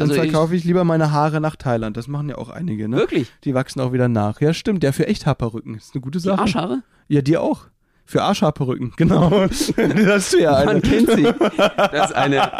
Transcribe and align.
Dann 0.00 0.10
Also 0.10 0.22
verkaufe 0.22 0.54
ich 0.56 0.64
lieber 0.64 0.84
meine 0.84 1.12
Haare 1.12 1.40
nach 1.40 1.56
Thailand. 1.56 1.96
Das 1.96 2.08
machen 2.08 2.28
ja 2.28 2.36
auch 2.38 2.48
einige, 2.48 2.88
ne? 2.88 2.96
Wirklich? 2.96 3.30
Die 3.44 3.54
wachsen 3.54 3.80
auch 3.80 3.92
wieder 3.92 4.08
nach. 4.08 4.40
Ja, 4.40 4.52
stimmt. 4.54 4.82
Der 4.82 4.92
für 4.92 5.06
Echthaarperücken. 5.06 5.76
Ist 5.76 5.94
eine 5.94 6.00
gute 6.02 6.18
Die 6.18 6.24
Sache. 6.24 6.40
Arschhaare? 6.40 6.82
Ja, 7.08 7.22
die 7.22 7.36
auch. 7.36 7.66
Für 8.10 8.24
Arschhaarperücken, 8.24 8.92
genau. 8.96 9.46
das 9.46 10.30
du 10.32 10.40
ja 10.40 10.50
Man 10.64 10.68
eine. 10.68 10.80
kennt 10.80 11.12
sie. 11.12 11.32
Das 11.76 12.10
ist 12.10 12.16
eine. 12.16 12.50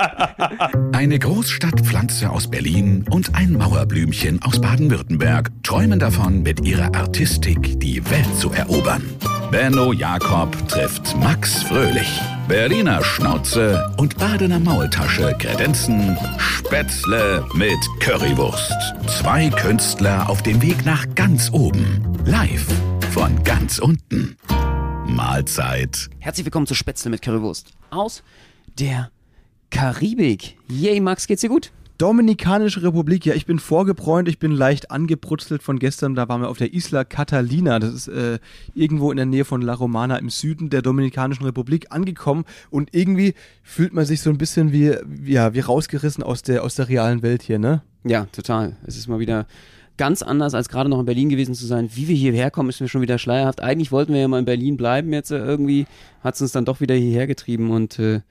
Eine 0.92 1.18
Großstadtpflanze 1.18 2.30
aus 2.30 2.48
Berlin 2.48 3.04
und 3.10 3.34
ein 3.34 3.54
Mauerblümchen 3.54 4.42
aus 4.42 4.60
Baden-Württemberg 4.60 5.50
träumen 5.64 5.98
davon, 5.98 6.42
mit 6.42 6.66
ihrer 6.66 6.94
Artistik 6.94 7.80
die 7.80 8.08
Welt 8.10 8.36
zu 8.38 8.52
erobern. 8.52 9.02
Benno 9.50 9.92
Jakob 9.92 10.56
trifft 10.68 11.16
Max 11.18 11.64
Fröhlich. 11.64 12.20
Berliner 12.46 13.02
Schnauze 13.02 13.92
und 13.96 14.18
Badener 14.18 14.60
Maultasche 14.60 15.34
kredenzen 15.38 16.16
Spätzle 16.38 17.44
mit 17.54 17.78
Currywurst. 17.98 18.72
Zwei 19.08 19.48
Künstler 19.50 20.30
auf 20.30 20.42
dem 20.42 20.62
Weg 20.62 20.84
nach 20.84 21.06
ganz 21.16 21.50
oben. 21.52 22.04
Live 22.24 22.66
von 23.10 23.42
ganz 23.42 23.78
unten. 23.80 24.36
Mahlzeit. 25.10 26.08
Herzlich 26.20 26.46
willkommen 26.46 26.66
zu 26.66 26.74
Spätzle 26.74 27.10
mit 27.10 27.20
Currywurst 27.20 27.72
aus 27.90 28.22
der 28.78 29.10
Karibik. 29.70 30.56
Yay, 30.68 31.00
Max, 31.00 31.26
geht's 31.26 31.40
dir 31.40 31.48
gut? 31.48 31.72
Dominikanische 31.98 32.82
Republik, 32.82 33.26
ja, 33.26 33.34
ich 33.34 33.44
bin 33.44 33.58
vorgebräunt, 33.58 34.28
ich 34.28 34.38
bin 34.38 34.52
leicht 34.52 34.90
angebrutzelt 34.90 35.62
von 35.62 35.78
gestern. 35.78 36.14
Da 36.14 36.28
waren 36.28 36.40
wir 36.40 36.48
auf 36.48 36.58
der 36.58 36.72
Isla 36.72 37.04
Catalina. 37.04 37.78
Das 37.78 37.92
ist 37.92 38.08
äh, 38.08 38.38
irgendwo 38.74 39.10
in 39.10 39.16
der 39.16 39.26
Nähe 39.26 39.44
von 39.44 39.60
La 39.60 39.74
Romana 39.74 40.16
im 40.16 40.30
Süden 40.30 40.70
der 40.70 40.80
Dominikanischen 40.80 41.44
Republik 41.44 41.88
angekommen. 41.90 42.44
Und 42.70 42.94
irgendwie 42.94 43.34
fühlt 43.62 43.92
man 43.92 44.06
sich 44.06 44.22
so 44.22 44.30
ein 44.30 44.38
bisschen 44.38 44.72
wie, 44.72 44.94
wie, 45.04 45.32
ja, 45.32 45.52
wie 45.52 45.60
rausgerissen 45.60 46.22
aus 46.22 46.42
der, 46.42 46.62
aus 46.62 46.76
der 46.76 46.88
realen 46.88 47.22
Welt 47.22 47.42
hier, 47.42 47.58
ne? 47.58 47.82
Ja, 48.04 48.26
total. 48.26 48.76
Es 48.86 48.96
ist 48.96 49.08
mal 49.08 49.18
wieder 49.18 49.46
ganz 50.00 50.22
anders, 50.22 50.54
als 50.54 50.70
gerade 50.70 50.88
noch 50.88 50.98
in 50.98 51.04
Berlin 51.04 51.28
gewesen 51.28 51.54
zu 51.54 51.66
sein. 51.66 51.90
Wie 51.92 52.08
wir 52.08 52.16
hierher 52.16 52.50
kommen, 52.50 52.70
ist 52.70 52.80
mir 52.80 52.88
schon 52.88 53.02
wieder 53.02 53.18
schleierhaft. 53.18 53.60
Eigentlich 53.60 53.92
wollten 53.92 54.14
wir 54.14 54.20
ja 54.22 54.28
mal 54.28 54.38
in 54.38 54.46
Berlin 54.46 54.78
bleiben, 54.78 55.12
jetzt 55.12 55.30
äh, 55.30 55.36
irgendwie 55.36 55.86
hat 56.24 56.36
es 56.36 56.40
uns 56.40 56.52
dann 56.52 56.64
doch 56.64 56.80
wieder 56.80 56.94
hierher 56.94 57.26
getrieben 57.26 57.70
und 57.70 57.98
äh, 57.98 58.22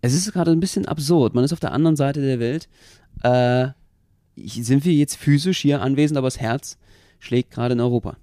es 0.00 0.14
ist 0.14 0.32
gerade 0.32 0.52
ein 0.52 0.60
bisschen 0.60 0.86
absurd. 0.86 1.34
Man 1.34 1.42
ist 1.42 1.52
auf 1.52 1.58
der 1.58 1.72
anderen 1.72 1.96
Seite 1.96 2.20
der 2.22 2.38
Welt. 2.38 2.68
Äh, 3.24 3.70
sind 4.36 4.84
wir 4.84 4.92
jetzt 4.92 5.16
physisch 5.16 5.58
hier 5.58 5.82
anwesend, 5.82 6.18
aber 6.18 6.28
das 6.28 6.38
Herz 6.38 6.78
schlägt 7.18 7.50
gerade 7.50 7.74
in 7.74 7.80
Europa. 7.80 8.16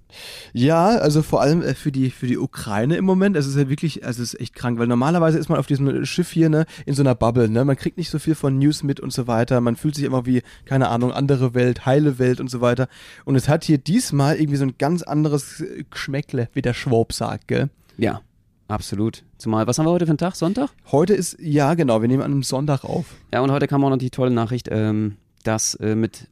Ja, 0.52 0.86
also 0.86 1.22
vor 1.22 1.40
allem 1.40 1.62
äh, 1.62 1.74
für 1.74 1.92
die 1.92 2.10
für 2.10 2.26
die 2.26 2.38
Ukraine 2.38 2.96
im 2.96 3.04
Moment, 3.04 3.36
es 3.36 3.46
ist 3.46 3.56
ja 3.56 3.68
wirklich, 3.68 4.04
also 4.04 4.22
es 4.22 4.34
ist 4.34 4.40
echt 4.40 4.54
krank, 4.54 4.78
weil 4.78 4.86
normalerweise 4.86 5.38
ist 5.38 5.48
man 5.48 5.58
auf 5.58 5.66
diesem 5.66 6.04
Schiff 6.04 6.30
hier 6.30 6.48
ne 6.48 6.66
in 6.86 6.94
so 6.94 7.02
einer 7.02 7.14
Bubble, 7.14 7.48
ne, 7.48 7.64
man 7.64 7.76
kriegt 7.76 7.98
nicht 7.98 8.10
so 8.10 8.18
viel 8.18 8.34
von 8.34 8.58
News 8.58 8.82
mit 8.82 9.00
und 9.00 9.12
so 9.12 9.26
weiter, 9.26 9.60
man 9.60 9.76
fühlt 9.76 9.94
sich 9.94 10.04
immer 10.04 10.26
wie 10.26 10.42
keine 10.64 10.88
Ahnung 10.88 11.12
andere 11.12 11.54
Welt, 11.54 11.84
heile 11.86 12.18
Welt 12.18 12.40
und 12.40 12.48
so 12.48 12.60
weiter 12.60 12.88
und 13.24 13.36
es 13.36 13.48
hat 13.48 13.64
hier 13.64 13.78
diesmal 13.78 14.36
irgendwie 14.36 14.56
so 14.56 14.64
ein 14.64 14.74
ganz 14.78 15.02
anderes 15.02 15.60
äh, 15.60 15.84
Geschmäckle, 15.90 16.48
wie 16.54 16.62
der 16.62 16.74
Schwab 16.74 17.12
sagt, 17.12 17.48
gell? 17.48 17.68
Ja, 17.98 18.20
absolut. 18.68 19.24
Zumal, 19.38 19.66
was 19.66 19.78
haben 19.78 19.86
wir 19.86 19.90
heute 19.90 20.06
für 20.06 20.10
einen 20.10 20.18
Tag? 20.18 20.36
Sonntag? 20.36 20.70
Heute 20.90 21.14
ist 21.14 21.36
ja 21.40 21.74
genau, 21.74 22.00
wir 22.00 22.08
nehmen 22.08 22.22
an 22.22 22.32
einem 22.32 22.42
Sonntag 22.42 22.84
auf. 22.84 23.06
Ja, 23.32 23.40
und 23.40 23.50
heute 23.50 23.66
kam 23.66 23.84
auch 23.84 23.90
noch 23.90 23.98
die 23.98 24.10
tolle 24.10 24.30
Nachricht, 24.30 24.68
ähm, 24.70 25.16
dass 25.44 25.74
äh, 25.74 25.94
mit 25.94 26.28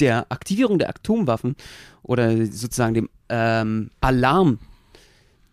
der 0.00 0.30
Aktivierung 0.30 0.78
der 0.78 0.88
Atomwaffen 0.88 1.56
oder 2.02 2.46
sozusagen 2.46 2.94
dem 2.94 3.08
ähm, 3.28 3.90
Alarm, 4.00 4.58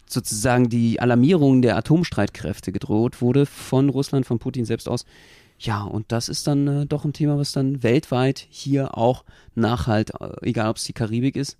sozusagen 0.06 0.70
die 0.70 1.00
Alarmierung 1.00 1.61
der 1.61 1.78
Atomstreitkräfte 1.78 2.72
gedroht 2.72 3.22
wurde 3.22 3.45
von 3.45 3.89
Russland, 3.89 4.25
von 4.25 4.39
Putin 4.39 4.66
selbst 4.66 4.89
aus. 4.89 5.06
Ja, 5.58 5.84
und 5.84 6.12
das 6.12 6.28
ist 6.28 6.47
dann 6.47 6.67
äh, 6.67 6.86
doch 6.88 7.06
ein 7.06 7.14
Thema, 7.14 7.38
was 7.38 7.52
dann 7.52 7.84
weltweit 7.84 8.45
hier 8.50 8.97
auch 8.97 9.23
nachhalt, 9.53 10.12
äh, 10.19 10.30
egal 10.42 10.69
ob 10.69 10.78
es 10.78 10.86
die 10.86 10.94
Karibik 10.94 11.36
ist, 11.36 11.58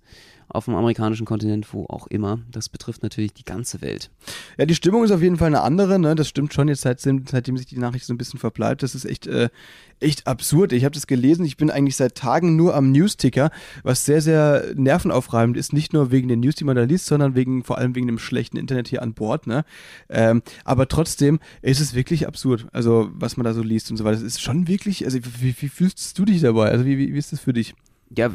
auf 0.52 0.66
dem 0.66 0.74
amerikanischen 0.74 1.24
Kontinent, 1.24 1.72
wo 1.72 1.86
auch 1.86 2.06
immer. 2.06 2.38
Das 2.50 2.68
betrifft 2.68 3.02
natürlich 3.02 3.32
die 3.32 3.44
ganze 3.44 3.80
Welt. 3.80 4.10
Ja, 4.58 4.66
die 4.66 4.74
Stimmung 4.74 5.02
ist 5.02 5.10
auf 5.10 5.22
jeden 5.22 5.38
Fall 5.38 5.46
eine 5.46 5.62
andere, 5.62 5.98
ne? 5.98 6.14
Das 6.14 6.28
stimmt 6.28 6.52
schon 6.52 6.68
jetzt 6.68 6.82
seitdem, 6.82 7.24
seitdem 7.26 7.56
sich 7.56 7.66
die 7.66 7.78
Nachricht 7.78 8.04
so 8.04 8.12
ein 8.12 8.18
bisschen 8.18 8.38
verbleibt. 8.38 8.82
Das 8.82 8.94
ist 8.94 9.06
echt, 9.06 9.26
äh, 9.26 9.48
echt 10.00 10.26
absurd. 10.26 10.72
Ich 10.72 10.84
habe 10.84 10.94
das 10.94 11.06
gelesen, 11.06 11.44
ich 11.46 11.56
bin 11.56 11.70
eigentlich 11.70 11.96
seit 11.96 12.16
Tagen 12.16 12.56
nur 12.56 12.74
am 12.74 12.92
Newsticker, 12.92 13.50
was 13.82 14.04
sehr, 14.04 14.20
sehr 14.20 14.74
nervenaufreibend 14.74 15.56
ist. 15.56 15.72
Nicht 15.72 15.94
nur 15.94 16.10
wegen 16.10 16.28
den 16.28 16.40
News, 16.40 16.56
die 16.56 16.64
man 16.64 16.76
da 16.76 16.82
liest, 16.82 17.06
sondern 17.06 17.34
wegen, 17.34 17.64
vor 17.64 17.78
allem 17.78 17.94
wegen 17.94 18.06
dem 18.06 18.18
schlechten 18.18 18.58
Internet 18.58 18.88
hier 18.88 19.02
an 19.02 19.14
Bord, 19.14 19.46
ne? 19.46 19.64
Ähm, 20.10 20.42
aber 20.64 20.86
trotzdem 20.86 21.40
ist 21.62 21.80
es 21.80 21.94
wirklich 21.94 22.26
absurd. 22.26 22.66
Also, 22.72 23.10
was 23.14 23.38
man 23.38 23.44
da 23.44 23.54
so 23.54 23.62
liest 23.62 23.90
und 23.90 23.96
so 23.96 24.04
weiter. 24.04 24.16
Das 24.16 24.22
ist 24.22 24.42
schon 24.42 24.68
wirklich, 24.68 25.04
also 25.06 25.18
wie, 25.40 25.54
wie 25.58 25.68
fühlst 25.68 26.18
du 26.18 26.24
dich 26.26 26.42
dabei? 26.42 26.70
Also, 26.70 26.84
wie, 26.84 26.98
wie, 26.98 27.14
wie 27.14 27.18
ist 27.18 27.32
das 27.32 27.40
für 27.40 27.54
dich? 27.54 27.74
Ja, 28.16 28.30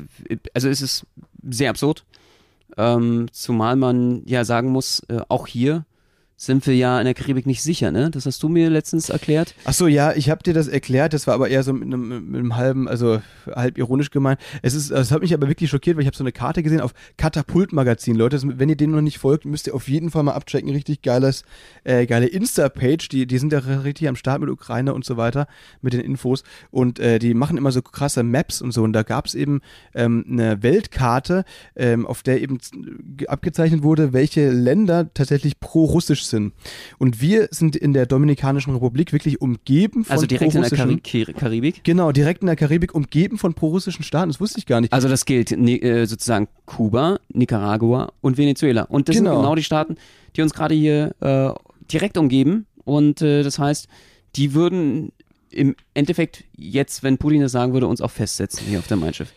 also 0.53 0.69
es 0.69 0.81
ist 0.81 1.05
sehr 1.49 1.69
absurd. 1.69 2.03
Ähm, 2.77 3.27
zumal 3.31 3.75
man 3.75 4.23
ja 4.25 4.45
sagen 4.45 4.69
muss, 4.69 5.01
äh, 5.09 5.21
auch 5.29 5.47
hier 5.47 5.85
sind 6.39 6.67
wir 6.67 6.75
ja 6.75 6.99
in 6.99 7.05
der 7.05 7.15
Karibik 7.15 7.47
nicht 7.47 7.63
sicher, 7.63 7.91
ne? 7.91 8.11
Das 8.11 8.27
hast 8.27 8.43
du 8.43 8.47
mir 8.47 8.69
letztens 8.69 9.09
erklärt. 9.09 9.55
Ach 9.65 9.73
so, 9.73 9.87
ja, 9.87 10.13
ich 10.13 10.29
habe 10.29 10.43
dir 10.43 10.53
das 10.53 10.67
erklärt, 10.67 11.13
das 11.13 11.25
war 11.25 11.33
aber 11.33 11.49
eher 11.49 11.63
so 11.63 11.73
mit 11.73 11.85
einem, 11.85 12.29
mit 12.29 12.39
einem 12.39 12.55
halben, 12.55 12.87
also 12.87 13.19
halb 13.47 13.79
ironisch 13.79 14.11
gemeint. 14.11 14.39
Es 14.61 14.75
ist, 14.75 14.91
es 14.91 15.11
hat 15.11 15.23
mich 15.23 15.33
aber 15.33 15.47
wirklich 15.47 15.71
schockiert, 15.71 15.97
weil 15.97 16.03
ich 16.03 16.07
habe 16.07 16.15
so 16.15 16.23
eine 16.23 16.31
Karte 16.31 16.61
gesehen 16.61 16.79
auf 16.79 16.93
Katapult-Magazin. 17.17 18.15
Leute, 18.15 18.35
das, 18.35 18.45
wenn 18.47 18.69
ihr 18.69 18.75
denen 18.75 18.93
noch 18.93 19.01
nicht 19.01 19.17
folgt, 19.17 19.45
müsst 19.45 19.65
ihr 19.65 19.73
auf 19.73 19.87
jeden 19.89 20.11
Fall 20.11 20.21
mal 20.21 20.33
abchecken. 20.33 20.69
Richtig 20.69 21.01
geiles, 21.01 21.43
äh, 21.83 22.05
geile 22.05 22.27
Insta-Page. 22.27 23.09
Die, 23.09 23.25
die 23.25 23.37
sind 23.39 23.51
ja 23.51 23.57
richtig 23.57 24.07
am 24.07 24.15
Start 24.15 24.39
mit 24.39 24.51
Ukraine 24.51 24.93
und 24.93 25.05
so 25.05 25.17
weiter, 25.17 25.47
mit 25.81 25.93
den 25.93 26.01
Infos. 26.01 26.43
Und 26.69 26.99
äh, 26.99 27.17
die 27.17 27.33
machen 27.33 27.57
immer 27.57 27.71
so 27.71 27.81
krasse 27.81 28.21
Maps 28.21 28.61
und 28.61 28.73
so. 28.73 28.83
Und 28.83 28.93
da 28.93 29.01
gab 29.01 29.25
es 29.25 29.33
eben 29.33 29.61
ähm, 29.95 30.23
eine 30.29 30.61
Weltkarte, 30.61 31.45
ähm, 31.75 32.05
auf 32.05 32.21
der 32.21 32.41
eben 32.41 32.59
abgezeichnet 33.27 33.81
wurde, 33.81 34.13
welche 34.13 34.51
Länder 34.51 35.11
tatsächlich 35.15 35.59
pro-russisch 35.59 36.26
sind. 36.29 36.53
Und 36.97 37.21
wir 37.21 37.47
sind 37.51 37.75
in 37.75 37.93
der 37.93 38.05
Dominikanischen 38.05 38.73
Republik 38.73 39.13
wirklich 39.13 39.41
umgeben 39.41 40.05
von 40.05 40.13
Also 40.13 40.25
direkt 40.25 40.55
in 40.55 40.61
der 40.61 40.69
Kari 40.71 40.97
Kar 40.99 41.33
Karibik. 41.33 41.83
Genau, 41.83 42.11
direkt 42.11 42.41
in 42.41 42.47
der 42.47 42.55
Karibik, 42.55 42.93
umgeben 42.93 43.37
von 43.37 43.53
prorussischen 43.53 44.03
Staaten. 44.03 44.29
Das 44.29 44.39
wusste 44.39 44.59
ich 44.59 44.65
gar 44.65 44.81
nicht. 44.81 44.93
Also 44.93 45.07
das 45.09 45.25
gilt 45.25 45.51
ne, 45.51 45.81
äh, 45.81 46.05
sozusagen 46.05 46.47
Kuba, 46.65 47.19
Nicaragua 47.33 48.11
und 48.21 48.37
Venezuela. 48.37 48.83
Und 48.83 49.09
das 49.09 49.15
Genau. 49.15 49.31
sind 49.31 49.39
genau 49.41 49.55
die 49.55 49.63
Staaten, 49.63 49.95
die 50.35 50.41
uns 50.41 50.53
gerade 50.53 50.75
hier 50.75 51.15
äh, 51.19 51.51
direkt 51.91 52.17
umgeben. 52.17 52.65
Und 52.83 53.21
äh, 53.21 53.43
das 53.43 53.59
heißt, 53.59 53.87
die 54.35 54.53
würden 54.53 55.11
im 55.49 55.75
Endeffekt 55.93 56.43
jetzt, 56.55 57.03
wenn 57.03 57.17
Putin 57.17 57.41
das 57.41 57.51
sagen 57.51 57.73
würde, 57.73 57.87
uns 57.87 58.01
auch 58.01 58.11
festsetzen 58.11 58.65
hier 58.67 58.79
auf 58.79 58.87
dem 58.87 58.99
Mein 58.99 59.13
Schiff. 59.13 59.33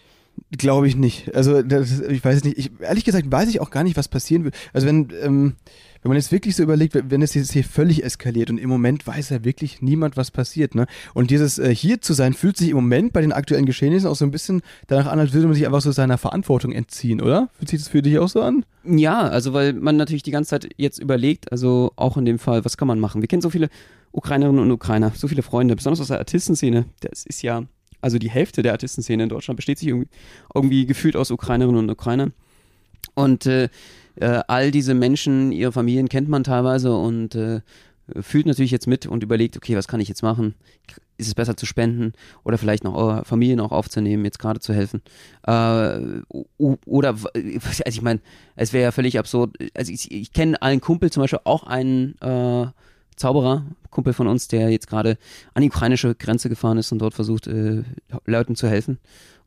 Glaube 0.56 0.88
ich 0.88 0.96
nicht. 0.96 1.34
Also 1.34 1.62
das, 1.62 2.00
ich 2.00 2.24
weiß 2.24 2.42
nicht. 2.44 2.58
Ich, 2.58 2.70
ehrlich 2.80 3.04
gesagt 3.04 3.30
weiß 3.30 3.48
ich 3.48 3.60
auch 3.60 3.70
gar 3.70 3.84
nicht, 3.84 3.96
was 3.96 4.08
passieren 4.08 4.42
wird. 4.44 4.56
Also 4.72 4.86
wenn, 4.86 5.08
ähm, 5.22 5.54
wenn 6.02 6.08
man 6.08 6.16
jetzt 6.16 6.32
wirklich 6.32 6.56
so 6.56 6.62
überlegt, 6.62 6.98
wenn 7.10 7.22
es 7.22 7.34
jetzt 7.34 7.52
hier 7.52 7.62
völlig 7.62 8.02
eskaliert 8.02 8.50
und 8.50 8.58
im 8.58 8.68
Moment 8.68 9.06
weiß 9.06 9.30
ja 9.30 9.44
wirklich 9.44 9.82
niemand, 9.82 10.16
was 10.16 10.30
passiert. 10.30 10.74
Ne? 10.74 10.86
Und 11.14 11.30
dieses 11.30 11.58
äh, 11.58 11.74
hier 11.74 12.00
zu 12.00 12.14
sein, 12.14 12.34
fühlt 12.34 12.56
sich 12.56 12.70
im 12.70 12.76
Moment 12.76 13.12
bei 13.12 13.20
den 13.20 13.32
aktuellen 13.32 13.66
Geschehnissen 13.66 14.08
auch 14.08 14.16
so 14.16 14.24
ein 14.24 14.30
bisschen 14.30 14.62
danach 14.86 15.06
an, 15.06 15.20
als 15.20 15.32
würde 15.32 15.46
man 15.46 15.54
sich 15.54 15.66
einfach 15.66 15.82
so 15.82 15.92
seiner 15.92 16.18
Verantwortung 16.18 16.72
entziehen, 16.72 17.20
oder? 17.20 17.48
Fühlt 17.58 17.68
sich 17.68 17.80
das 17.80 17.88
für 17.88 18.02
dich 18.02 18.18
auch 18.18 18.28
so 18.28 18.42
an? 18.42 18.64
Ja, 18.84 19.20
also 19.20 19.52
weil 19.52 19.74
man 19.74 19.96
natürlich 19.96 20.22
die 20.22 20.30
ganze 20.30 20.50
Zeit 20.50 20.70
jetzt 20.76 20.98
überlegt, 20.98 21.52
also 21.52 21.92
auch 21.96 22.16
in 22.16 22.24
dem 22.24 22.38
Fall, 22.38 22.64
was 22.64 22.76
kann 22.76 22.88
man 22.88 22.98
machen? 22.98 23.20
Wir 23.20 23.28
kennen 23.28 23.42
so 23.42 23.50
viele 23.50 23.68
Ukrainerinnen 24.12 24.62
und 24.62 24.70
Ukrainer, 24.72 25.12
so 25.14 25.28
viele 25.28 25.42
Freunde, 25.42 25.76
besonders 25.76 26.00
aus 26.00 26.08
der 26.08 26.18
Artistenszene. 26.18 26.86
Das 27.00 27.24
ist 27.24 27.42
ja, 27.42 27.64
also 28.00 28.18
die 28.18 28.30
Hälfte 28.30 28.62
der 28.62 28.72
Artistenszene 28.72 29.22
in 29.22 29.28
Deutschland 29.28 29.56
besteht 29.56 29.78
sich 29.78 29.88
irgendwie, 29.88 30.08
irgendwie 30.54 30.86
gefühlt 30.86 31.16
aus 31.16 31.30
Ukrainerinnen 31.30 31.78
und 31.78 31.90
Ukrainern. 31.90 32.32
Und 33.14 33.46
äh, 33.46 33.68
äh, 34.16 34.40
all 34.46 34.70
diese 34.70 34.94
Menschen, 34.94 35.52
ihre 35.52 35.72
Familien 35.72 36.08
kennt 36.08 36.28
man 36.28 36.44
teilweise 36.44 36.94
und 36.94 37.34
äh, 37.34 37.60
fühlt 38.20 38.46
natürlich 38.46 38.70
jetzt 38.70 38.86
mit 38.86 39.06
und 39.06 39.22
überlegt, 39.22 39.56
okay, 39.56 39.76
was 39.76 39.88
kann 39.88 40.00
ich 40.00 40.08
jetzt 40.08 40.22
machen? 40.22 40.54
Ist 41.16 41.28
es 41.28 41.34
besser 41.34 41.56
zu 41.56 41.66
spenden 41.66 42.12
oder 42.44 42.58
vielleicht 42.58 42.82
noch 42.82 42.94
eure 42.94 43.24
Familien 43.24 43.60
auch 43.60 43.72
aufzunehmen, 43.72 44.24
jetzt 44.24 44.38
gerade 44.38 44.60
zu 44.60 44.72
helfen? 44.72 45.02
Äh, 45.46 46.22
oder, 46.86 47.10
also 47.10 47.28
ich 47.84 48.02
meine, 48.02 48.20
es 48.56 48.72
wäre 48.72 48.84
ja 48.84 48.92
völlig 48.92 49.18
absurd. 49.18 49.56
Also 49.74 49.92
ich, 49.92 50.10
ich 50.10 50.32
kenne 50.32 50.60
einen 50.62 50.80
Kumpel 50.80 51.10
zum 51.10 51.22
Beispiel, 51.22 51.40
auch 51.44 51.64
einen 51.64 52.16
äh, 52.20 52.66
Zauberer, 53.16 53.64
Kumpel 53.90 54.12
von 54.12 54.26
uns, 54.26 54.48
der 54.48 54.70
jetzt 54.70 54.86
gerade 54.86 55.18
an 55.54 55.62
die 55.62 55.68
ukrainische 55.68 56.14
Grenze 56.14 56.48
gefahren 56.48 56.78
ist 56.78 56.92
und 56.92 56.98
dort 57.00 57.14
versucht, 57.14 57.46
äh, 57.46 57.82
Leuten 58.24 58.56
zu 58.56 58.68
helfen 58.68 58.98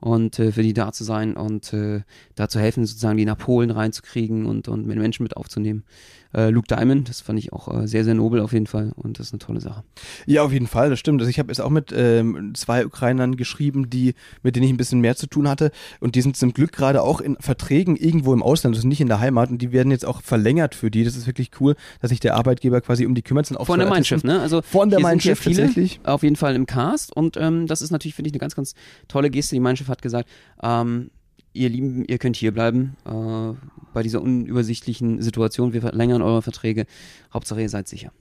und 0.04 0.38
äh, 0.38 0.52
für 0.52 0.64
die 0.64 0.74
da 0.74 0.92
zu 0.92 1.06
sein 1.06 1.38
und 1.38 1.72
äh, 1.72 2.02
da 2.36 2.50
zu 2.50 2.60
helfen, 2.60 2.86
sozusagen 2.86 3.18
die 3.18 3.26
nach 3.26 3.38
Polen 3.38 3.72
reinzukriegen 3.72 4.46
und, 4.46 4.68
und 4.68 4.86
mit 4.86 4.98
Menschen 4.98 5.24
mit 5.24 5.38
aufzunehmen. 5.38 5.86
Äh, 6.34 6.50
Luke 6.50 6.68
Diamond, 6.68 7.08
das 7.08 7.22
fand 7.22 7.40
ich 7.40 7.54
auch 7.54 7.74
äh, 7.74 7.88
sehr, 7.88 8.04
sehr 8.04 8.16
nobel 8.16 8.42
auf 8.42 8.52
jeden 8.52 8.68
Fall 8.68 8.92
und 8.96 9.20
das 9.20 9.28
ist 9.28 9.34
eine 9.34 9.40
tolle 9.40 9.62
Sache. 9.62 9.84
Ja, 10.26 10.44
auf 10.44 10.52
jeden 10.52 10.68
Fall, 10.68 10.90
das 10.90 11.00
stimmt. 11.00 11.22
Also 11.22 11.30
ich 11.30 11.40
habe 11.40 11.50
jetzt 11.50 11.62
auch 11.62 11.70
mit 11.70 11.94
ähm, 11.96 12.54
zwei 12.54 12.86
Ukrainern 12.86 13.38
geschrieben, 13.38 13.90
die, 13.90 14.16
mit 14.42 14.56
denen 14.56 14.66
ich 14.66 14.74
ein 14.74 14.78
bisschen 14.78 15.00
mehr 15.00 15.16
zu 15.16 15.28
tun 15.28 15.48
hatte. 15.48 15.72
Und 16.00 16.16
die 16.16 16.22
sind 16.22 16.36
zum 16.36 16.52
Glück 16.54 16.72
gerade 16.72 17.02
auch 17.02 17.22
in 17.22 17.38
Verträgen 17.40 17.96
irgendwo 17.96 18.34
im 18.34 18.42
Ausland, 18.42 18.76
also 18.76 18.88
nicht 18.88 19.00
in 19.00 19.08
der 19.08 19.20
Heimat. 19.20 19.52
Und 19.52 19.62
die 19.62 19.72
werden 19.72 19.92
jetzt 19.92 20.06
auch 20.06 20.22
verlängert 20.22 20.76
für 20.76 20.90
die. 20.90 21.04
Das 21.04 21.16
ist 21.16 21.28
wirklich 21.28 21.52
cool, 21.60 21.76
dass 22.02 22.10
sich 22.10 22.20
der 22.20 22.36
Arbeitgeber 22.36 22.82
quasi 22.82 23.06
um 23.06 23.16
die 23.16 23.22
kümmert. 23.22 23.48
Von 23.48 23.80
der 23.80 23.88
Mein. 23.88 24.04
Schiff, 24.04 24.24
ne? 24.24 24.33
Also 24.42 24.62
Von 24.62 24.90
der 24.90 25.00
Mein 25.00 25.20
viele 25.20 25.36
tatsächlich. 25.36 26.00
auf 26.04 26.24
jeden 26.24 26.36
Fall 26.36 26.56
im 26.56 26.66
Cast 26.66 27.16
und 27.16 27.38
ähm, 27.38 27.68
das 27.68 27.82
ist 27.82 27.92
natürlich, 27.92 28.16
finde 28.16 28.30
ich, 28.30 28.34
eine 28.34 28.40
ganz, 28.40 28.56
ganz 28.56 28.74
tolle 29.08 29.30
Geste. 29.30 29.56
Die 29.56 29.60
Mein 29.60 29.76
Schiff 29.78 29.88
hat 29.88 30.02
gesagt, 30.02 30.30
ähm, 30.62 31.10
ihr 31.54 31.70
Lieben, 31.70 32.06
ihr 32.06 32.18
könnt 32.18 32.36
hier 32.36 32.52
bleiben 32.52 32.96
äh, 33.06 33.56
bei 33.94 34.04
dieser 34.04 34.22
unübersichtlichen 34.22 35.22
Situation. 35.22 35.74
Wir 35.74 35.82
verlängern 35.82 36.22
eure 36.22 36.42
Verträge. 36.42 36.86
Hauptsache, 37.34 37.62
ihr 37.62 37.70
seid 37.70 37.88
sicher. 37.88 38.12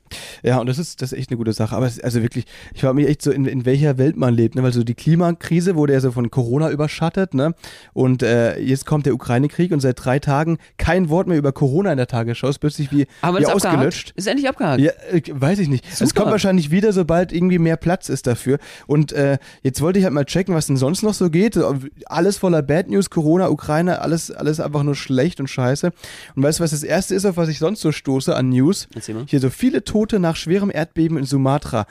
Ja, 0.43 0.58
und 0.58 0.67
das 0.67 0.79
ist, 0.79 1.02
das 1.02 1.12
ist 1.12 1.19
echt 1.19 1.31
eine 1.31 1.37
gute 1.37 1.52
Sache. 1.52 1.76
Aber 1.76 1.87
es, 1.87 2.00
also 2.00 2.23
wirklich, 2.23 2.46
ich 2.75 2.81
frage 2.81 2.94
mich 2.94 3.08
echt 3.08 3.23
so, 3.23 3.31
in, 3.31 3.44
in 3.44 3.64
welcher 3.64 3.99
Welt 3.99 4.17
man 4.17 4.34
lebt, 4.34 4.55
ne? 4.55 4.62
Weil 4.62 4.73
so 4.73 4.84
die 4.84 4.94
Klimakrise 4.94 5.76
wurde 5.76 5.93
ja 5.93 6.00
so 6.00 6.12
von 6.12 6.31
Corona 6.31 6.70
überschattet, 6.70 7.34
ne? 7.34 7.55
Und 7.93 8.23
äh, 8.23 8.58
jetzt 8.58 8.87
kommt 8.87 9.06
der 9.06 9.14
Ukraine-Krieg 9.14 9.73
und 9.73 9.81
seit 9.81 10.02
drei 10.02 10.19
Tagen 10.19 10.58
kein 10.79 11.08
Wort 11.11 11.26
mehr 11.26 11.37
über 11.37 11.52
Corona 11.52 11.90
in 11.93 11.99
der 11.99 12.06
Tagesschau. 12.06 12.49
Ist 12.49 12.58
plötzlich 12.58 12.90
wie, 12.90 13.06
Aber 13.20 13.38
wie 13.38 13.43
ist 13.43 13.49
abgehakt. 13.50 13.75
ausgelöscht. 13.75 14.12
Ist 14.17 14.26
endlich 14.26 14.49
abgehakt. 14.49 14.81
Ja, 14.81 14.93
äh, 15.11 15.23
weiß 15.29 15.58
ich 15.58 15.69
nicht. 15.69 15.84
Es 15.90 15.99
Super. 15.99 16.23
kommt 16.23 16.32
wahrscheinlich 16.32 16.70
wieder, 16.70 16.93
sobald 16.93 17.32
irgendwie 17.32 17.58
mehr 17.58 17.76
Platz 17.76 18.08
ist 18.08 18.26
dafür. 18.26 18.58
Und 18.87 19.12
äh, 19.12 19.38
jetzt 19.62 19.81
wollte 19.82 19.99
ich 19.99 20.05
halt 20.05 20.14
mal 20.14 20.25
checken, 20.25 20.55
was 20.55 20.67
denn 20.67 20.76
sonst 20.79 21.02
noch 21.02 21.14
so 21.14 21.29
geht. 21.31 21.58
Alles 22.06 22.38
voller 22.38 22.62
Bad 22.62 22.88
News, 22.88 23.11
Corona, 23.11 23.21
Ukraine, 23.50 24.00
alles, 24.00 24.30
alles 24.30 24.60
einfach 24.60 24.82
nur 24.82 24.94
schlecht 24.94 25.40
und 25.40 25.48
scheiße. 25.48 25.92
Und 26.34 26.42
weißt 26.42 26.58
du, 26.58 26.64
was 26.64 26.70
das 26.72 26.82
erste 26.82 27.14
ist, 27.14 27.24
auf 27.24 27.36
was 27.36 27.48
ich 27.48 27.58
sonst 27.58 27.80
so 27.80 27.92
stoße 27.92 28.34
an 28.34 28.50
News? 28.50 28.88
Hier 29.28 29.40
so 29.40 29.50
viele 29.50 29.84
Tote 29.84 30.19
nach 30.19 30.36
schwerem 30.36 30.70
Erdbeben 30.72 31.16
in 31.19 31.24
Sumatra. 31.24 31.86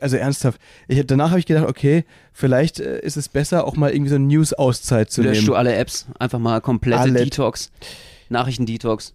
Also 0.00 0.16
ernsthaft. 0.16 0.60
Ich, 0.88 1.04
danach 1.06 1.30
habe 1.30 1.40
ich 1.40 1.46
gedacht, 1.46 1.66
okay, 1.66 2.04
vielleicht 2.32 2.80
äh, 2.80 3.00
ist 3.00 3.16
es 3.16 3.28
besser, 3.28 3.66
auch 3.66 3.76
mal 3.76 3.90
irgendwie 3.90 4.10
so 4.10 4.16
eine 4.16 4.26
News-Auszeit 4.26 5.10
zu 5.10 5.22
Löschst 5.22 5.42
nehmen. 5.42 5.46
du 5.46 5.54
alle 5.54 5.74
Apps, 5.74 6.06
einfach 6.18 6.38
mal 6.38 6.60
komplette 6.60 7.00
Alle. 7.00 7.24
Detox, 7.24 7.70
Nachrichten-Detox. 8.28 9.14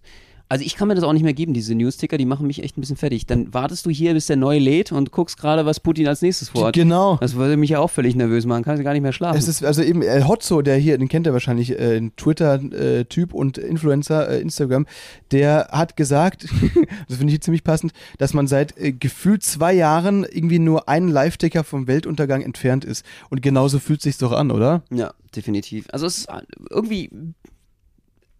Also 0.51 0.65
ich 0.65 0.75
kann 0.75 0.87
mir 0.87 0.95
das 0.95 1.03
auch 1.03 1.13
nicht 1.13 1.21
mehr 1.21 1.33
geben, 1.33 1.53
diese 1.53 1.75
News-Ticker, 1.75 2.17
die 2.17 2.25
machen 2.25 2.47
mich 2.47 2.63
echt 2.63 2.75
ein 2.75 2.81
bisschen 2.81 2.97
fertig. 2.97 3.27
Dann 3.27 3.53
wartest 3.53 3.85
du 3.85 3.91
hier, 3.91 4.15
bis 4.15 4.25
der 4.25 4.35
neue 4.35 4.57
lädt 4.57 4.91
und 4.91 5.11
guckst 5.11 5.37
gerade, 5.37 5.67
was 5.67 5.79
Putin 5.79 6.07
als 6.07 6.23
nächstes 6.23 6.49
vorhat. 6.49 6.73
Genau. 6.73 7.17
Das 7.21 7.35
würde 7.35 7.55
mich 7.55 7.69
ja 7.69 7.79
auch 7.79 7.91
völlig 7.91 8.15
nervös 8.15 8.47
machen, 8.47 8.63
kannst 8.63 8.79
du 8.79 8.83
gar 8.83 8.93
nicht 8.93 9.03
mehr 9.03 9.13
schlafen. 9.13 9.37
Es 9.37 9.47
ist 9.47 9.63
also 9.63 9.83
eben 9.83 10.01
äh, 10.01 10.23
Hotzo, 10.27 10.63
der 10.63 10.77
hier, 10.77 10.97
den 10.97 11.07
kennt 11.07 11.27
ihr 11.27 11.33
wahrscheinlich, 11.33 11.77
äh, 11.77 11.97
ein 11.97 12.15
Twitter-Typ 12.15 13.33
und 13.35 13.59
Influencer, 13.59 14.27
äh, 14.27 14.41
Instagram, 14.41 14.87
der 15.31 15.67
hat 15.71 15.95
gesagt, 15.95 16.47
das 17.07 17.17
finde 17.17 17.31
ich 17.31 17.41
ziemlich 17.41 17.63
passend, 17.63 17.91
dass 18.17 18.33
man 18.33 18.47
seit 18.47 18.75
äh, 18.75 18.91
gefühlt 18.91 19.43
zwei 19.43 19.73
Jahren 19.73 20.23
irgendwie 20.23 20.57
nur 20.57 20.89
einen 20.89 21.09
Live-Ticker 21.09 21.63
vom 21.63 21.85
Weltuntergang 21.85 22.41
entfernt 22.41 22.85
ist. 22.85 23.05
Und 23.29 23.43
genauso 23.43 23.77
fühlt 23.77 24.01
sich's 24.01 24.17
doch 24.17 24.31
an, 24.31 24.49
oder? 24.49 24.81
Ja, 24.89 25.13
definitiv. 25.35 25.85
Also 25.91 26.07
es 26.07 26.17
ist 26.17 26.27
irgendwie 26.71 27.11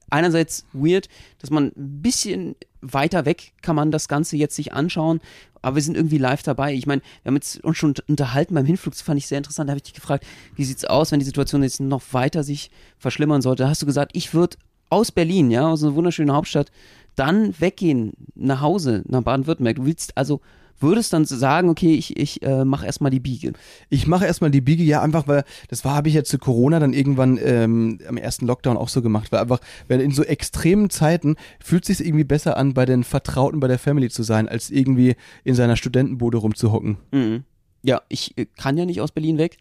einerseits 0.09 0.65
weird, 0.73 1.07
dass 1.39 1.50
man 1.50 1.67
ein 1.75 2.01
bisschen 2.01 2.56
weiter 2.81 3.25
weg 3.25 3.53
kann 3.61 3.75
man 3.75 3.91
das 3.91 4.07
Ganze 4.07 4.38
jetzt 4.38 4.56
sich 4.56 4.73
anschauen, 4.73 5.19
aber 5.61 5.75
wir 5.75 5.81
sind 5.81 5.97
irgendwie 5.97 6.17
live 6.17 6.44
dabei. 6.44 6.73
Ich 6.73 6.85
meine, 6.85 7.01
wir 7.23 7.29
haben 7.29 7.35
jetzt 7.35 7.63
uns 7.63 7.77
schon 7.77 7.94
unterhalten 8.07 8.56
beim 8.56 8.65
Hinflug, 8.65 8.94
das 8.94 9.01
fand 9.01 9.17
ich 9.17 9.27
sehr 9.27 9.38
interessant. 9.38 9.67
Da 9.67 9.71
habe 9.71 9.79
ich 9.79 9.83
dich 9.83 9.94
gefragt, 9.94 10.25
wie 10.56 10.63
sieht's 10.63 10.85
aus, 10.85 11.11
wenn 11.11 11.19
die 11.19 11.25
Situation 11.25 11.63
jetzt 11.63 11.81
noch 11.81 12.01
weiter 12.11 12.44
sich 12.44 12.71
verschlimmern 12.97 13.41
sollte? 13.41 13.63
Da 13.63 13.69
hast 13.69 13.81
du 13.81 13.85
gesagt, 13.85 14.11
ich 14.13 14.33
würde 14.33 14.57
aus 14.89 15.11
Berlin, 15.11 15.51
ja, 15.51 15.67
aus 15.67 15.83
einer 15.83 15.95
wunderschönen 15.95 16.33
Hauptstadt, 16.33 16.71
dann 17.15 17.59
weggehen 17.59 18.13
nach 18.35 18.62
Hause, 18.62 19.03
nach 19.07 19.21
Baden-Württemberg. 19.21 19.75
Du 19.75 19.85
willst 19.85 20.17
also 20.17 20.41
würdest 20.81 21.13
dann 21.13 21.25
sagen, 21.25 21.69
okay, 21.69 21.93
ich, 21.93 22.17
ich 22.17 22.41
äh, 22.41 22.65
mache 22.65 22.85
erstmal 22.85 23.11
die 23.11 23.19
Biege. 23.19 23.53
Ich 23.89 24.07
mache 24.07 24.25
erstmal 24.25 24.51
die 24.51 24.61
Biege, 24.61 24.83
ja, 24.83 25.01
einfach, 25.01 25.27
weil 25.27 25.43
das 25.67 25.85
war, 25.85 25.95
habe 25.95 26.09
ich 26.09 26.15
ja 26.15 26.23
zu 26.23 26.37
Corona 26.37 26.79
dann 26.79 26.93
irgendwann 26.93 27.39
ähm, 27.41 27.99
am 28.07 28.17
ersten 28.17 28.45
Lockdown 28.47 28.77
auch 28.77 28.89
so 28.89 29.01
gemacht, 29.01 29.31
weil 29.31 29.41
einfach, 29.41 29.59
weil 29.87 30.01
in 30.01 30.11
so 30.11 30.23
extremen 30.23 30.89
Zeiten 30.89 31.35
fühlt 31.59 31.85
sich 31.85 32.03
irgendwie 32.05 32.23
besser 32.23 32.57
an, 32.57 32.73
bei 32.73 32.85
den 32.85 33.03
Vertrauten, 33.03 33.59
bei 33.59 33.67
der 33.67 33.79
Family 33.79 34.09
zu 34.09 34.23
sein, 34.23 34.47
als 34.47 34.69
irgendwie 34.69 35.15
in 35.43 35.55
seiner 35.55 35.75
Studentenbude 35.75 36.37
rumzuhocken. 36.37 36.97
Mhm. 37.11 37.43
Ja, 37.83 38.01
ich 38.09 38.37
äh, 38.37 38.45
kann 38.57 38.77
ja 38.77 38.85
nicht 38.85 39.01
aus 39.01 39.11
Berlin 39.11 39.37
weg. 39.37 39.57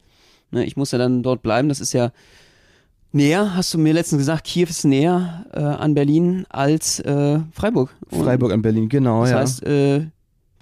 Ne, 0.50 0.64
ich 0.64 0.76
muss 0.76 0.92
ja 0.92 0.98
dann 0.98 1.22
dort 1.22 1.42
bleiben. 1.42 1.68
Das 1.68 1.80
ist 1.80 1.92
ja 1.92 2.12
näher, 3.12 3.54
hast 3.54 3.74
du 3.74 3.78
mir 3.78 3.92
letztens 3.92 4.20
gesagt, 4.20 4.44
Kiew 4.44 4.68
ist 4.68 4.84
näher 4.84 5.46
äh, 5.52 5.60
an 5.60 5.94
Berlin 5.94 6.46
als 6.48 7.00
äh, 7.00 7.40
Freiburg. 7.52 7.94
Freiburg 8.08 8.52
an 8.52 8.62
Berlin, 8.62 8.88
genau, 8.88 9.22
Das 9.22 9.30
ja. 9.30 9.38
heißt, 9.38 9.62
äh, 9.64 10.06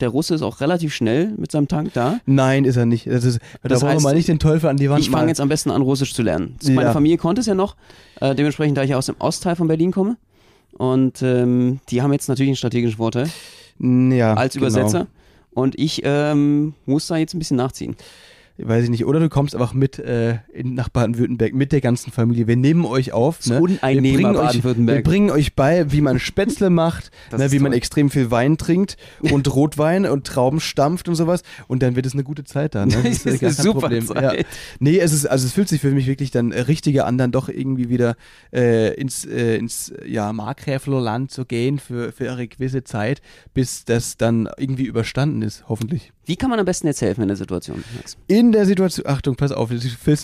der 0.01 0.09
Russe 0.09 0.35
ist 0.35 0.43
auch 0.43 0.61
relativ 0.61 0.95
schnell 0.95 1.33
mit 1.37 1.51
seinem 1.51 1.69
Tank 1.69 1.93
da. 1.95 2.21
Nein, 2.27 2.65
ist 2.65 2.77
er 2.77 2.87
nicht. 2.87 3.07
Das 3.07 3.25
ist, 3.25 3.41
da 3.63 3.69
Das 3.69 3.83
wir 3.83 3.89
heißt, 3.89 4.03
mal 4.03 4.15
nicht 4.15 4.29
den 4.29 4.39
Teufel 4.39 4.69
an 4.69 4.77
die 4.77 4.91
Wand 4.91 5.01
Ich 5.01 5.11
fange 5.11 5.29
jetzt 5.29 5.41
am 5.41 5.49
besten 5.49 5.71
an, 5.71 5.83
Russisch 5.83 6.15
zu 6.15 6.23
lernen. 6.23 6.57
Meine 6.65 6.83
Ja. 6.83 6.93
Familie 6.93 7.17
konnte 7.19 7.41
es 7.41 7.47
ja 7.47 7.55
noch, 7.55 7.77
äh, 8.21 8.35
dementsprechend, 8.35 8.77
da 8.77 8.83
ich 8.83 8.91
ja 8.91 8.99
aus 8.99 9.07
dem 9.07 9.17
Ostteil 9.19 9.57
von 9.57 9.69
Berlin 9.69 9.93
komme. 9.93 10.17
Und 10.77 11.23
ähm, 11.23 11.81
die 11.89 12.03
haben 12.03 12.13
jetzt 12.13 12.29
natürlich 12.29 12.51
einen 12.51 12.57
strategischen 12.57 12.99
Vorteil 12.99 13.31
ja, 13.79 14.35
als 14.35 14.55
genau. 14.55 14.67
Übersetzer. 14.67 15.07
Und 15.53 15.79
ich 15.79 16.03
ähm, 16.05 16.75
muss 16.85 17.07
da 17.07 17.17
jetzt 17.17 17.33
ein 17.35 17.39
bisschen 17.39 17.57
nachziehen. 17.57 17.97
Weiß 18.59 18.85
ich 18.85 18.91
nicht. 18.91 19.05
Oder 19.05 19.21
du 19.21 19.29
kommst 19.29 19.55
einfach 19.55 19.75
mit 19.75 19.99
äh, 19.99 20.39
in, 20.53 20.75
nach 20.75 20.89
Baden-Württemberg 20.89 21.53
mit 21.55 21.73
der 21.73 21.83
ganzen 21.83 22.11
Familie. 22.11 22.47
Wir 22.47 22.57
nehmen 22.57 22.85
euch 22.87 23.13
auf. 23.13 23.39
Das 23.39 23.49
Ne? 23.49 23.61
Uneinnehmer 23.61 24.03
wir 24.03 24.23
bringen 24.23 24.37
euch, 24.37 24.47
Baden-Württemberg. 24.47 24.97
Wir 24.99 25.03
bringen 25.05 25.31
euch 25.31 25.55
bei, 25.55 25.93
wie 25.93 26.01
man 26.01 26.19
Spätzle 26.19 26.71
macht, 26.71 27.11
Das 27.31 27.39
ne, 27.39 27.47
ist 27.47 27.53
wie 27.53 27.59
man 27.59 27.73
toll. 27.73 27.79
extrem 27.79 28.11
viel 28.11 28.31
Wein 28.31 28.57
trinkt 28.57 28.97
und 29.21 29.53
Rotwein 29.55 30.07
und 30.07 30.27
Trauben 30.27 30.61
stampft 30.61 31.09
und 31.09 31.17
sowas. 31.17 31.43
Und 31.69 31.83
dann 31.83 31.97
wird 31.97 32.07
es 32.07 32.15
eine 32.15 32.25
gute 32.25 32.45
Zeit 32.45 32.75
da. 32.75 32.87
Ne? 32.87 32.95
Das 33.07 33.25
ist 33.25 33.25
gar 33.25 33.31
eine 33.33 33.39
kein 33.39 33.53
super 33.53 33.81
Problem. 33.81 34.07
Zeit. 34.07 34.23
Ja. 34.39 34.45
Nee, 34.81 34.99
es 34.99 35.13
ist, 35.13 35.27
also 35.27 35.47
es 35.47 35.53
fühlt 35.53 35.69
sich 35.69 35.81
für 35.81 35.91
mich 35.91 36.07
wirklich 36.07 36.31
dann 36.31 36.53
äh, 36.53 36.61
richtiger 36.61 37.07
an, 37.07 37.19
dann 37.19 37.33
doch 37.33 37.49
irgendwie 37.49 37.89
wieder 37.91 38.17
äh, 38.53 38.95
ins, 38.95 39.25
äh, 39.25 39.57
ins 39.57 39.93
ja, 40.07 40.33
Markgräflerland 40.33 41.31
zu 41.31 41.45
gehen 41.45 41.79
für, 41.79 42.11
für 42.13 42.33
eine 42.33 42.49
gewisse 42.49 42.85
Zeit, 42.85 43.21
bis 43.55 43.85
das 43.85 44.17
dann 44.17 44.49
irgendwie 44.57 44.85
überstanden 44.87 45.43
ist, 45.43 45.65
hoffentlich. 45.69 46.13
Wie 46.27 46.37
kann 46.37 46.51
man 46.51 46.59
am 46.59 46.67
besten 46.67 46.89
jetzt 46.89 47.01
helfen 47.01 47.23
in 47.23 47.29
der 47.29 47.37
Situation? 47.37 47.83
Max? 47.95 48.17
In 48.27 48.51
der 48.51 48.67
Situation, 48.67 49.07
Achtung, 49.07 49.37
pass 49.37 49.53
auf, 49.53 49.71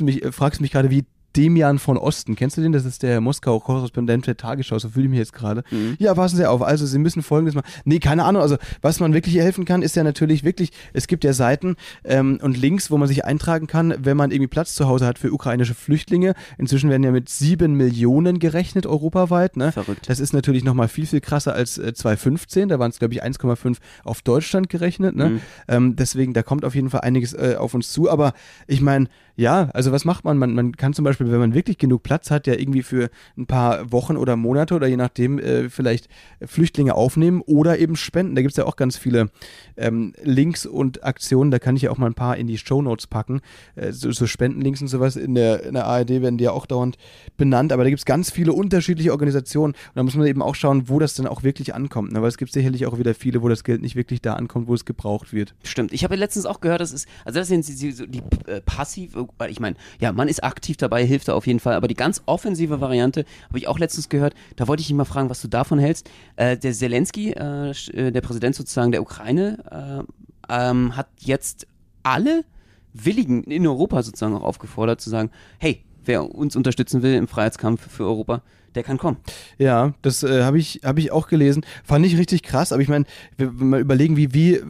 du 0.00 0.04
mich, 0.04 0.24
äh, 0.24 0.32
fragst 0.32 0.60
mich 0.60 0.72
gerade, 0.72 0.90
wie 0.90 1.04
Demian 1.36 1.78
von 1.78 1.96
Osten, 1.96 2.36
kennst 2.36 2.56
du 2.56 2.60
den? 2.60 2.72
Das 2.72 2.84
ist 2.84 3.02
der 3.02 3.20
Moskau-Korrespondent 3.20 4.26
der 4.26 4.36
Tagesschau, 4.36 4.78
so 4.78 4.90
fühle 4.90 5.06
ich 5.06 5.10
mich 5.10 5.18
jetzt 5.18 5.32
gerade. 5.32 5.64
Mhm. 5.70 5.96
Ja, 5.98 6.14
passen 6.14 6.36
Sie 6.36 6.46
auf, 6.48 6.62
also 6.62 6.86
Sie 6.86 6.98
müssen 6.98 7.22
folgendes 7.22 7.54
machen. 7.54 7.66
Nee, 7.84 7.98
keine 7.98 8.24
Ahnung, 8.24 8.42
also 8.42 8.56
was 8.80 9.00
man 9.00 9.14
wirklich 9.14 9.36
helfen 9.36 9.64
kann, 9.64 9.82
ist 9.82 9.96
ja 9.96 10.04
natürlich 10.04 10.44
wirklich, 10.44 10.70
es 10.92 11.06
gibt 11.06 11.24
ja 11.24 11.32
Seiten 11.32 11.76
ähm, 12.04 12.38
und 12.42 12.56
Links, 12.56 12.90
wo 12.90 12.98
man 12.98 13.08
sich 13.08 13.24
eintragen 13.24 13.66
kann, 13.66 13.94
wenn 13.98 14.16
man 14.16 14.30
irgendwie 14.30 14.48
Platz 14.48 14.74
zu 14.74 14.86
Hause 14.86 15.06
hat 15.06 15.18
für 15.18 15.32
ukrainische 15.32 15.74
Flüchtlinge. 15.74 16.34
Inzwischen 16.58 16.90
werden 16.90 17.02
ja 17.02 17.10
mit 17.10 17.28
sieben 17.28 17.74
Millionen 17.74 18.38
gerechnet 18.38 18.86
europaweit, 18.86 19.56
ne? 19.56 19.72
Verrückt. 19.72 20.08
Das 20.08 20.20
ist 20.20 20.32
natürlich 20.32 20.64
nochmal 20.64 20.88
viel, 20.88 21.06
viel 21.06 21.20
krasser 21.20 21.54
als 21.54 21.78
äh, 21.78 21.92
2015. 21.94 22.68
Da 22.68 22.78
waren 22.78 22.90
es, 22.90 22.98
glaube 22.98 23.14
ich, 23.14 23.22
1,5 23.22 23.78
auf 24.04 24.22
Deutschland 24.22 24.68
gerechnet. 24.68 25.16
Ne? 25.16 25.30
Mhm. 25.30 25.40
Ähm, 25.68 25.96
deswegen, 25.96 26.32
da 26.32 26.42
kommt 26.42 26.64
auf 26.64 26.74
jeden 26.74 26.90
Fall 26.90 27.00
einiges 27.00 27.32
äh, 27.34 27.56
auf 27.58 27.74
uns 27.74 27.92
zu. 27.92 28.10
Aber 28.10 28.34
ich 28.66 28.80
meine, 28.80 29.08
ja, 29.36 29.70
also 29.72 29.92
was 29.92 30.04
macht 30.04 30.24
man? 30.24 30.38
man? 30.38 30.54
Man 30.54 30.76
kann 30.76 30.92
zum 30.92 31.04
Beispiel, 31.04 31.21
wenn 31.30 31.38
man 31.38 31.54
wirklich 31.54 31.78
genug 31.78 32.02
Platz 32.02 32.30
hat, 32.30 32.46
ja 32.46 32.54
irgendwie 32.54 32.82
für 32.82 33.10
ein 33.36 33.46
paar 33.46 33.92
Wochen 33.92 34.16
oder 34.16 34.36
Monate 34.36 34.74
oder 34.74 34.86
je 34.86 34.96
nachdem 34.96 35.38
äh, 35.38 35.68
vielleicht 35.68 36.08
Flüchtlinge 36.44 36.94
aufnehmen 36.94 37.42
oder 37.42 37.78
eben 37.78 37.96
spenden. 37.96 38.34
Da 38.34 38.42
gibt 38.42 38.52
es 38.52 38.56
ja 38.56 38.64
auch 38.64 38.76
ganz 38.76 38.96
viele 38.96 39.30
ähm, 39.76 40.14
Links 40.22 40.66
und 40.66 41.04
Aktionen. 41.04 41.50
Da 41.50 41.58
kann 41.58 41.76
ich 41.76 41.82
ja 41.82 41.90
auch 41.90 41.98
mal 41.98 42.06
ein 42.06 42.14
paar 42.14 42.36
in 42.36 42.46
die 42.46 42.58
Show 42.58 42.82
Notes 42.82 43.06
packen. 43.06 43.40
Äh, 43.74 43.92
so, 43.92 44.10
so 44.12 44.26
Spendenlinks 44.26 44.80
und 44.80 44.88
sowas 44.88 45.16
in 45.16 45.34
der, 45.34 45.64
in 45.64 45.74
der 45.74 45.86
ARD 45.86 46.10
werden 46.10 46.38
die 46.38 46.44
ja 46.44 46.52
auch 46.52 46.66
dauernd 46.66 46.96
benannt. 47.36 47.72
Aber 47.72 47.84
da 47.84 47.90
gibt 47.90 48.00
es 48.00 48.04
ganz 48.06 48.30
viele 48.30 48.52
unterschiedliche 48.52 49.12
Organisationen. 49.12 49.74
Und 49.74 49.96
da 49.96 50.02
muss 50.02 50.14
man 50.14 50.26
eben 50.26 50.42
auch 50.42 50.54
schauen, 50.54 50.88
wo 50.88 50.98
das 50.98 51.14
dann 51.14 51.26
auch 51.26 51.42
wirklich 51.42 51.74
ankommt. 51.74 52.12
Ne? 52.12 52.22
Weil 52.22 52.28
es 52.28 52.38
gibt 52.38 52.52
sicherlich 52.52 52.86
auch 52.86 52.98
wieder 52.98 53.14
viele, 53.14 53.42
wo 53.42 53.48
das 53.48 53.64
Geld 53.64 53.82
nicht 53.82 53.96
wirklich 53.96 54.22
da 54.22 54.34
ankommt, 54.34 54.68
wo 54.68 54.74
es 54.74 54.84
gebraucht 54.84 55.32
wird. 55.32 55.54
Stimmt. 55.62 55.92
Ich 55.92 56.04
habe 56.04 56.16
letztens 56.16 56.46
auch 56.46 56.60
gehört, 56.60 56.80
das 56.80 56.92
ist, 56.92 57.06
also 57.24 57.38
das 57.38 57.48
sind 57.48 57.66
die, 57.68 57.74
die, 57.74 58.08
die 58.08 58.22
äh, 58.46 58.60
passiv, 58.60 59.16
weil 59.38 59.50
ich 59.50 59.60
meine, 59.60 59.76
ja, 60.00 60.12
man 60.12 60.28
ist 60.28 60.42
aktiv 60.42 60.76
dabei, 60.76 61.04
hilft 61.12 61.28
da 61.28 61.34
auf 61.34 61.46
jeden 61.46 61.60
Fall, 61.60 61.74
aber 61.74 61.88
die 61.88 61.94
ganz 61.94 62.22
offensive 62.26 62.80
Variante 62.80 63.24
habe 63.48 63.58
ich 63.58 63.68
auch 63.68 63.78
letztens 63.78 64.08
gehört. 64.08 64.34
Da 64.56 64.68
wollte 64.68 64.80
ich 64.80 64.88
dich 64.88 64.96
mal 64.96 65.04
fragen, 65.04 65.30
was 65.30 65.40
du 65.40 65.48
davon 65.48 65.78
hältst. 65.78 66.10
Äh, 66.36 66.56
der 66.56 66.72
Zelensky, 66.72 67.30
äh, 67.32 67.70
äh, 67.70 68.10
der 68.10 68.20
Präsident 68.20 68.54
sozusagen 68.54 68.92
der 68.92 69.02
Ukraine, 69.02 70.04
äh, 70.48 70.70
ähm, 70.70 70.96
hat 70.96 71.08
jetzt 71.18 71.66
alle 72.02 72.44
Willigen 72.92 73.44
in 73.44 73.66
Europa 73.66 74.02
sozusagen 74.02 74.34
auch 74.34 74.42
aufgefordert 74.42 75.00
zu 75.00 75.08
sagen, 75.08 75.30
hey, 75.58 75.84
wer 76.04 76.34
uns 76.34 76.56
unterstützen 76.56 77.02
will 77.02 77.14
im 77.14 77.28
Freiheitskampf 77.28 77.90
für 77.90 78.04
Europa, 78.04 78.42
der 78.74 78.82
kann 78.82 78.98
kommen. 78.98 79.16
Ja, 79.58 79.94
das 80.02 80.22
äh, 80.22 80.42
habe 80.42 80.58
ich, 80.58 80.80
hab 80.84 80.98
ich 80.98 81.12
auch 81.12 81.28
gelesen. 81.28 81.64
Fand 81.84 82.06
ich 82.06 82.16
richtig 82.16 82.42
krass, 82.42 82.72
aber 82.72 82.82
ich 82.82 82.88
meine, 82.88 83.04
wenn 83.36 83.58
wir 83.58 83.64
mal 83.66 83.80
überlegen, 83.80 84.16
wie, 84.16 84.32
wie, 84.34 84.60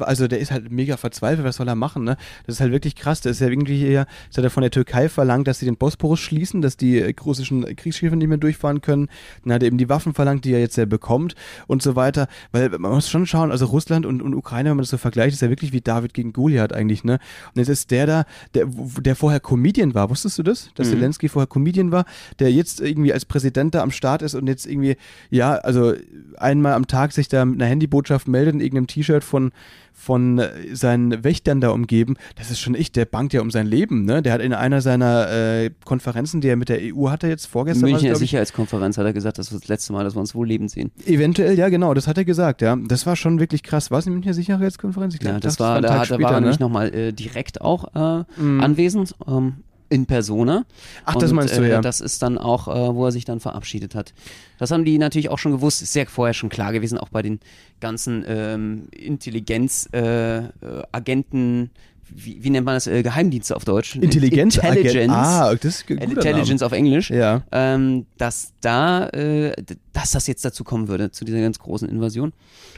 also 0.00 0.28
der 0.28 0.38
ist 0.38 0.50
halt 0.50 0.70
mega 0.70 0.96
verzweifelt, 0.96 1.46
was 1.46 1.56
soll 1.56 1.68
er 1.68 1.74
machen, 1.74 2.04
ne? 2.04 2.16
Das 2.46 2.56
ist 2.56 2.60
halt 2.60 2.72
wirklich 2.72 2.96
krass. 2.96 3.20
Das 3.20 3.32
ist 3.32 3.40
ja 3.40 3.48
irgendwie 3.48 3.78
hier, 3.78 4.06
das 4.28 4.38
hat 4.38 4.44
er 4.44 4.50
von 4.50 4.62
der 4.62 4.70
Türkei 4.70 5.08
verlangt, 5.08 5.48
dass 5.48 5.58
sie 5.60 5.66
den 5.66 5.76
Bosporus 5.76 6.20
schließen, 6.20 6.60
dass 6.62 6.76
die 6.76 6.98
äh, 6.98 7.14
russischen 7.24 7.64
Kriegsschiffe 7.76 8.16
nicht 8.16 8.28
mehr 8.28 8.38
durchfahren 8.38 8.80
können. 8.80 9.08
Dann 9.44 9.54
hat 9.54 9.62
er 9.62 9.68
eben 9.68 9.78
die 9.78 9.88
Waffen 9.88 10.14
verlangt, 10.14 10.44
die 10.44 10.52
er 10.52 10.60
jetzt 10.60 10.76
ja 10.76 10.84
bekommt 10.84 11.34
und 11.66 11.82
so 11.82 11.96
weiter. 11.96 12.28
Weil 12.52 12.68
man 12.70 12.92
muss 12.92 13.08
schon 13.08 13.26
schauen, 13.26 13.50
also 13.50 13.66
Russland 13.66 14.04
und, 14.04 14.20
und 14.22 14.34
Ukraine, 14.34 14.70
wenn 14.70 14.76
man 14.76 14.82
das 14.82 14.90
so 14.90 14.98
vergleicht, 14.98 15.34
ist 15.34 15.42
ja 15.42 15.50
wirklich 15.50 15.72
wie 15.72 15.80
David 15.80 16.14
gegen 16.14 16.32
Goliath 16.32 16.72
eigentlich, 16.72 17.04
ne? 17.04 17.18
Und 17.54 17.58
jetzt 17.58 17.68
ist 17.68 17.90
der 17.90 18.06
da, 18.06 18.24
der, 18.54 18.66
der 18.66 19.16
vorher 19.16 19.40
Comedian 19.40 19.94
war, 19.94 20.10
wusstest 20.10 20.38
du 20.38 20.42
das? 20.42 20.70
Dass 20.74 20.88
Mhm. 20.88 20.92
Zelensky 20.92 21.28
vorher 21.28 21.46
Comedian 21.46 21.92
war, 21.92 22.04
der 22.38 22.52
jetzt 22.52 22.80
irgendwie 22.80 23.12
als 23.12 23.24
Präsident 23.24 23.37
da 23.40 23.82
am 23.82 23.90
Start 23.90 24.22
ist 24.22 24.34
und 24.34 24.46
jetzt 24.46 24.66
irgendwie, 24.66 24.96
ja, 25.30 25.54
also 25.54 25.94
einmal 26.36 26.74
am 26.74 26.86
Tag 26.86 27.12
sich 27.12 27.28
da 27.28 27.44
mit 27.44 27.60
einer 27.60 27.70
Handybotschaft 27.70 28.28
meldet 28.28 28.54
in 28.54 28.60
irgendeinem 28.60 28.86
T-Shirt 28.86 29.24
von, 29.24 29.52
von 29.92 30.40
seinen 30.72 31.24
Wächtern 31.24 31.60
da 31.60 31.70
umgeben, 31.70 32.14
das 32.36 32.50
ist 32.50 32.60
schon 32.60 32.74
echt, 32.76 32.94
der 32.96 33.04
bangt 33.04 33.32
ja 33.32 33.40
um 33.40 33.50
sein 33.50 33.66
Leben, 33.66 34.04
ne? 34.04 34.22
Der 34.22 34.32
hat 34.32 34.40
in 34.40 34.52
einer 34.52 34.80
seiner 34.80 35.28
äh, 35.30 35.70
Konferenzen, 35.84 36.40
die 36.40 36.48
er 36.48 36.56
mit 36.56 36.68
der 36.68 36.78
EU 36.80 37.10
hatte, 37.10 37.26
jetzt 37.26 37.46
vorgestern. 37.46 37.90
Münchner 37.90 38.12
ich, 38.12 38.18
Sicherheitskonferenz 38.18 38.96
hat 38.96 39.06
er 39.06 39.12
gesagt, 39.12 39.38
das 39.38 39.50
wird 39.52 39.62
das 39.64 39.68
letzte 39.68 39.92
Mal, 39.92 40.04
dass 40.04 40.14
wir 40.14 40.20
uns 40.20 40.34
wohl 40.34 40.46
leben 40.46 40.68
sehen. 40.68 40.92
Eventuell, 41.04 41.58
ja, 41.58 41.68
genau, 41.68 41.94
das 41.94 42.06
hat 42.06 42.16
er 42.16 42.24
gesagt, 42.24 42.62
ja. 42.62 42.76
Das 42.76 43.06
war 43.06 43.16
schon 43.16 43.40
wirklich 43.40 43.62
krass. 43.64 43.90
War 43.90 43.98
es 43.98 44.04
die 44.04 44.10
Münchner 44.10 44.34
Sicherheitskonferenz? 44.34 45.14
Ich 45.14 45.20
glaub, 45.20 45.34
Ja, 45.34 45.40
das 45.40 45.56
dachte, 45.56 45.68
war, 45.68 45.76
ein 45.76 45.82
da, 45.82 46.04
da 46.04 46.22
war 46.22 46.30
er 46.32 46.34
ne? 46.36 46.40
nämlich 46.42 46.60
nochmal 46.60 46.94
äh, 46.94 47.12
direkt 47.12 47.60
auch 47.60 47.94
äh, 47.94 48.24
Mhm. 48.40 48.60
anwesend, 48.60 49.14
ähm, 49.26 49.54
in 49.88 50.06
Persona. 50.06 50.64
Ach, 51.04 51.14
das 51.14 51.30
Und, 51.30 51.36
meinst 51.36 51.56
du, 51.56 51.62
äh, 51.62 51.70
ja. 51.70 51.80
Das 51.80 52.00
ist 52.00 52.22
dann 52.22 52.36
auch, 52.38 52.68
äh, 52.68 52.94
wo 52.94 53.06
er 53.06 53.12
sich 53.12 53.24
dann 53.24 53.40
verabschiedet 53.40 53.94
hat. 53.94 54.12
Das 54.58 54.70
haben 54.70 54.84
die 54.84 54.98
natürlich 54.98 55.30
auch 55.30 55.38
schon 55.38 55.52
gewusst. 55.52 55.80
Ist 55.82 55.94
ja 55.94 56.04
vorher 56.06 56.34
schon 56.34 56.50
klar 56.50 56.72
gewesen, 56.72 56.98
auch 56.98 57.08
bei 57.08 57.22
den 57.22 57.40
ganzen 57.80 58.24
ähm, 58.26 58.88
Intelligenz-Agenten, 58.90 61.70
wie, 62.14 62.42
wie 62.42 62.50
nennt 62.50 62.66
man 62.66 62.74
das, 62.74 62.86
äh, 62.86 63.02
Geheimdienste 63.02 63.54
auf 63.56 63.64
Deutsch? 63.64 63.96
Intelligenz, 63.96 64.56
Intelligence. 64.56 65.12
Ah, 65.14 65.54
das 65.54 65.64
ist 65.64 65.90
ein 65.90 65.98
Intelligence 65.98 66.62
auf 66.62 66.72
Englisch. 66.72 67.10
Name. 67.10 67.20
Ja. 67.20 67.42
Ähm, 67.52 68.06
dass 68.16 68.52
da, 68.60 69.08
äh, 69.08 69.52
dass 69.92 70.12
das 70.12 70.26
jetzt 70.26 70.44
dazu 70.44 70.64
kommen 70.64 70.88
würde, 70.88 71.10
zu 71.10 71.24
dieser 71.24 71.40
ganz 71.40 71.58
großen 71.58 71.88
Invasion. 71.88 72.32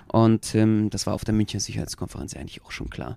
Und 0.09 0.55
ähm, 0.55 0.91
das 0.91 1.07
war 1.07 1.15
auf 1.15 1.25
der 1.25 1.35
Münchner 1.35 1.61
Sicherheitskonferenz 1.61 2.35
eigentlich 2.35 2.63
auch 2.63 2.73
schon 2.73 2.91
klar. 2.91 3.17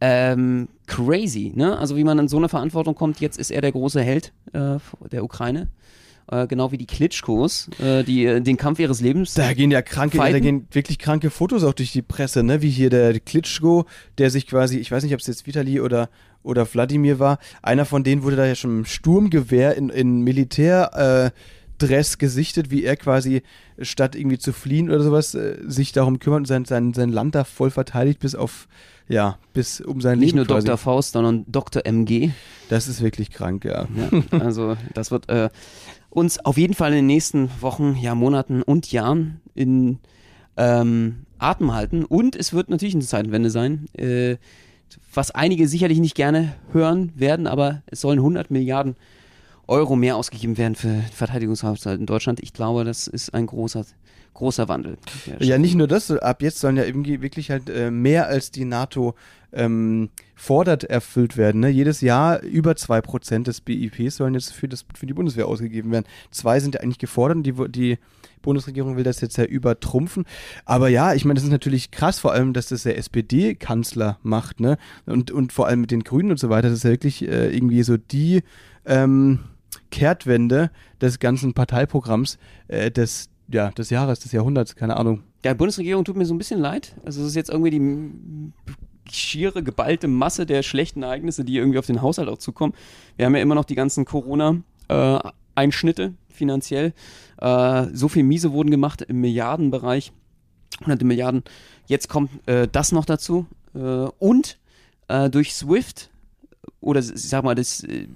Ähm, 0.00 0.68
crazy, 0.86 1.52
ne? 1.54 1.78
Also 1.78 1.96
wie 1.96 2.04
man 2.04 2.18
an 2.18 2.28
so 2.28 2.36
eine 2.36 2.48
Verantwortung 2.48 2.94
kommt, 2.94 3.20
jetzt 3.20 3.38
ist 3.38 3.50
er 3.50 3.62
der 3.62 3.72
große 3.72 4.02
Held 4.02 4.32
äh, 4.52 4.76
der 5.10 5.24
Ukraine. 5.24 5.68
Äh, 6.28 6.48
genau 6.48 6.72
wie 6.72 6.78
die 6.78 6.86
Klitschkos, 6.86 7.68
äh, 7.78 8.02
die 8.02 8.26
äh, 8.26 8.40
den 8.40 8.56
Kampf 8.56 8.80
ihres 8.80 9.00
Lebens. 9.00 9.34
Da 9.34 9.52
gehen 9.54 9.70
ja 9.70 9.80
kranke, 9.80 10.16
da 10.16 10.24
Fighten? 10.24 10.42
gehen 10.42 10.68
wirklich 10.72 10.98
kranke 10.98 11.30
Fotos 11.30 11.62
auch 11.62 11.74
durch 11.74 11.92
die 11.92 12.02
Presse, 12.02 12.42
ne? 12.42 12.62
Wie 12.62 12.70
hier 12.70 12.90
der 12.90 13.20
Klitschko, 13.20 13.86
der 14.18 14.30
sich 14.30 14.48
quasi, 14.48 14.78
ich 14.78 14.90
weiß 14.90 15.04
nicht, 15.04 15.14
ob 15.14 15.20
es 15.20 15.28
jetzt 15.28 15.46
Vitali 15.46 15.80
oder 15.80 16.08
oder 16.42 16.66
Wladimir 16.72 17.18
war, 17.18 17.38
einer 17.62 17.84
von 17.84 18.04
denen 18.04 18.22
wurde 18.22 18.36
da 18.36 18.46
ja 18.46 18.54
schon 18.54 18.78
im 18.78 18.84
Sturmgewehr 18.84 19.76
in, 19.76 19.88
in 19.88 20.20
Militärdress 20.20 21.32
äh, 22.14 22.18
gesichtet, 22.18 22.70
wie 22.70 22.84
er 22.84 22.96
quasi 22.96 23.42
statt 23.80 24.14
irgendwie 24.14 24.38
zu 24.38 24.52
fliehen 24.52 24.88
oder 24.88 25.02
sowas 25.02 25.34
äh, 25.34 25.58
sich 25.66 25.92
darum 25.92 26.18
kümmert 26.18 26.40
und 26.40 26.46
sein, 26.46 26.64
sein, 26.64 26.92
sein 26.92 27.10
Land 27.10 27.34
da 27.34 27.44
voll 27.44 27.70
verteidigt 27.70 28.20
bis 28.20 28.34
auf 28.34 28.68
ja, 29.08 29.38
bis 29.52 29.80
um 29.80 30.00
sein 30.00 30.18
nicht 30.18 30.28
Leben 30.28 30.38
nur 30.38 30.46
quasi. 30.46 30.66
Dr. 30.66 30.78
Faust, 30.78 31.12
sondern 31.12 31.44
Dr. 31.46 31.82
MG. 31.86 32.30
Das 32.68 32.88
ist 32.88 33.00
wirklich 33.02 33.30
krank, 33.30 33.64
ja. 33.64 33.86
Ja, 33.94 34.40
also 34.40 34.76
das 34.94 35.12
wird 35.12 35.28
äh, 35.28 35.48
uns 36.16 36.42
auf 36.42 36.56
jeden 36.56 36.72
Fall 36.72 36.92
in 36.92 36.96
den 36.96 37.06
nächsten 37.06 37.50
Wochen, 37.60 37.94
ja, 38.00 38.14
Monaten 38.14 38.62
und 38.62 38.90
Jahren 38.90 39.42
in 39.54 39.98
ähm, 40.56 41.26
Atem 41.36 41.74
halten. 41.74 42.06
Und 42.06 42.34
es 42.34 42.54
wird 42.54 42.70
natürlich 42.70 42.94
eine 42.94 43.04
Zeitenwende 43.04 43.50
sein, 43.50 43.86
äh, 43.92 44.36
was 45.12 45.30
einige 45.30 45.68
sicherlich 45.68 46.00
nicht 46.00 46.14
gerne 46.14 46.54
hören 46.72 47.12
werden, 47.16 47.46
aber 47.46 47.82
es 47.86 48.00
sollen 48.00 48.18
100 48.18 48.50
Milliarden 48.50 48.96
Euro 49.68 49.96
mehr 49.96 50.16
ausgegeben 50.16 50.58
werden 50.58 50.74
für 50.74 51.02
Verteidigungshaushalt 51.12 52.00
in 52.00 52.06
Deutschland. 52.06 52.40
Ich 52.40 52.52
glaube, 52.52 52.84
das 52.84 53.06
ist 53.06 53.34
ein 53.34 53.46
großer, 53.46 53.84
großer 54.34 54.68
Wandel. 54.68 54.96
Ja, 55.40 55.58
nicht 55.58 55.74
nur 55.74 55.88
das, 55.88 56.10
ab 56.10 56.42
jetzt 56.42 56.60
sollen 56.60 56.76
ja 56.76 56.84
irgendwie 56.84 57.20
wirklich 57.22 57.50
halt 57.50 57.68
äh, 57.68 57.90
mehr 57.90 58.28
als 58.28 58.50
die 58.50 58.64
NATO 58.64 59.14
ähm, 59.52 60.10
fordert 60.34 60.84
erfüllt 60.84 61.36
werden. 61.36 61.62
Ne? 61.62 61.68
Jedes 61.70 62.00
Jahr 62.00 62.42
über 62.42 62.72
2% 62.72 63.44
des 63.44 63.60
BIP 63.60 64.10
sollen 64.12 64.34
jetzt 64.34 64.52
für, 64.52 64.68
das, 64.68 64.84
für 64.94 65.06
die 65.06 65.14
Bundeswehr 65.14 65.48
ausgegeben 65.48 65.90
werden. 65.90 66.04
Zwei 66.30 66.60
sind 66.60 66.74
ja 66.74 66.82
eigentlich 66.82 66.98
gefordert 66.98 67.38
und 67.38 67.42
die, 67.44 67.54
die 67.70 67.98
Bundesregierung 68.42 68.96
will 68.96 69.04
das 69.04 69.20
jetzt 69.20 69.38
ja 69.38 69.44
übertrumpfen. 69.44 70.24
Aber 70.64 70.88
ja, 70.88 71.14
ich 71.14 71.24
meine, 71.24 71.34
das 71.34 71.44
ist 71.44 71.50
natürlich 71.50 71.90
krass, 71.90 72.20
vor 72.20 72.32
allem, 72.32 72.52
dass 72.52 72.68
das 72.68 72.84
der 72.84 72.98
SPD-Kanzler 72.98 74.18
macht, 74.22 74.60
ne? 74.60 74.76
Und, 75.06 75.30
und 75.30 75.52
vor 75.52 75.66
allem 75.66 75.80
mit 75.80 75.90
den 75.90 76.04
Grünen 76.04 76.30
und 76.30 76.38
so 76.38 76.50
weiter, 76.50 76.68
das 76.68 76.78
ist 76.78 76.84
ja 76.84 76.90
wirklich 76.90 77.26
äh, 77.26 77.54
irgendwie 77.54 77.82
so 77.82 77.96
die 77.96 78.42
ähm, 78.84 79.40
Kehrtwende 79.90 80.70
des 81.00 81.18
ganzen 81.18 81.54
Parteiprogramms 81.54 82.38
äh, 82.68 82.90
des, 82.90 83.30
ja, 83.48 83.70
des 83.70 83.90
Jahres, 83.90 84.20
des 84.20 84.32
Jahrhunderts, 84.32 84.76
keine 84.76 84.96
Ahnung. 84.96 85.22
Der 85.44 85.54
Bundesregierung 85.54 86.04
tut 86.04 86.16
mir 86.16 86.26
so 86.26 86.34
ein 86.34 86.38
bisschen 86.38 86.60
leid. 86.60 86.96
Also 87.04 87.22
es 87.22 87.28
ist 87.28 87.36
jetzt 87.36 87.50
irgendwie 87.50 87.70
die 87.70 88.52
schiere, 89.10 89.62
geballte 89.62 90.08
Masse 90.08 90.46
der 90.46 90.62
schlechten 90.62 91.02
Ereignisse, 91.02 91.44
die 91.44 91.56
irgendwie 91.56 91.78
auf 91.78 91.86
den 91.86 92.02
Haushalt 92.02 92.28
auch 92.28 92.38
zukommen. 92.38 92.74
Wir 93.16 93.26
haben 93.26 93.36
ja 93.36 93.42
immer 93.42 93.54
noch 93.54 93.64
die 93.64 93.76
ganzen 93.76 94.04
Corona-Einschnitte 94.04 96.14
finanziell. 96.28 96.92
Äh, 97.40 97.86
so 97.92 98.08
viel 98.08 98.24
Miese 98.24 98.52
wurden 98.52 98.70
gemacht 98.70 99.02
im 99.02 99.20
Milliardenbereich. 99.20 100.12
Hunderte 100.80 101.04
Milliarden. 101.04 101.44
Jetzt 101.86 102.08
kommt 102.08 102.30
äh, 102.48 102.66
das 102.70 102.92
noch 102.92 103.04
dazu. 103.04 103.46
Äh, 103.74 104.08
und 104.18 104.58
äh, 105.08 105.28
durch 105.30 105.54
SWIFT 105.54 106.10
oder 106.80 107.00
ich 107.00 107.12
sag 107.14 107.44
mal, 107.44 107.54
das 107.54 107.84
äh, 107.84 108.08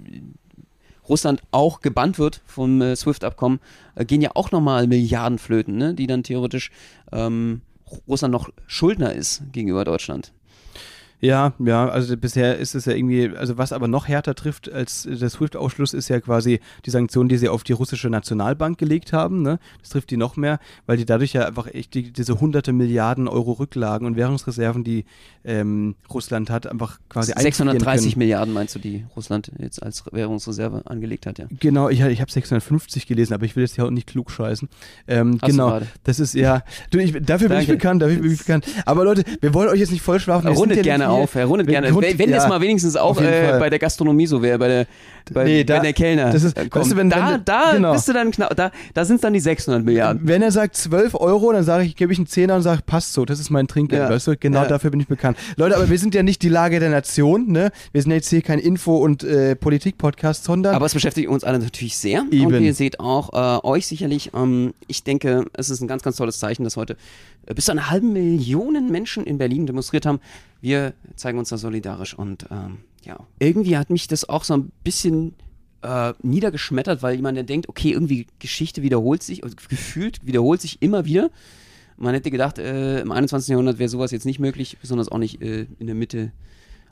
Russland 1.11 1.41
auch 1.51 1.81
gebannt 1.81 2.17
wird 2.17 2.41
vom 2.45 2.81
äh, 2.81 2.95
SWIFT-Abkommen, 2.95 3.59
äh, 3.95 4.05
gehen 4.05 4.21
ja 4.21 4.31
auch 4.33 4.51
nochmal 4.51 4.87
Milliarden 4.87 5.39
flöten, 5.39 5.75
ne? 5.75 5.93
die 5.93 6.07
dann 6.07 6.23
theoretisch 6.23 6.71
ähm, 7.11 7.61
Russland 8.07 8.31
noch 8.31 8.49
Schuldner 8.65 9.13
ist 9.13 9.43
gegenüber 9.51 9.83
Deutschland. 9.83 10.31
Ja, 11.21 11.53
ja, 11.59 11.87
also 11.87 12.17
bisher 12.17 12.57
ist 12.57 12.73
es 12.73 12.85
ja 12.85 12.93
irgendwie, 12.93 13.29
also 13.37 13.59
was 13.59 13.73
aber 13.73 13.87
noch 13.87 14.07
härter 14.07 14.33
trifft 14.33 14.71
als 14.71 15.07
der 15.09 15.29
SWIFT-Ausschluss 15.29 15.93
ist 15.93 16.09
ja 16.09 16.19
quasi 16.19 16.59
die 16.85 16.89
Sanktionen, 16.89 17.29
die 17.29 17.37
sie 17.37 17.47
auf 17.47 17.63
die 17.63 17.73
russische 17.73 18.09
Nationalbank 18.09 18.79
gelegt 18.79 19.13
haben. 19.13 19.43
Ne? 19.43 19.59
Das 19.81 19.89
trifft 19.89 20.09
die 20.09 20.17
noch 20.17 20.35
mehr, 20.35 20.59
weil 20.87 20.97
die 20.97 21.05
dadurch 21.05 21.33
ja 21.33 21.45
einfach 21.45 21.67
echt 21.67 21.93
die, 21.93 22.11
diese 22.11 22.39
hunderte 22.39 22.73
Milliarden 22.73 23.27
Euro 23.27 23.51
Rücklagen 23.51 24.07
und 24.07 24.15
Währungsreserven, 24.15 24.83
die 24.83 25.05
ähm, 25.45 25.95
Russland 26.11 26.49
hat, 26.49 26.65
einfach 26.65 26.99
quasi 27.07 27.33
einfrieren 27.33 27.69
630 27.69 28.13
können. 28.13 28.19
Milliarden 28.19 28.53
meinst 28.53 28.73
du, 28.73 28.79
die 28.79 29.05
Russland 29.15 29.51
jetzt 29.59 29.81
als 29.83 30.03
Währungsreserve 30.11 30.81
angelegt 30.85 31.27
hat, 31.27 31.37
ja. 31.37 31.45
Genau, 31.59 31.89
ich, 31.89 32.01
ich 32.01 32.21
habe 32.21 32.31
650 32.31 33.05
gelesen, 33.05 33.35
aber 33.35 33.45
ich 33.45 33.55
will 33.55 33.63
jetzt 33.63 33.77
ja 33.77 33.85
auch 33.85 33.91
nicht 33.91 34.07
klug 34.07 34.31
scheißen. 34.31 34.69
Ähm, 35.07 35.37
genau, 35.37 35.81
das 36.03 36.19
ist 36.19 36.33
ja, 36.33 36.63
du, 36.89 36.97
ich, 36.97 37.13
dafür 37.21 37.49
bin 37.49 37.59
ich 37.59 37.67
Danke. 37.67 37.73
bekannt, 37.73 38.01
dafür 38.01 38.17
bin 38.17 38.31
ich 38.31 38.39
bekannt. 38.39 38.65
Aber 38.85 39.03
Leute, 39.03 39.23
wir 39.39 39.53
wollen 39.53 39.69
euch 39.69 39.79
jetzt 39.79 39.91
nicht 39.91 40.01
vollschlafen. 40.01 40.49
rundet 40.49 40.81
gerne 40.81 41.10
auf, 41.11 41.35
er 41.35 41.45
rundet 41.45 41.67
gerne. 41.67 41.91
rund- 41.91 42.03
wenn 42.07 42.17
wenn 42.19 42.29
ja, 42.29 42.37
das 42.37 42.47
mal 42.49 42.61
wenigstens 42.61 42.95
auch 42.95 43.19
äh, 43.21 43.57
bei 43.59 43.69
der 43.69 43.79
Gastronomie 43.79 44.27
so 44.27 44.41
wäre, 44.41 44.57
bei 44.57 44.67
der, 44.67 44.87
bei, 45.33 45.43
Nee, 45.43 45.63
da- 45.63 45.75
wenn 45.75 45.83
der 45.83 45.93
Kellner 45.93 46.31
das 46.31 46.43
ist- 46.43 46.57
äh, 46.57 46.61
weißt 46.61 46.71
kommt. 46.71 46.91
du, 46.91 46.95
wenn- 46.95 47.09
da, 47.09 47.33
wenn- 47.33 47.45
da 47.45 47.71
genau. 47.73 47.93
bist 47.93 48.07
du 48.07 48.13
dann 48.13 48.31
knapp, 48.31 48.55
da, 48.55 48.71
da 48.93 49.05
sind 49.05 49.15
es 49.15 49.21
dann 49.21 49.33
die 49.33 49.39
600 49.39 49.83
Milliarden. 49.83 50.21
Wenn 50.25 50.41
er 50.41 50.51
sagt 50.51 50.75
12 50.75 51.15
Euro, 51.15 51.51
dann 51.53 51.63
sage 51.63 51.83
ich, 51.85 51.95
gebe 51.95 52.11
ich 52.13 52.19
einen 52.19 52.27
Zehner 52.27 52.55
und 52.55 52.61
sage, 52.63 52.81
passt 52.85 53.13
so, 53.13 53.25
das 53.25 53.39
ist 53.39 53.49
mein 53.49 53.67
Trinkgeld, 53.67 54.01
Ja. 54.03 54.09
weißt 54.09 54.27
du? 54.27 54.37
Genau 54.37 54.63
Ja. 54.63 54.67
dafür 54.67 54.89
bin 54.91 54.99
ich 54.99 55.07
bekannt. 55.07 55.37
Leute, 55.57 55.75
aber 55.75 55.89
wir 55.89 55.97
sind 55.99 56.15
ja 56.15 56.23
nicht 56.23 56.41
die 56.41 56.49
Lage 56.49 56.79
der 56.79 56.89
Nation, 56.89 57.51
ne? 57.51 57.71
Wir 57.91 58.01
sind 58.01 58.11
jetzt 58.11 58.29
hier 58.29 58.41
kein 58.41 58.59
Info- 58.59 58.97
und 58.97 59.23
äh, 59.23 59.55
Politik-Podcast, 59.55 60.43
sondern 60.43 60.75
Aber 60.75 60.85
es 60.85 60.93
beschäftigt 60.93 61.27
uns 61.27 61.43
alle 61.43 61.59
natürlich 61.59 61.97
sehr. 61.97 62.21
Und 62.21 62.33
Eben. 62.33 62.61
ihr 62.63 62.73
seht 62.73 62.99
auch 62.99 63.31
äh, 63.33 63.65
euch 63.67 63.87
sicherlich. 63.87 64.31
Ähm, 64.35 64.73
ich 64.87 65.03
denke, 65.03 65.45
es 65.53 65.69
ist 65.69 65.81
ein 65.81 65.87
ganz, 65.87 66.03
ganz 66.03 66.15
tolles 66.17 66.39
Zeichen, 66.39 66.63
dass 66.63 66.77
heute 66.77 66.97
bis 67.45 67.65
zu 67.65 67.71
einer 67.71 67.89
halben 67.89 68.13
Million 68.13 68.91
Menschen 68.91 69.25
in 69.25 69.37
Berlin 69.37 69.65
demonstriert 69.65 70.05
haben. 70.05 70.19
Wir 70.61 70.93
zeigen 71.15 71.39
uns 71.39 71.49
da 71.49 71.57
solidarisch 71.57 72.13
und 72.13 72.45
ähm, 72.51 72.79
ja, 73.03 73.19
irgendwie 73.39 73.77
hat 73.77 73.89
mich 73.89 74.07
das 74.07 74.29
auch 74.29 74.43
so 74.43 74.53
ein 74.53 74.71
bisschen 74.83 75.33
äh, 75.81 76.13
niedergeschmettert, 76.21 77.01
weil 77.01 77.15
jemand, 77.15 77.37
der 77.37 77.43
denkt, 77.43 77.67
okay, 77.67 77.91
irgendwie 77.91 78.27
Geschichte 78.39 78.81
wiederholt 78.81 79.23
sich, 79.23 79.43
also 79.43 79.55
gefühlt 79.69 80.25
wiederholt 80.25 80.61
sich 80.61 80.81
immer 80.81 81.05
wieder. 81.05 81.31
Man 81.97 82.13
hätte 82.13 82.31
gedacht, 82.31 82.57
äh, 82.57 83.01
im 83.01 83.11
21. 83.11 83.49
Jahrhundert 83.49 83.79
wäre 83.79 83.89
sowas 83.89 84.11
jetzt 84.11 84.25
nicht 84.25 84.39
möglich, 84.39 84.77
besonders 84.79 85.09
auch 85.09 85.17
nicht 85.17 85.41
äh, 85.41 85.67
in 85.79 85.87
der 85.87 85.95
Mitte 85.95 86.31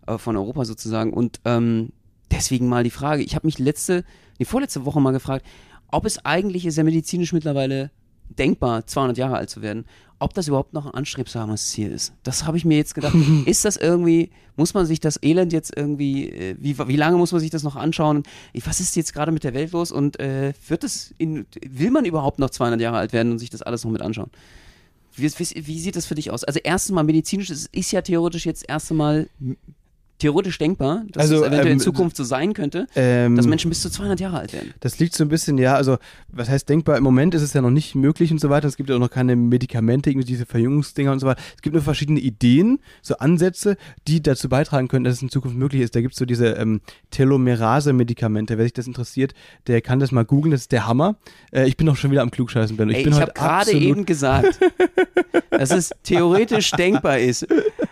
äh, 0.07 0.17
von 0.17 0.35
Europa 0.35 0.65
sozusagen. 0.65 1.13
Und 1.13 1.39
ähm, 1.45 1.89
deswegen 2.31 2.67
mal 2.67 2.83
die 2.83 2.89
Frage, 2.89 3.23
ich 3.23 3.35
habe 3.35 3.47
mich 3.47 3.59
letzte, 3.59 4.03
die 4.39 4.45
vorletzte 4.45 4.85
Woche 4.85 5.01
mal 5.01 5.11
gefragt, 5.11 5.45
ob 5.91 6.05
es 6.05 6.23
eigentlich 6.25 6.65
ist 6.65 6.77
ja 6.77 6.83
medizinisch 6.83 7.33
mittlerweile 7.33 7.91
denkbar, 8.37 8.85
200 8.85 9.17
Jahre 9.17 9.37
alt 9.37 9.49
zu 9.49 9.61
werden, 9.61 9.85
ob 10.19 10.33
das 10.33 10.47
überhaupt 10.47 10.73
noch 10.73 10.85
ein 10.85 10.93
anstrebsames 10.93 11.69
Ziel 11.69 11.91
ist. 11.91 12.13
Das 12.23 12.45
habe 12.45 12.57
ich 12.57 12.65
mir 12.65 12.77
jetzt 12.77 12.93
gedacht. 12.93 13.15
ist 13.45 13.65
das 13.65 13.77
irgendwie, 13.77 14.29
muss 14.57 14.73
man 14.73 14.85
sich 14.85 14.99
das 14.99 15.21
Elend 15.23 15.53
jetzt 15.53 15.75
irgendwie, 15.75 16.29
äh, 16.29 16.55
wie, 16.59 16.77
wie 16.77 16.95
lange 16.95 17.17
muss 17.17 17.31
man 17.31 17.41
sich 17.41 17.49
das 17.49 17.63
noch 17.63 17.75
anschauen? 17.75 18.23
Was 18.65 18.79
ist 18.79 18.95
jetzt 18.95 19.13
gerade 19.13 19.31
mit 19.31 19.43
der 19.43 19.53
Welt 19.53 19.71
los 19.71 19.91
und 19.91 20.19
äh, 20.19 20.53
wird 20.67 20.83
es, 20.83 21.13
in, 21.17 21.45
will 21.65 21.91
man 21.91 22.05
überhaupt 22.05 22.39
noch 22.39 22.49
200 22.49 22.81
Jahre 22.81 22.97
alt 22.97 23.13
werden 23.13 23.31
und 23.31 23.39
sich 23.39 23.49
das 23.49 23.61
alles 23.61 23.83
noch 23.83 23.91
mit 23.91 24.01
anschauen? 24.01 24.29
Wie, 25.15 25.27
wie, 25.27 25.67
wie 25.67 25.79
sieht 25.79 25.95
das 25.95 26.05
für 26.05 26.15
dich 26.15 26.31
aus? 26.31 26.43
Also 26.43 26.59
erstens 26.63 26.93
mal 26.93 27.03
medizinisch, 27.03 27.49
es 27.49 27.67
ist 27.67 27.91
ja 27.91 28.01
theoretisch 28.01 28.45
jetzt 28.45 28.65
erst 28.67 28.91
einmal 28.91 29.29
theoretisch 30.19 30.57
denkbar, 30.57 31.03
dass 31.11 31.23
Also, 31.23 31.35
es 31.37 31.41
eventuell 31.41 31.65
in 31.67 31.71
ähm, 31.73 31.79
Zukunft 31.79 32.15
so 32.15 32.23
sein 32.23 32.53
könnte, 32.53 32.87
Ähm, 32.95 33.35
dass 33.35 33.47
Menschen 33.47 33.69
bis 33.69 33.81
zu 33.81 33.89
200 33.89 34.19
Jahre 34.19 34.39
alt 34.39 34.53
werden. 34.53 34.73
Das 34.81 34.99
liegt 34.99 35.15
so 35.15 35.23
ein 35.23 35.29
bisschen, 35.29 35.57
ja, 35.57 35.75
also, 35.75 35.97
was 36.27 36.49
heißt 36.49 36.69
denkbar? 36.69 36.97
Im 36.97 37.03
Moment 37.03 37.33
ist 37.35 37.41
es 37.41 37.53
ja 37.53 37.61
noch 37.61 37.71
nicht 37.71 37.95
möglich 37.95 38.31
und 38.31 38.39
so 38.39 38.49
weiter. 38.49 38.67
Es 38.67 38.77
gibt 38.77 38.89
ja 38.89 38.95
auch 38.95 38.99
noch 38.99 39.09
keine 39.09 39.35
Medikamente, 39.35 40.09
irgendwie 40.09 40.27
diese 40.27 40.45
Verjüngungsdinger 40.45 41.11
und 41.11 41.19
so 41.19 41.27
weiter. 41.27 41.41
Es 41.55 41.61
gibt 41.61 41.73
nur 41.73 41.81
verschiedene 41.81 42.19
Ideen, 42.19 42.79
so 43.01 43.15
Ansätze, 43.17 43.77
die 44.07 44.21
dazu 44.21 44.49
beitragen 44.49 44.87
können, 44.89 45.05
dass 45.05 45.15
es 45.15 45.21
in 45.21 45.29
Zukunft 45.29 45.57
möglich 45.57 45.81
ist. 45.81 45.95
Da 45.95 46.01
gibt 46.01 46.13
es 46.13 46.19
so 46.19 46.25
diese 46.25 46.47
ähm, 46.49 46.81
Telomerase-Medikamente. 47.11 48.57
Wer 48.57 48.65
sich 48.65 48.73
das 48.73 48.87
interessiert, 48.87 49.33
der 49.67 49.81
kann 49.81 49.99
das 49.99 50.11
mal 50.11 50.25
googeln. 50.25 50.51
Das 50.51 50.61
ist 50.61 50.71
der 50.71 50.85
Hammer. 50.87 51.15
Äh, 51.51 51.67
ich 51.67 51.77
bin 51.77 51.87
auch 51.89 51.95
schon 51.95 52.11
wieder 52.11 52.21
am 52.21 52.31
Klugscheißen, 52.31 52.75
Benno. 52.77 52.91
Ich 52.91 52.97
Ey, 52.97 53.03
bin 53.03 53.13
ich 53.13 53.21
habe 53.21 53.31
gerade 53.33 53.71
eben 53.71 54.05
gesagt, 54.05 54.59
dass 55.49 55.71
es 55.71 55.91
theoretisch 56.03 56.71
denkbar 56.71 57.19
ist. 57.19 57.47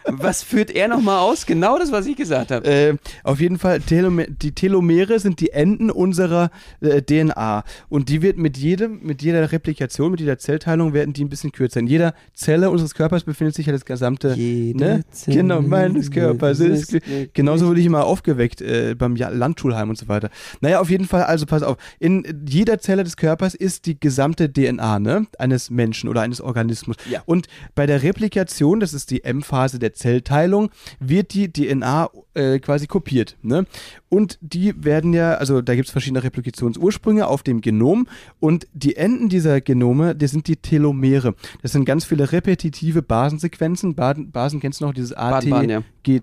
Was 0.05 0.43
führt 0.43 0.71
er 0.71 0.87
nochmal 0.87 1.19
aus? 1.19 1.45
Genau 1.45 1.77
das, 1.77 1.91
was 1.91 2.05
ich 2.05 2.16
gesagt 2.17 2.51
habe. 2.51 2.67
Äh, 2.67 2.97
auf 3.23 3.39
jeden 3.39 3.57
Fall, 3.57 3.79
Telome 3.79 4.27
die 4.29 4.51
Telomere 4.51 5.19
sind 5.19 5.39
die 5.39 5.51
Enden 5.51 5.89
unserer 5.89 6.49
äh, 6.81 7.01
DNA. 7.01 7.63
Und 7.89 8.09
die 8.09 8.21
wird 8.21 8.37
mit 8.37 8.57
jedem, 8.57 8.99
mit 9.03 9.21
jeder 9.21 9.51
Replikation, 9.51 10.11
mit 10.11 10.19
jeder 10.19 10.37
Zellteilung 10.37 10.93
werden 10.93 11.13
die 11.13 11.23
ein 11.23 11.29
bisschen 11.29 11.51
kürzer. 11.51 11.79
In 11.79 11.87
jeder 11.87 12.13
Zelle 12.33 12.69
unseres 12.69 12.93
Körpers 12.93 13.23
befindet 13.23 13.55
sich 13.55 13.67
ja 13.67 13.73
das 13.73 13.85
gesamte, 13.85 14.33
Jede 14.33 14.79
ne? 14.79 15.05
Zelle 15.11 15.37
Genau, 15.37 15.61
meines 15.61 16.11
Körpers 16.11 16.59
ist, 16.59 16.93
ist 16.93 17.33
genauso 17.33 17.67
wurde 17.67 17.79
ich 17.79 17.85
immer 17.85 18.05
aufgeweckt 18.05 18.61
äh, 18.61 18.95
beim 18.95 19.15
ja 19.15 19.29
Landschulheim 19.29 19.89
und 19.89 19.97
so 19.97 20.07
weiter. 20.07 20.29
Naja, 20.61 20.79
auf 20.79 20.89
jeden 20.89 21.05
Fall, 21.05 21.23
also 21.23 21.45
pass 21.45 21.63
auf, 21.63 21.77
in 21.99 22.43
jeder 22.47 22.79
Zelle 22.79 23.03
des 23.03 23.17
Körpers 23.17 23.55
ist 23.55 23.85
die 23.85 23.99
gesamte 23.99 24.51
DNA, 24.51 24.99
ne? 24.99 25.27
Eines 25.37 25.69
Menschen 25.69 26.09
oder 26.09 26.21
eines 26.21 26.41
Organismus. 26.41 26.95
Ja. 27.09 27.21
Und 27.25 27.47
bei 27.75 27.85
der 27.85 28.03
Replikation, 28.03 28.79
das 28.79 28.93
ist 28.93 29.11
die 29.11 29.23
M-Phase 29.23 29.79
der 29.79 29.93
Zellteilung, 29.93 30.69
wird 30.99 31.33
die 31.33 31.51
DNA 31.51 32.06
äh, 32.33 32.59
quasi 32.59 32.87
kopiert. 32.87 33.37
Ne? 33.41 33.65
Und 34.09 34.37
die 34.41 34.73
werden 34.83 35.13
ja, 35.13 35.35
also 35.35 35.61
da 35.61 35.75
gibt 35.75 35.87
es 35.87 35.91
verschiedene 35.91 36.23
Replikationsursprünge 36.23 37.27
auf 37.27 37.43
dem 37.43 37.61
Genom 37.61 38.07
und 38.39 38.67
die 38.73 38.95
Enden 38.95 39.29
dieser 39.29 39.61
Genome, 39.61 40.15
das 40.15 40.31
sind 40.31 40.47
die 40.47 40.55
Telomere. 40.55 41.35
Das 41.61 41.71
sind 41.71 41.85
ganz 41.85 42.05
viele 42.05 42.31
repetitive 42.31 43.01
Basensequenzen. 43.01 43.95
Baden, 43.95 44.31
Basen 44.31 44.59
kennst 44.59 44.81
du 44.81 44.85
noch, 44.85 44.93
dieses 44.93 45.13
A, 45.13 45.39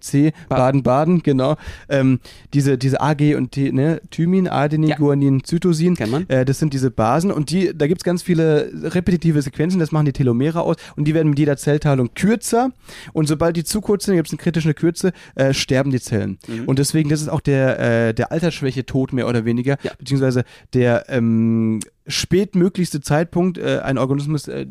T, 0.01 0.33
Baden-Baden, 0.49 1.23
genau. 1.23 1.57
Ähm, 1.91 2.21
diese, 2.55 2.79
diese 2.79 3.01
A, 3.03 3.13
G 3.13 3.35
und 3.35 3.53
T, 3.53 3.71
ne? 3.71 4.01
Thymin, 4.11 4.49
Adenin, 4.49 4.91
Ja. 4.91 4.97
Guanin, 4.97 5.45
Zytosin. 5.45 5.95
Kennt 5.95 6.11
man. 6.11 6.29
Äh, 6.29 6.47
das 6.47 6.59
sind 6.59 6.73
diese 6.73 6.91
Basen 6.91 7.31
und 7.31 7.51
die, 7.51 7.77
da 7.77 7.87
gibt 7.87 8.01
es 8.01 8.05
ganz 8.05 8.23
viele 8.23 8.71
repetitive 8.83 9.43
Sequenzen, 9.43 9.79
das 9.81 9.93
machen 9.93 10.07
die 10.07 10.13
Telomere 10.13 10.63
aus 10.63 10.77
und 10.97 11.07
die 11.07 11.15
werden 11.15 11.29
mit 11.29 11.39
jeder 11.39 11.57
Zellteilung 11.57 12.15
kürzer 12.15 12.71
und 13.13 13.27
sobald 13.27 13.57
die 13.57 13.65
zu 13.65 13.81
kurz 13.81 14.05
sind, 14.07 14.15
gibt 14.15 14.29
es 14.29 14.33
eine 14.33 14.39
kritische 14.39 14.73
Kürze, 14.73 15.13
äh, 15.35 15.53
sterben 15.53 15.74
die 15.91 16.01
Zellen. 16.01 16.39
Mhm. 16.47 16.65
Und 16.67 16.79
deswegen, 16.79 17.09
das 17.11 17.21
ist 17.21 17.29
auch 17.29 17.41
der, 17.41 17.79
äh, 18.09 18.15
der 18.15 18.33
Altersschwäche 18.33 18.87
Tod 18.87 19.13
mehr 19.13 19.29
oder 19.29 19.45
weniger, 19.45 19.77
Ja. 19.83 19.93
beziehungsweise 19.99 20.45
der 20.73 21.07
ähm, 21.09 21.81
spätmöglichste 22.07 23.01
Zeitpunkt, 23.01 23.59
äh, 23.59 23.81
ein 23.83 23.99
Organismus 23.99 24.47
äh, 24.49 24.67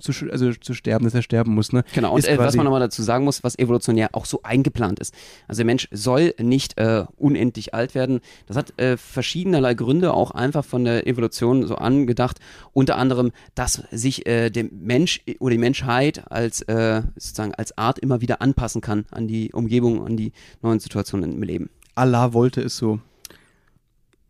zu, 0.00 0.12
also 0.30 0.52
zu 0.52 0.74
sterben, 0.74 1.04
dass 1.04 1.14
er 1.14 1.22
sterben 1.22 1.54
muss. 1.54 1.72
Ne? 1.72 1.84
Genau, 1.94 2.14
und 2.14 2.26
äh, 2.26 2.38
was 2.38 2.56
man 2.56 2.64
nochmal 2.64 2.80
dazu 2.80 3.02
sagen 3.02 3.24
muss, 3.24 3.44
was 3.44 3.58
evolutionär 3.58 4.10
auch 4.12 4.24
so 4.24 4.40
eingeplant 4.42 4.98
ist. 4.98 5.14
Also 5.46 5.60
der 5.60 5.66
Mensch 5.66 5.88
soll 5.90 6.34
nicht 6.40 6.78
äh, 6.78 7.04
unendlich 7.16 7.74
alt 7.74 7.94
werden. 7.94 8.20
Das 8.46 8.56
hat 8.56 8.78
äh, 8.80 8.96
verschiedenerlei 8.96 9.74
Gründe, 9.74 10.14
auch 10.14 10.30
einfach 10.30 10.64
von 10.64 10.84
der 10.84 11.06
Evolution 11.06 11.66
so 11.66 11.76
angedacht. 11.76 12.38
Unter 12.72 12.96
anderem, 12.96 13.32
dass 13.54 13.82
sich 13.90 14.26
äh, 14.26 14.50
der 14.50 14.64
Mensch 14.70 15.20
oder 15.40 15.52
die 15.52 15.58
Menschheit 15.58 16.30
als 16.30 16.62
äh, 16.62 17.02
sozusagen 17.16 17.54
als 17.54 17.76
Art 17.76 17.98
immer 17.98 18.20
wieder 18.20 18.40
anpassen 18.40 18.80
kann 18.80 19.04
an 19.10 19.28
die 19.28 19.52
Umgebung, 19.52 20.04
an 20.04 20.16
die 20.16 20.32
neuen 20.62 20.80
Situationen 20.80 21.32
im 21.32 21.42
Leben. 21.42 21.70
Allah 21.94 22.32
wollte 22.32 22.60
es 22.62 22.76
so. 22.76 23.00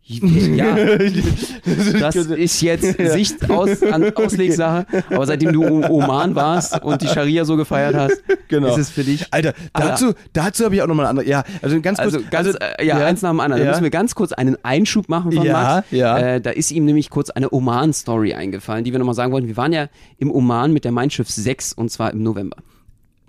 Ja, 0.03 0.75
das 1.99 2.15
ist 2.15 2.61
jetzt 2.61 2.99
Ja. 2.99 3.11
Sicht 3.11 3.47
aus, 3.49 3.83
an, 3.83 4.11
Auslegsache. 4.15 4.87
Aber 5.11 5.25
seitdem 5.27 5.53
du 5.53 5.63
im 5.63 5.83
Oman 5.83 6.33
warst 6.33 6.81
und 6.83 7.01
die 7.01 7.07
Scharia 7.07 7.45
so 7.45 7.55
gefeiert 7.57 7.95
hast, 7.95 8.23
Genau. 8.47 8.69
ist 8.69 8.77
es 8.77 8.89
für 8.89 9.03
dich 9.03 9.27
Alter, 9.31 9.53
Allah. 9.71 9.89
dazu, 9.89 10.13
dazu 10.33 10.65
habe 10.65 10.73
ich 10.75 10.81
auch 10.81 10.87
nochmal 10.87 11.05
eine 11.05 11.11
andere. 11.11 11.27
Ja, 11.29 11.43
also 11.61 11.79
ganz 11.81 11.99
kurz. 11.99 12.15
Also 12.15 12.25
ganz, 12.31 12.55
äh, 12.79 12.85
ja, 12.85 12.97
eins 13.05 13.21
nach 13.21 13.29
dem 13.29 13.39
anderen. 13.39 13.59
Da 13.61 13.65
ja. 13.65 13.71
müssen 13.71 13.83
wir 13.83 13.91
ganz 13.91 14.15
kurz 14.15 14.31
einen 14.31 14.57
Einschub 14.63 15.09
machen 15.09 15.31
von 15.31 15.43
Ja, 15.45 15.53
Max. 15.53 15.87
ja. 15.91 16.17
Äh, 16.17 16.41
da 16.41 16.49
ist 16.49 16.71
ihm 16.71 16.85
nämlich 16.85 17.11
kurz 17.11 17.29
eine 17.29 17.53
Oman-Story 17.53 18.33
eingefallen, 18.33 18.83
die 18.83 18.91
wir 18.91 18.97
nochmal 18.99 19.13
sagen 19.15 19.31
wollten. 19.31 19.47
Wir 19.47 19.57
waren 19.57 19.73
ja 19.73 19.89
im 20.17 20.31
Oman 20.31 20.73
mit 20.73 20.85
der 20.85 20.91
Mein 20.91 21.11
Schiff 21.11 21.29
6 21.29 21.73
und 21.73 21.91
zwar 21.91 22.11
im 22.11 22.23
November. 22.23 22.57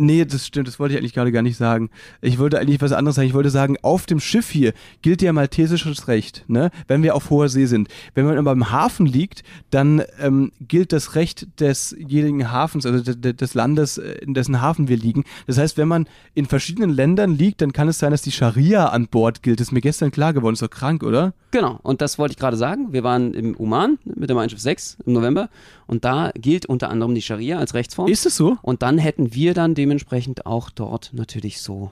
Nee, 0.02 0.24
das 0.24 0.46
stimmt, 0.46 0.66
das 0.66 0.78
wollte 0.78 0.94
ich 0.94 0.98
eigentlich 0.98 1.12
gerade 1.12 1.30
gar 1.30 1.42
nicht 1.42 1.58
sagen. 1.58 1.90
Ich 2.22 2.38
wollte 2.38 2.58
eigentlich 2.58 2.80
was 2.80 2.92
anderes 2.92 3.16
sagen. 3.16 3.28
Ich 3.28 3.34
wollte 3.34 3.50
sagen, 3.50 3.76
auf 3.82 4.06
dem 4.06 4.18
Schiff 4.18 4.48
hier 4.48 4.72
gilt 5.02 5.20
ja 5.20 5.32
maltesisches 5.34 6.08
Recht, 6.08 6.44
ne? 6.48 6.70
Wenn 6.88 7.02
wir 7.02 7.14
auf 7.14 7.28
hoher 7.28 7.50
See 7.50 7.66
sind. 7.66 7.88
Wenn 8.14 8.24
man 8.24 8.38
aber 8.38 8.52
im 8.52 8.70
Hafen 8.70 9.04
liegt, 9.04 9.42
dann 9.70 10.02
ähm, 10.18 10.52
gilt 10.60 10.92
das 10.92 11.16
Recht 11.16 11.48
desjenigen 11.60 12.50
Hafens, 12.50 12.86
also 12.86 13.02
de- 13.02 13.14
de- 13.16 13.32
des 13.34 13.52
Landes, 13.54 13.98
äh, 13.98 14.12
in 14.22 14.32
dessen 14.34 14.60
Hafen 14.62 14.88
wir 14.88 14.96
liegen. 14.96 15.24
Das 15.46 15.58
heißt, 15.58 15.76
wenn 15.76 15.88
man 15.88 16.06
in 16.34 16.46
verschiedenen 16.46 16.90
Ländern 16.90 17.36
liegt, 17.36 17.60
dann 17.60 17.72
kann 17.72 17.88
es 17.88 17.98
sein, 17.98 18.10
dass 18.10 18.22
die 18.22 18.32
Scharia 18.32 18.88
an 18.88 19.06
Bord 19.08 19.42
gilt. 19.42 19.60
Das 19.60 19.68
ist 19.68 19.72
mir 19.72 19.80
gestern 19.82 20.10
klar 20.10 20.32
geworden. 20.32 20.54
Ist 20.54 20.62
doch 20.62 20.70
krank, 20.70 21.02
oder? 21.02 21.34
Genau, 21.50 21.78
und 21.82 22.00
das 22.00 22.18
wollte 22.18 22.32
ich 22.32 22.38
gerade 22.38 22.56
sagen. 22.56 22.92
Wir 22.92 23.02
waren 23.04 23.34
im 23.34 23.54
Oman 23.58 23.98
mit 24.04 24.30
der 24.30 24.36
Mein 24.36 24.48
Schiff 24.48 24.60
6 24.60 24.98
im 25.04 25.12
November 25.12 25.50
und 25.86 26.04
da 26.04 26.30
gilt 26.40 26.66
unter 26.66 26.88
anderem 26.90 27.14
die 27.14 27.22
Scharia 27.22 27.58
als 27.58 27.74
Rechtsform. 27.74 28.08
Ist 28.08 28.24
es 28.24 28.36
so? 28.36 28.56
und 28.62 28.82
dann 28.82 28.98
hätten 28.98 29.34
wir 29.34 29.52
dann 29.54 29.74
dementsprechend 29.90 30.46
auch 30.46 30.70
dort 30.70 31.10
natürlich 31.12 31.60
so. 31.60 31.90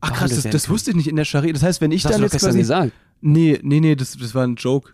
Ach 0.00 0.12
krass, 0.12 0.30
das, 0.30 0.44
das 0.44 0.68
wusste 0.68 0.90
ich 0.90 0.96
nicht 0.96 1.08
in 1.08 1.16
der 1.16 1.24
Scharia. 1.24 1.52
Das 1.52 1.62
heißt, 1.62 1.80
wenn 1.80 1.92
ich 1.92 2.02
Das 2.02 2.12
hast 2.12 2.14
dann 2.14 2.22
du 2.22 2.26
doch 2.28 2.32
jetzt 2.32 2.42
quasi 2.42 2.58
gesagt. 2.58 2.92
Nee, 3.20 3.58
nee, 3.62 3.80
nee, 3.80 3.96
das, 3.96 4.16
das 4.16 4.34
war 4.34 4.46
ein 4.46 4.54
Joke. 4.54 4.92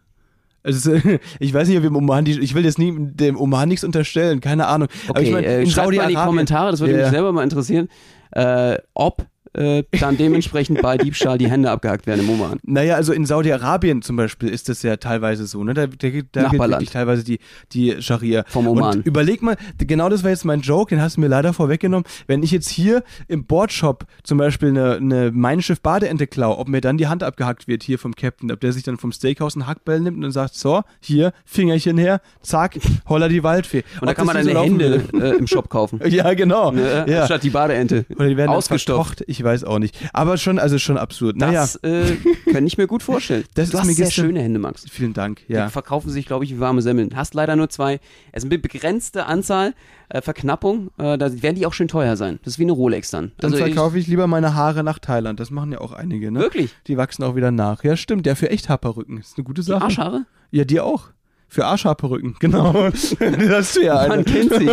Also, 0.63 0.95
ich 1.39 1.55
weiß 1.55 1.69
nicht, 1.69 1.79
ob 1.79 1.85
im 1.85 1.95
Oman, 1.95 2.25
die, 2.25 2.41
ich 2.41 2.55
will 2.55 2.65
jetzt 2.65 2.79
nie 2.79 2.93
dem 2.97 3.39
Oman 3.39 3.69
nichts 3.69 3.85
unterstellen, 3.85 4.41
keine 4.41 4.67
Ahnung. 4.67 4.89
Aber 5.09 5.19
Okay, 5.19 5.27
ich 5.29 5.33
mein, 5.33 5.45
äh, 5.45 5.67
schreibt 5.67 5.95
mal 5.95 6.03
in 6.05 6.09
die 6.09 6.15
Kommentare, 6.15 6.71
das 6.71 6.81
würde 6.81 6.95
Ja, 6.95 7.01
mich 7.03 7.11
selber 7.11 7.33
mal 7.33 7.43
interessieren, 7.43 7.89
äh, 8.33 8.79
ob 8.95 9.27
äh, 9.55 9.85
dann 10.01 10.17
dementsprechend 10.17 10.83
bei 10.83 10.97
Diebstahl 10.97 11.39
die 11.39 11.51
Hände 11.51 11.71
abgehackt 11.71 12.07
werden 12.07 12.21
im 12.21 12.31
Oman. 12.31 12.59
Naja, 12.67 12.97
also 12.97 13.13
in 13.13 13.25
Saudi-Arabien 13.25 14.03
zum 14.03 14.17
Beispiel 14.17 14.49
ist 14.49 14.69
das 14.69 14.83
ja 14.83 14.97
teilweise 14.97 15.47
so, 15.47 15.63
ne? 15.63 15.75
Da, 15.75 15.87
da, 15.87 15.95
da 15.97 16.09
gilt 16.09 16.35
wirklich 16.35 16.91
teilweise 16.91 17.25
die, 17.25 17.39
die 17.73 18.03
Scharia. 18.03 18.45
Vom 18.49 18.67
Oman. 18.67 18.99
Und 18.99 19.07
überleg 19.07 19.43
mal, 19.43 19.57
genau 19.79 20.09
das 20.09 20.25
war 20.25 20.31
jetzt 20.31 20.45
mein 20.45 20.61
Joke, 20.61 20.95
den 20.95 21.01
hast 21.01 21.17
du 21.17 21.21
mir 21.21 21.29
leider 21.29 21.53
vorweggenommen. 21.53 22.05
Wenn 22.27 22.43
ich 22.43 22.51
jetzt 22.51 22.69
hier 22.69 23.05
im 23.29 23.45
Boardshop 23.45 24.07
zum 24.25 24.39
Beispiel 24.39 24.71
eine, 24.71 24.97
eine 24.97 25.31
Mein 25.33 25.63
Schiff 25.63 25.81
Badeente 25.81 26.27
klau, 26.27 26.59
ob 26.59 26.69
mir 26.69 26.81
dann 26.81 26.99
die 26.99 27.07
Hand 27.07 27.23
abgehackt 27.23 27.69
wird 27.69 27.83
hier 27.83 27.99
vom 27.99 28.15
Captain, 28.17 28.51
ob 28.51 28.61
der 28.61 28.73
sich 28.73 28.83
dann 28.83 28.97
vom 28.97 29.13
Steakhouse 29.13 29.55
einen 29.57 29.67
Hackbell 29.67 30.01
nimmt 30.01 30.17
und 30.17 30.23
dann 30.23 30.33
sagt, 30.33 30.55
so, 30.55 30.83
hier, 31.01 31.33
Fingerchen 31.45 31.99
her, 31.99 32.21
zack, 32.43 32.79
holla 33.09 33.29
die 33.29 33.43
Waldfee. 33.43 33.85
Und 34.01 34.09
da 34.09 34.15
kann 34.15 34.27
man 34.27 34.37
dann 34.37 34.45
so 34.45 34.63
Hände 34.63 35.05
äh, 35.13 35.37
im 35.37 35.47
Shop 35.47 35.69
kaufen. 35.69 36.01
Ja, 36.15 36.33
genau. 36.35 36.71
Ne? 36.71 37.07
ja. 37.09 37.25
Statt 37.25 37.43
die 37.43 37.51
Badeente. 37.51 38.05
Oder 38.15 38.29
die 38.29 38.37
werden 38.37 38.51
Ausgestopft. 38.51 39.25
ich 39.27 39.44
weiß 39.45 39.65
auch 39.65 39.79
nicht. 39.79 39.97
Aber 40.13 40.37
schon, 40.39 40.59
also 40.59 40.79
schon 40.79 40.99
absurd. 40.99 41.37
Naja, 41.37 41.61
Das 41.61 41.77
äh, 41.77 42.17
kann 42.53 42.67
ich 42.67 42.79
mir 42.79 42.87
gut 42.87 43.03
vorstellen. 43.03 43.45
Das 43.55 43.71
du 43.71 43.75
ist 43.77 43.81
hast 43.83 43.87
mir 43.89 43.95
sehr 43.95 44.07
gestern- 44.07 44.25
schöne 44.27 44.41
Hände, 44.41 44.59
Max. 44.59 44.87
vielen 44.91 45.13
Dank, 45.13 45.43
Die 45.49 45.53
ja. 45.53 45.69
verkaufen 45.69 46.11
sich, 46.11 46.27
glaube 46.27 46.45
ich, 46.45 46.51
wie 46.55 46.61
warme 46.61 46.83
Semmeln. 46.83 47.11
Hast 47.15 47.35
leider 47.35 47.55
nur 47.57 47.69
zwei. 47.69 48.01
Es 48.33 48.43
ist 48.45 48.51
eine 48.51 48.59
begrenzte 48.59 49.27
Anzahl, 49.27 49.75
äh, 50.09 50.21
Verknappung. 50.23 50.89
Äh, 50.99 51.19
da 51.19 51.43
werden 51.43 51.57
die 51.57 51.67
auch 51.67 51.75
schön 51.75 51.89
teuer 51.89 52.17
sein. 52.17 52.39
Das 52.45 52.55
ist 52.55 52.59
wie 52.59 52.63
eine 52.65 52.73
Rolex 52.73 53.11
dann. 53.11 53.33
Dann 53.39 53.53
Also 53.53 53.65
verkaufe 53.65 53.99
ich 53.99 54.07
lieber 54.07 54.27
meine 54.27 54.55
Haare 54.55 54.83
nach 54.83 54.99
Thailand. 54.99 55.39
Das 55.41 55.51
machen 55.51 55.73
ja 55.73 55.81
auch 55.81 55.93
einige, 55.93 56.31
ne? 56.33 56.41
Wirklich? 56.41 56.75
Die 56.87 56.97
wachsen 56.97 57.23
auch 57.25 57.37
wieder 57.37 57.51
nach. 57.51 57.85
Ja, 57.85 57.97
stimmt. 57.97 58.27
Der 58.27 58.37
für 58.37 58.51
echt 58.51 58.69
Haperrücken. 58.69 59.19
Ist 59.19 59.37
eine 59.37 59.45
gute 59.45 59.61
ich, 59.61 59.67
Sache. 59.67 59.83
Arschhaare? 59.85 60.27
Ja, 60.51 60.65
dir 60.65 60.85
auch. 60.85 61.09
Für 61.55 61.67
Arschhaperrücken, 61.67 62.35
genau. 62.41 62.91
das 63.21 63.77
ja 63.81 63.99
eine. 64.01 64.09
Man 64.17 64.25
kennt 64.25 64.53
sie. 64.55 64.67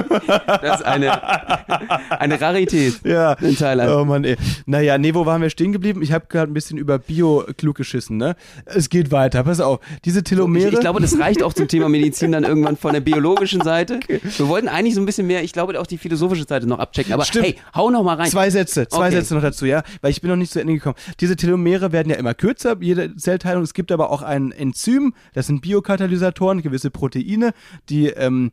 Das 0.48 0.80
ist 0.80 0.86
eine, 0.86 1.12
eine 2.20 2.42
Rarität 2.42 3.02
Ja. 3.04 3.34
in 3.34 3.56
Thailand. 3.56 3.92
Oh 3.92 4.04
Mann, 4.04 4.24
ey. 4.24 4.36
Naja, 4.66 4.98
nee, 4.98 5.14
wo 5.14 5.28
waren 5.28 5.44
wir 5.44 5.52
stehen 5.52 5.72
geblieben? 5.74 6.02
Ich 6.02 6.12
habe 6.12 6.26
gerade 6.28 6.52
ein 6.52 6.56
bisschen 6.56 6.80
über 6.80 6.98
Bio 6.98 7.46
klug 7.58 7.76
geschissen, 7.78 8.18
ne? 8.18 8.36
Es 8.66 8.90
geht 8.90 9.12
weiter. 9.12 9.44
Pass 9.44 9.60
auf. 9.60 9.80
Diese 10.06 10.24
Telomere. 10.24 10.70
Ich, 10.70 10.74
ich 10.74 10.80
glaube, 10.80 11.02
das 11.02 11.20
reicht 11.20 11.44
auch 11.44 11.54
zum 11.54 11.68
Thema 11.68 11.88
Medizin 11.88 12.32
dann 12.32 12.44
irgendwann 12.46 12.78
von 12.78 12.94
der 12.94 13.02
biologischen 13.02 13.62
Seite. 13.62 14.00
Wir 14.08 14.48
wollten 14.48 14.68
eigentlich 14.68 14.96
so 14.96 15.02
ein 15.02 15.06
bisschen 15.06 15.28
mehr, 15.28 15.44
ich 15.44 15.54
glaube, 15.54 15.80
auch 15.80 15.86
die 15.88 16.00
philosophische 16.00 16.46
Seite 16.48 16.66
noch 16.66 16.80
abchecken. 16.80 17.14
Aber 17.14 17.26
Stimmt. 17.26 17.46
hey, 17.46 17.56
hau 17.76 17.92
noch 17.92 18.02
mal 18.04 18.16
rein. 18.16 18.30
Zwei 18.32 18.50
Sätze, 18.50 18.88
zwei 18.88 19.08
Okay. 19.08 19.18
Sätze 19.18 19.36
noch 19.36 19.42
dazu, 19.44 19.68
ja, 19.68 19.84
weil 20.02 20.10
ich 20.10 20.22
bin 20.22 20.32
noch 20.32 20.38
nicht 20.38 20.52
zu 20.52 20.60
Ende 20.60 20.74
gekommen. 20.74 20.96
Diese 21.20 21.36
Telomere 21.36 21.92
werden 21.92 22.10
ja 22.10 22.16
immer 22.16 22.34
kürzer, 22.34 22.76
jede 22.80 23.16
Zellteilung. 23.18 23.62
Es 23.62 23.76
gibt 23.76 23.92
aber 23.92 24.10
auch 24.10 24.24
ein 24.24 24.52
Enzym, 24.52 25.14
das 25.36 25.46
sind 25.46 25.62
Biokatalysatoren, 25.62 26.64
gewisse 26.72 26.90
Proteine, 26.92 27.54
die, 27.90 28.08
ähm, 28.08 28.52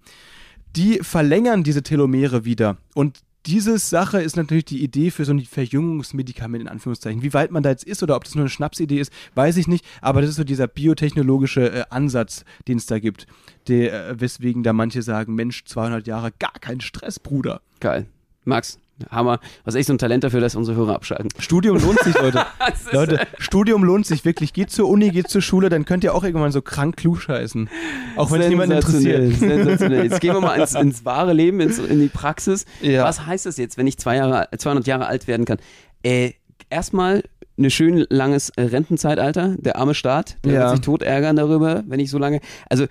die 0.77 0.99
verlängern 1.03 1.65
diese 1.65 1.83
Telomere 1.83 2.45
wieder. 2.45 2.77
Und 2.95 3.21
diese 3.47 3.79
Sache 3.79 4.21
ist 4.21 4.37
natürlich 4.37 4.67
die 4.67 4.83
Idee 4.83 5.11
für 5.11 5.25
so 5.25 5.33
ein 5.33 5.41
Verjüngungsmedikament 5.41 6.63
in 6.63 6.69
Anführungszeichen. 6.69 7.23
Wie 7.23 7.33
weit 7.33 7.51
man 7.51 7.63
da 7.63 7.71
jetzt 7.71 7.85
ist 7.85 8.03
oder 8.03 8.17
ob 8.17 8.25
das 8.25 8.35
nur 8.35 8.43
eine 8.43 8.51
Schnapsidee 8.51 9.01
ist, 9.01 9.13
weiß 9.37 9.57
ich 9.57 9.69
nicht. 9.69 9.87
Aber 10.03 10.21
das 10.21 10.31
ist 10.31 10.37
so 10.37 10.45
dieser 10.45 10.67
biotechnologische 10.67 11.73
äh, 11.73 11.85
Ansatz, 11.89 12.45
den 12.67 12.77
es 12.79 12.87
da 12.87 12.99
gibt. 12.99 13.27
Der, 13.69 14.11
äh, 14.11 14.21
weswegen 14.21 14.63
da 14.63 14.73
manche 14.73 15.03
sagen, 15.03 15.35
Mensch, 15.35 15.65
200 15.65 16.07
Jahre, 16.07 16.33
gar 16.39 16.53
kein 16.61 16.81
Stress, 16.81 17.19
Bruder. 17.19 17.63
Geil. 17.81 18.07
Max, 18.49 18.79
Hammer. 19.11 19.39
Was 19.65 19.75
echt 19.77 19.87
so 19.87 19.93
ein 19.95 19.99
Talent 19.99 20.25
dafür, 20.25 20.41
dass 20.41 20.57
unsere 20.57 20.77
Hörer 20.77 20.95
abschalten. 20.95 21.29
Studium 21.39 21.79
lohnt 21.79 22.01
sich, 22.01 22.15
Leute. 22.19 22.45
Leute, 22.93 23.21
Studium 23.39 23.85
lohnt 23.85 24.07
sich 24.07 24.25
wirklich. 24.25 24.53
Geht 24.53 24.71
zur 24.71 24.89
Uni, 24.89 25.11
geht 25.11 25.29
zur 25.29 25.43
Schule, 25.43 25.69
dann 25.69 25.85
könnt 25.85 26.03
ihr 26.03 26.15
auch 26.15 26.25
irgendwann 26.25 26.51
so 26.51 26.63
krank 26.63 26.97
klugscheißen. 26.97 27.69
Auch 28.17 28.33
wenn 28.33 28.41
es 28.41 28.49
niemanden 28.49 28.81
Sensationell, 28.81 29.25
interessiert. 29.27 29.51
Sensationell. 29.51 30.05
Jetzt 30.05 30.21
gehen 30.21 30.35
wir 30.35 30.41
mal 30.41 30.59
ins, 30.59 30.75
ins 30.75 31.05
wahre 31.05 31.33
Leben, 31.33 31.61
ins, 31.61 31.79
in 31.79 32.01
die 32.01 32.09
Praxis. 32.09 32.65
Ja. 32.81 33.05
Was 33.05 33.25
heißt 33.27 33.47
das 33.47 33.57
jetzt, 33.59 33.77
wenn 33.77 33.87
ich 33.87 33.99
zwei 33.99 34.17
Jahre, 34.17 34.49
200 34.57 34.87
Jahre 34.87 35.07
alt 35.07 35.29
werden 35.29 35.45
kann? 35.45 35.59
Äh, 36.03 36.33
erstmal 36.71 37.23
eine 37.57 37.71
schön 37.71 38.07
langes 38.09 38.53
Rentenzeitalter. 38.57 39.57
Der 39.59 39.77
arme 39.77 39.95
Staat, 39.95 40.37
der 40.45 40.53
Ja. 40.53 40.61
wird 40.61 40.71
sich 40.71 40.81
tot 40.81 41.03
ärgern 41.03 41.37
darüber, 41.37 41.83
wenn 41.87 42.01
ich 42.01 42.11
so 42.11 42.19
lange. 42.19 42.41
Also 42.69 42.87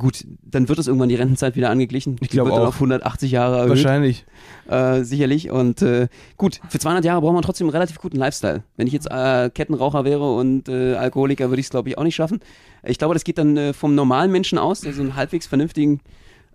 gut, 0.00 0.26
dann 0.42 0.68
wird 0.68 0.78
es 0.80 0.88
irgendwann 0.88 1.08
die 1.08 1.14
Rentenzeit 1.14 1.54
wieder 1.54 1.70
angeglichen. 1.70 2.16
Ich 2.20 2.28
Die 2.28 2.36
glaub 2.36 2.46
wird 2.46 2.56
dann 2.56 2.64
auch. 2.64 2.68
auf 2.68 2.74
180 2.74 3.30
Jahre 3.30 3.56
erhöht. 3.58 3.70
Wahrscheinlich. 3.70 4.24
Äh, 4.68 5.04
sicherlich. 5.04 5.50
Und 5.50 5.82
äh, 5.82 6.08
gut, 6.36 6.60
für 6.68 6.78
200 6.80 7.04
Jahre 7.04 7.20
braucht 7.20 7.34
man 7.34 7.42
trotzdem 7.42 7.66
einen 7.66 7.72
relativ 7.72 7.98
guten 8.00 8.16
Lifestyle. 8.16 8.64
Wenn 8.76 8.86
ich 8.88 8.92
jetzt 8.92 9.08
äh, 9.10 9.50
Kettenraucher 9.50 10.04
wäre 10.04 10.34
und 10.34 10.68
äh, 10.68 10.94
Alkoholiker, 10.94 11.50
würde 11.50 11.60
ich 11.60 11.66
es, 11.66 11.70
glaube 11.70 11.88
ich, 11.88 11.98
auch 11.98 12.02
nicht 12.04 12.16
schaffen. 12.16 12.40
Ich 12.82 12.98
glaube, 12.98 13.14
das 13.14 13.24
geht 13.24 13.38
dann 13.38 13.56
äh, 13.56 13.72
vom 13.72 13.94
normalen 13.94 14.32
Menschen 14.32 14.58
aus, 14.58 14.80
der 14.80 14.92
so 14.92 15.02
einen 15.02 15.14
halbwegs 15.14 15.46
vernünftigen 15.46 16.00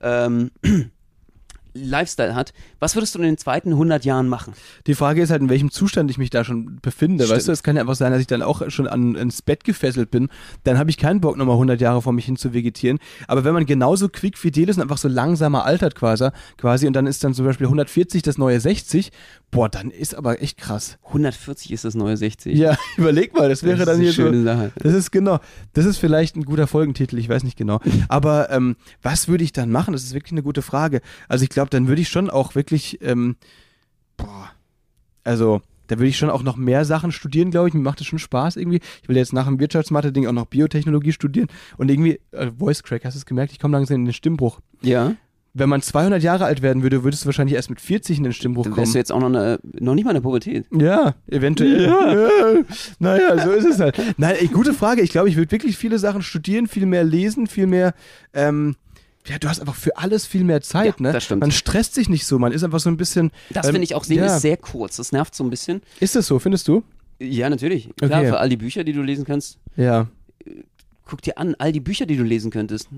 ähm, 0.02 0.52
Lifestyle 1.76 2.34
hat. 2.34 2.54
Was 2.80 2.96
würdest 2.96 3.14
du 3.16 3.20
in 3.20 3.26
den 3.26 3.38
zweiten 3.38 3.70
100 3.70 4.06
Jahren 4.06 4.28
machen? 4.28 4.54
Die 4.88 4.96
Frage 4.96 5.22
ist 5.22 5.30
halt, 5.30 5.42
in 5.42 5.50
welchem 5.50 5.72
Zustand 5.72 6.10
ich 6.10 6.18
mich 6.18 6.30
da 6.30 6.44
schon 6.44 6.80
befinde. 6.82 7.26
Stimmt. 7.26 7.38
Weißt 7.38 7.48
du, 7.48 7.52
es 7.52 7.64
kann 7.64 7.76
ja 7.76 7.82
einfach 7.82 7.96
sein, 7.96 8.12
dass 8.12 8.22
ich 8.22 8.28
dann 8.28 8.42
auch 8.42 8.70
schon 8.70 8.88
an, 8.88 9.16
ins 9.16 9.42
Bett 9.42 9.64
gefesselt 9.64 10.10
bin. 10.10 10.30
Dann 10.64 10.78
habe 10.78 10.90
ich 10.90 10.98
keinen 10.98 11.22
Bock, 11.22 11.38
nochmal 11.38 11.56
100 11.56 11.80
Jahre 11.82 12.02
vor 12.02 12.14
mich 12.14 12.26
hin 12.26 12.38
zu 12.38 12.54
vegetieren. 12.54 13.00
Aber 13.28 13.44
wenn 13.44 13.54
man 13.54 13.66
genauso 13.66 14.10
quickfidel 14.10 14.70
ist 14.70 14.78
und 14.78 14.84
einfach 14.84 14.98
so 14.98 15.08
langsamer 15.08 15.66
altert 15.66 15.96
quasi, 15.96 16.30
quasi 16.58 16.88
und 16.88 16.94
dann 16.94 17.08
ist 17.08 17.24
dann 17.24 17.34
zum 17.34 17.46
Beispiel 17.46 17.68
140 17.68 18.22
das 18.22 18.38
neue 18.38 18.60
60, 18.60 19.12
boah, 19.56 19.70
dann 19.70 19.90
ist 19.90 20.16
aber 20.16 20.42
echt 20.42 20.58
krass. 20.58 20.98
140 21.08 21.72
ist 21.72 21.86
das 21.86 21.96
neue 21.96 22.18
60. 22.18 22.58
Ja, 22.58 22.78
überleg 22.98 23.34
mal, 23.34 23.50
das 23.50 23.64
wäre 23.64 23.78
das 23.78 23.86
dann 23.86 24.02
ist 24.02 24.16
hier 24.16 24.34
so. 24.34 24.44
Sache. 24.44 24.72
Das 24.76 24.94
ist 24.94 25.12
genau, 25.12 25.40
das 25.74 25.86
ist 25.86 25.98
vielleicht 25.98 26.36
ein 26.36 26.44
guter 26.44 26.68
Folgentitel, 26.68 27.18
ich 27.18 27.30
weiß 27.30 27.44
nicht 27.44 27.58
genau. 27.58 27.80
Aber 28.10 28.52
ähm, 28.52 28.76
was 29.02 29.28
würde 29.28 29.44
ich 29.44 29.54
dann 29.54 29.72
machen? 29.72 29.94
Das 29.94 30.04
ist 30.04 30.14
wirklich 30.14 30.34
eine 30.34 30.44
gute 30.44 30.62
Frage. 30.62 31.02
Also 31.28 31.44
ich 31.44 31.50
glaube, 31.50 31.70
dann 31.70 31.88
würde 31.88 32.02
ich 32.02 32.10
schon 32.10 32.30
auch 32.30 32.56
wirklich, 32.56 33.00
ähm, 33.02 33.38
boah, 34.18 34.52
also 35.24 35.62
da 35.88 35.98
würde 35.98 36.08
ich 36.08 36.18
schon 36.18 36.30
auch 36.30 36.44
noch 36.44 36.58
mehr 36.58 36.84
Sachen 36.84 37.12
studieren, 37.12 37.52
glaube 37.52 37.70
ich. 37.70 37.74
Mir 37.74 37.82
macht 37.82 38.00
das 38.00 38.08
schon 38.08 38.20
Spaß 38.20 38.58
irgendwie. 38.58 38.82
Ich 39.04 39.08
will 39.10 39.16
jetzt 39.16 39.34
nach 39.34 39.46
dem 39.46 39.60
Wirtschaftsmathe-Ding 39.60 40.28
auch 40.28 40.34
noch 40.34 40.48
Biotechnologie 40.48 41.12
studieren. 41.12 41.48
Und 41.78 41.90
irgendwie, 41.90 42.20
äh, 42.32 42.52
Voice 42.58 42.84
Crack, 42.84 43.06
hast 43.06 43.14
du 43.14 43.20
es 43.20 43.26
gemerkt? 43.26 43.52
Ich 43.52 43.60
komme 43.60 43.78
langsam 43.78 43.96
in 43.96 44.06
den 44.06 44.14
Stimmbruch. 44.14 44.60
Ja, 44.82 45.16
Wenn 45.58 45.70
man 45.70 45.82
200 45.82 46.22
Jahre 46.22 46.44
alt 46.44 46.62
werden 46.62 46.84
würde, 46.84 47.06
würdest 47.06 47.24
du 47.24 47.28
wahrscheinlich 47.28 47.56
erst 47.56 47.70
mit 47.70 47.80
40 47.80 48.18
in 48.18 48.26
den 48.26 48.34
Stimmbruch 48.34 48.66
dann 48.66 48.74
kommen. 48.74 48.84
wärst 48.86 48.94
du 48.94 48.98
jetzt 49.00 49.12
auch 49.14 49.22
noch, 49.22 49.28
eine, 49.28 49.58
noch 49.80 49.96
nicht 49.96 50.04
mal 50.04 50.12
in 50.12 50.16
der 50.16 50.22
Pubertät. 50.22 50.66
Ja, 50.78 51.16
eventuell. 51.28 51.84
Ja. 51.86 52.54
naja, 53.00 53.42
so 53.42 53.52
ist 53.52 53.64
es 53.66 53.80
halt. 53.80 53.98
Nein, 54.18 54.36
ey, 54.38 54.48
gute 54.48 54.74
Frage. 54.74 55.02
Ich 55.02 55.12
glaube, 55.12 55.30
ich 55.30 55.38
würde 55.38 55.50
wirklich 55.52 55.78
viele 55.78 55.98
Sachen 55.98 56.22
studieren, 56.24 56.68
viel 56.68 56.86
mehr 56.86 57.06
lesen, 57.06 57.48
viel 57.48 57.68
mehr. 57.68 57.94
Ähm, 58.34 58.76
ja, 59.28 59.40
du 59.40 59.48
hast 59.48 59.62
einfach 59.62 59.76
für 59.76 59.96
alles 59.98 60.26
viel 60.26 60.44
mehr 60.44 60.60
Zeit, 60.62 60.96
Ja, 61.00 61.04
ne? 61.08 61.14
das 61.14 61.24
stimmt. 61.24 61.40
Man 61.40 61.52
stresst 61.52 61.94
sich 61.96 62.10
nicht 62.10 62.26
so, 62.28 62.38
man 62.38 62.52
ist 62.52 62.64
einfach 62.66 62.82
so 62.82 62.90
ein 62.90 62.98
bisschen. 62.98 63.32
Das 63.50 63.66
ähm, 63.68 63.72
finde 63.76 63.86
ich 63.86 63.96
auch, 63.96 64.06
Leben 64.08 64.26
ja. 64.26 64.36
ist 64.36 64.42
sehr 64.42 64.58
kurz. 64.58 64.98
Das 64.98 65.14
nervt 65.14 65.34
so 65.36 65.44
ein 65.46 65.50
bisschen. 65.50 65.82
Ist 66.02 66.16
das 66.18 66.28
so, 66.28 66.38
findest 66.38 66.68
du? 66.68 66.84
Ja, 67.18 67.50
natürlich. 67.50 67.90
Klar, 67.96 68.20
Okay. 68.20 68.30
für 68.30 68.40
all 68.40 68.50
die 68.50 68.58
Bücher, 68.58 68.84
die 68.84 68.92
du 68.92 69.02
lesen 69.02 69.24
kannst, 69.24 69.58
Ja. 69.78 70.08
Guck 71.06 71.22
dir 71.22 71.38
an, 71.38 71.56
all 71.58 71.72
die 71.72 71.80
Bücher, 71.80 72.06
die 72.06 72.18
du 72.18 72.24
lesen 72.24 72.52
könntest. 72.52 72.90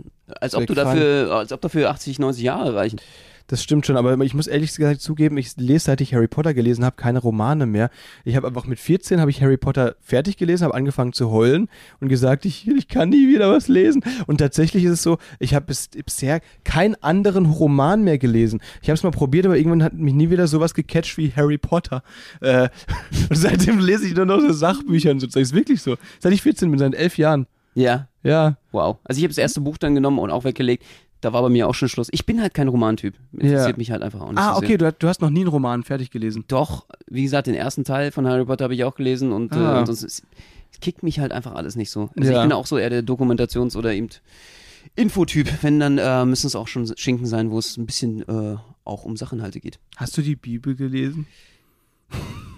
Als 0.42 0.56
ob 0.56 0.66
du 0.66 0.74
dafür, 0.74 1.32
als 1.32 1.52
ob 1.52 1.62
dafür 1.62 1.90
80, 1.90 2.20
90 2.20 2.44
Jahre 2.44 2.76
reichen. 2.76 3.00
Das 3.48 3.64
stimmt 3.64 3.86
schon, 3.86 3.96
aber 3.96 4.18
ich 4.26 4.34
muss 4.34 4.48
ehrlich 4.48 4.76
gesagt 4.76 5.00
zugeben, 5.00 5.38
ich 5.38 5.56
lese, 5.56 5.86
seit 5.86 6.02
ich 6.02 6.14
Harry 6.14 6.28
Potter 6.28 6.54
gelesen 6.54 6.84
habe, 6.84 6.98
keine 6.98 7.20
Romane 7.20 7.66
mehr. 7.66 7.90
Ich 8.26 8.36
habe 8.36 8.46
einfach 8.46 8.66
mit 8.66 8.78
14 8.78 9.22
habe 9.22 9.32
ich 9.32 9.42
Harry 9.42 9.56
Potter 9.56 9.96
fertig 10.02 10.36
gelesen, 10.36 10.66
habe 10.66 10.74
angefangen 10.74 11.14
zu 11.14 11.32
heulen 11.32 11.70
und 12.02 12.10
gesagt, 12.10 12.44
ich, 12.44 12.68
ich 12.68 12.90
kann 12.90 13.08
nie 13.08 13.30
wieder 13.30 13.50
was 13.50 13.70
lesen. 13.70 14.04
Und 14.26 14.40
tatsächlich 14.40 14.84
ist 14.84 14.92
es 14.92 15.04
so, 15.04 15.18
ich 15.40 15.54
habe 15.54 15.68
bis, 15.68 15.88
bisher 15.88 16.42
keinen 16.66 17.02
anderen 17.02 17.46
Roman 17.46 18.04
mehr 18.04 18.18
gelesen. 18.18 18.60
Ich 18.82 18.90
habe 18.90 18.96
es 18.96 19.04
mal 19.04 19.12
probiert, 19.12 19.46
aber 19.46 19.56
irgendwann 19.56 19.84
hat 19.84 19.94
mich 19.94 20.14
nie 20.14 20.30
wieder 20.30 20.48
sowas 20.48 20.74
gecatcht 20.74 21.18
wie 21.18 21.32
Harry 21.34 21.58
Potter. 21.58 22.04
Äh, 22.42 22.68
und 23.30 23.36
seitdem 23.36 23.80
lese 23.80 24.08
ich 24.08 24.16
nur 24.16 24.26
noch 24.26 24.42
so 24.42 24.52
Sachbücher 24.52 25.12
und 25.12 25.22
so. 25.22 25.28
Das 25.28 25.38
ist 25.38 25.54
wirklich 25.54 25.82
so. 25.82 25.96
Seit 26.20 26.34
ich 26.34 26.42
14 26.42 26.70
bin, 26.70 26.80
seit 26.80 26.96
elf 26.96 27.18
Jahren. 27.18 27.48
Ja, 27.78 28.08
Ja. 28.24 28.58
wow. 28.72 28.98
Also 29.04 29.20
ich 29.20 29.24
habe 29.24 29.30
das 29.30 29.38
erste 29.38 29.62
Buch 29.62 29.78
dann 29.78 29.94
genommen 29.96 30.20
und 30.20 30.32
auch 30.32 30.44
weggelegt. 30.44 30.84
Da 31.22 31.34
war 31.34 31.42
bei 31.42 31.50
mir 31.50 31.68
auch 31.68 31.74
schon 31.74 31.90
Schluss. 31.90 32.08
Ich 32.12 32.26
bin 32.26 32.42
halt 32.42 32.54
kein 32.54 32.68
Romantyp. 32.68 33.16
Interessiert 33.34 33.70
Ja. 33.72 33.78
mich 33.78 33.92
halt 33.92 34.02
einfach 34.04 34.22
auch 34.22 34.30
nicht 34.30 34.38
Ah, 34.40 34.54
so 34.54 34.58
okay, 34.60 34.78
du, 34.78 34.92
du 34.92 35.08
hast 35.08 35.22
noch 35.22 35.30
nie 35.32 35.40
einen 35.42 35.50
Roman 35.50 35.84
fertig 35.84 36.12
gelesen. 36.12 36.46
Doch, 36.48 36.86
wie 37.10 37.24
gesagt, 37.24 37.48
den 37.48 37.56
ersten 37.56 37.84
Teil 37.84 38.12
von 38.12 38.28
Harry 38.28 38.46
Potter 38.46 38.66
habe 38.66 38.76
ich 38.76 38.84
auch 38.84 38.96
gelesen 38.96 39.32
und, 39.32 39.52
Ah. 39.54 39.78
äh, 39.78 39.80
und 39.80 39.88
das 39.88 40.04
ist, 40.04 40.24
es 40.72 40.80
kickt 40.80 41.02
mich 41.04 41.20
halt 41.20 41.32
einfach 41.32 41.56
alles 41.56 41.76
nicht 41.76 41.90
so. 41.90 42.10
Also 42.18 42.32
Ja. 42.32 42.38
ich 42.38 42.44
bin 42.44 42.52
auch 42.52 42.66
so 42.68 42.78
eher 42.78 42.90
der 42.92 43.04
Dokumentations- 43.04 43.76
oder 43.76 43.94
eben 43.94 44.10
Infotyp. 44.96 45.64
Wenn, 45.64 45.80
dann 45.80 45.98
äh, 45.98 46.26
müssen 46.26 46.48
es 46.48 46.56
auch 46.56 46.68
schon 46.68 46.88
Schinken 46.98 47.26
sein, 47.26 47.50
wo 47.52 47.58
es 47.60 47.78
ein 47.78 47.86
bisschen 47.86 48.22
äh, 48.28 48.58
auch 48.86 49.04
um 49.04 49.18
Sachinhalte 49.18 49.60
geht. 49.60 49.80
Hast 49.98 50.18
du 50.18 50.22
die 50.22 50.36
Bibel 50.36 50.76
gelesen? 50.76 51.28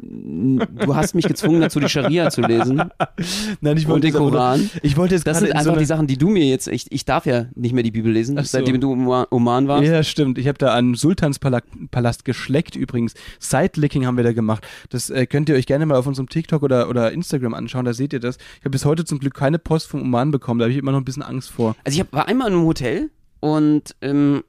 Du 0.00 0.94
hast 0.94 1.14
mich 1.14 1.26
gezwungen 1.26 1.60
dazu, 1.60 1.80
die 1.80 1.88
Scharia 1.88 2.30
zu 2.30 2.40
lesen 2.42 2.76
Nein, 3.60 3.76
ich 3.76 3.84
und 3.86 3.92
wollte 3.92 4.06
den 4.06 4.16
aber 4.16 4.24
nur- 4.24 4.30
Koran. 4.32 4.70
Ich 4.82 4.96
wollte 4.96 5.14
jetzt 5.14 5.26
Das 5.26 5.38
sind 5.38 5.48
in 5.48 5.52
einfach 5.52 5.64
so 5.64 5.70
eine, 5.70 5.80
die 5.80 5.84
Sachen, 5.86 6.06
die 6.06 6.16
du 6.16 6.28
mir 6.28 6.44
jetzt, 6.46 6.68
ich, 6.68 6.86
ich 6.90 7.04
darf 7.04 7.26
ja 7.26 7.46
nicht 7.54 7.74
mehr 7.74 7.82
die 7.82 7.90
Bibel 7.90 8.12
lesen, 8.12 8.36
so. 8.36 8.42
seitdem 8.44 8.80
du 8.80 8.92
im 8.92 9.06
Oman- 9.08 9.68
warst. 9.68 9.86
Ja, 9.88 10.02
stimmt. 10.02 10.38
Ich 10.38 10.46
habe 10.48 10.58
da 10.58 10.74
an 10.74 10.94
Sultanspalast 10.94 11.66
Palast 11.90 12.24
geschleckt 12.24 12.76
übrigens. 12.76 13.14
Sidelicking 13.38 14.06
haben 14.06 14.16
wir 14.16 14.24
da 14.24 14.32
gemacht. 14.32 14.66
Das 14.90 15.10
äh, 15.10 15.26
könnt 15.26 15.48
ihr 15.48 15.56
euch 15.56 15.66
gerne 15.66 15.84
mal 15.86 15.96
auf 15.96 16.06
unserem 16.06 16.28
TikTok 16.28 16.62
oder, 16.62 16.88
oder 16.88 17.12
Instagram 17.12 17.54
anschauen, 17.54 17.84
da 17.84 17.92
seht 17.92 18.12
ihr 18.12 18.20
das. 18.20 18.36
Ich 18.36 18.60
habe 18.60 18.70
bis 18.70 18.84
heute 18.84 19.04
zum 19.04 19.18
Glück 19.18 19.34
keine 19.34 19.58
Post 19.58 19.88
vom 19.88 20.02
Oman 20.02 20.30
bekommen, 20.30 20.58
da 20.60 20.64
habe 20.64 20.72
ich 20.72 20.78
immer 20.78 20.92
noch 20.92 20.98
ein 21.00 21.04
bisschen 21.04 21.22
Angst 21.22 21.50
vor. 21.50 21.74
Also 21.84 21.96
ich 21.96 22.00
hab, 22.00 22.12
war 22.12 22.28
einmal 22.28 22.48
in 22.48 22.54
einem 22.54 22.64
Hotel 22.64 23.10
und 23.40 23.94
ähm, 24.02 24.42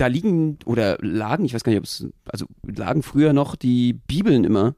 da 0.00 0.06
liegen 0.06 0.58
oder 0.64 0.96
lagen, 1.00 1.44
ich 1.44 1.54
weiß 1.54 1.62
gar 1.64 1.70
nicht, 1.70 1.78
ob 1.78 1.84
es, 1.84 2.06
also 2.26 2.46
lagen 2.66 3.02
früher 3.02 3.32
noch 3.32 3.56
die 3.56 3.92
Bibeln 3.92 4.44
immer 4.44 4.74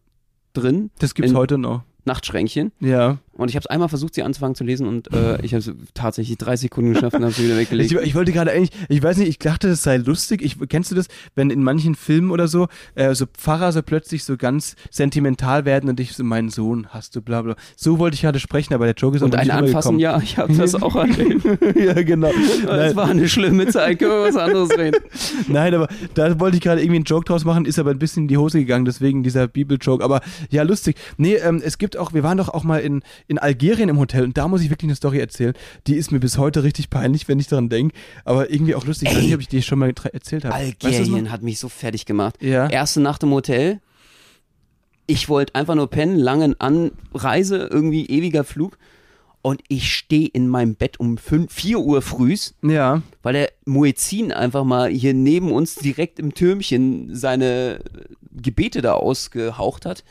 drin, 0.52 0.90
Das 0.98 1.14
gibt's 1.14 1.30
In- 1.32 1.36
heute 1.36 1.58
noch. 1.58 1.82
Nachtschränkchen. 2.04 2.72
Ja. 2.80 3.18
Und 3.34 3.48
ich 3.48 3.56
habe 3.56 3.62
es 3.62 3.66
einmal 3.66 3.88
versucht, 3.88 4.14
sie 4.14 4.22
anzufangen 4.22 4.54
zu 4.54 4.62
lesen 4.62 4.86
und 4.86 5.10
äh, 5.12 5.40
ich 5.42 5.54
habe 5.54 5.60
es 5.60 5.72
tatsächlich 5.94 6.36
drei 6.36 6.54
Sekunden 6.56 6.92
geschafft 6.92 7.16
und 7.16 7.22
habe 7.22 7.32
sie 7.32 7.44
wieder 7.44 7.56
weggelegt. 7.56 7.90
Ich, 7.90 7.98
ich 7.98 8.14
wollte 8.14 8.30
gerade 8.30 8.50
eigentlich, 8.50 8.70
ich 8.90 9.02
weiß 9.02 9.16
nicht, 9.16 9.28
ich 9.28 9.38
dachte, 9.38 9.68
das 9.68 9.82
sei 9.82 9.96
lustig. 9.96 10.42
Ich, 10.42 10.56
kennst 10.68 10.90
du 10.90 10.94
das, 10.94 11.06
wenn 11.34 11.48
in 11.48 11.62
manchen 11.62 11.94
Filmen 11.94 12.30
oder 12.30 12.46
so, 12.46 12.68
äh, 12.94 13.14
so 13.14 13.24
Pfarrer 13.26 13.72
so 13.72 13.82
plötzlich 13.82 14.24
so 14.24 14.36
ganz 14.36 14.76
sentimental 14.90 15.64
werden 15.64 15.88
und 15.88 15.98
ich 15.98 16.12
so, 16.12 16.24
mein 16.24 16.50
Sohn 16.50 16.88
hast 16.90 17.16
du, 17.16 17.22
bla 17.22 17.40
bla. 17.40 17.56
So 17.74 17.98
wollte 17.98 18.16
ich 18.16 18.20
gerade 18.20 18.38
sprechen, 18.38 18.74
aber 18.74 18.84
der 18.84 18.94
Joke 18.94 19.16
ist 19.16 19.22
und 19.22 19.34
aber 19.34 19.40
ein 19.40 19.46
nicht 19.46 19.54
Anfassen, 19.54 19.98
ja, 19.98 20.20
ich 20.20 20.36
habe 20.36 20.54
das 20.54 20.74
auch 20.74 20.94
erlebt. 20.94 21.44
ja, 21.74 21.94
genau. 22.02 22.30
Es 22.68 22.94
war 22.94 23.08
eine 23.08 23.28
schlimme 23.28 23.66
Zeit, 23.68 23.98
können 23.98 24.10
wir 24.10 24.28
was 24.28 24.36
anderes 24.36 24.76
reden. 24.76 25.00
Nein, 25.48 25.74
aber 25.74 25.88
da 26.14 26.38
wollte 26.38 26.58
ich 26.58 26.62
gerade 26.62 26.82
irgendwie 26.82 26.96
einen 26.96 27.04
Joke 27.06 27.24
draus 27.24 27.46
machen, 27.46 27.64
ist 27.64 27.78
aber 27.78 27.92
ein 27.92 27.98
bisschen 27.98 28.24
in 28.24 28.28
die 28.28 28.36
Hose 28.36 28.58
gegangen, 28.58 28.84
deswegen 28.84 29.22
dieser 29.22 29.48
Bibel-Joke. 29.48 30.04
Aber 30.04 30.20
ja, 30.50 30.62
lustig. 30.64 30.96
Nee, 31.16 31.36
ähm, 31.36 31.62
es 31.64 31.78
gibt 31.78 31.96
auch, 31.96 32.12
wir 32.12 32.22
waren 32.22 32.36
doch 32.36 32.50
auch 32.50 32.64
mal 32.64 32.78
in, 32.78 33.02
in 33.28 33.38
Algerien 33.38 33.88
im 33.88 33.98
Hotel 33.98 34.24
und 34.24 34.36
da 34.36 34.48
muss 34.48 34.62
ich 34.62 34.70
wirklich 34.70 34.88
eine 34.88 34.96
Story 34.96 35.18
erzählen. 35.18 35.54
Die 35.86 35.94
ist 35.94 36.12
mir 36.12 36.20
bis 36.20 36.38
heute 36.38 36.62
richtig 36.62 36.90
peinlich, 36.90 37.28
wenn 37.28 37.38
ich 37.38 37.46
daran 37.48 37.68
denke. 37.68 37.94
Aber 38.24 38.50
irgendwie 38.50 38.74
auch 38.74 38.84
lustig. 38.84 39.08
Ich 39.08 39.14
weiß 39.14 39.20
Ey. 39.20 39.26
nicht, 39.26 39.34
ob 39.34 39.40
ich 39.40 39.48
die 39.48 39.62
schon 39.62 39.78
mal 39.78 39.92
erzählt 40.12 40.44
habe. 40.44 40.54
Weißt 40.54 40.82
du? 40.82 40.86
Algerien 40.88 41.30
hat 41.30 41.42
mich 41.42 41.58
so 41.58 41.68
fertig 41.68 42.06
gemacht. 42.06 42.36
Ja. 42.42 42.68
Erste 42.68 43.00
Nacht 43.00 43.22
im 43.22 43.30
Hotel. 43.30 43.80
Ich 45.06 45.28
wollte 45.28 45.54
einfach 45.54 45.74
nur 45.74 45.90
pennen, 45.90 46.16
lange 46.16 46.54
Anreise, 46.58 47.68
irgendwie 47.70 48.06
ewiger 48.06 48.44
Flug. 48.44 48.78
Und 49.44 49.60
ich 49.66 49.92
stehe 49.92 50.28
in 50.28 50.46
meinem 50.46 50.76
Bett 50.76 51.00
um 51.00 51.18
5, 51.18 51.52
4 51.52 51.80
Uhr 51.80 52.00
frühs, 52.00 52.54
Ja. 52.62 53.02
weil 53.24 53.32
der 53.32 53.50
Muezzin 53.64 54.30
einfach 54.30 54.62
mal 54.62 54.88
hier 54.88 55.14
neben 55.14 55.50
uns 55.50 55.74
direkt 55.74 56.20
im 56.20 56.32
Türmchen 56.32 57.12
seine 57.16 57.80
Gebete 58.30 58.82
da 58.82 58.92
ausgehaucht 58.94 59.84
hat. 59.84 60.04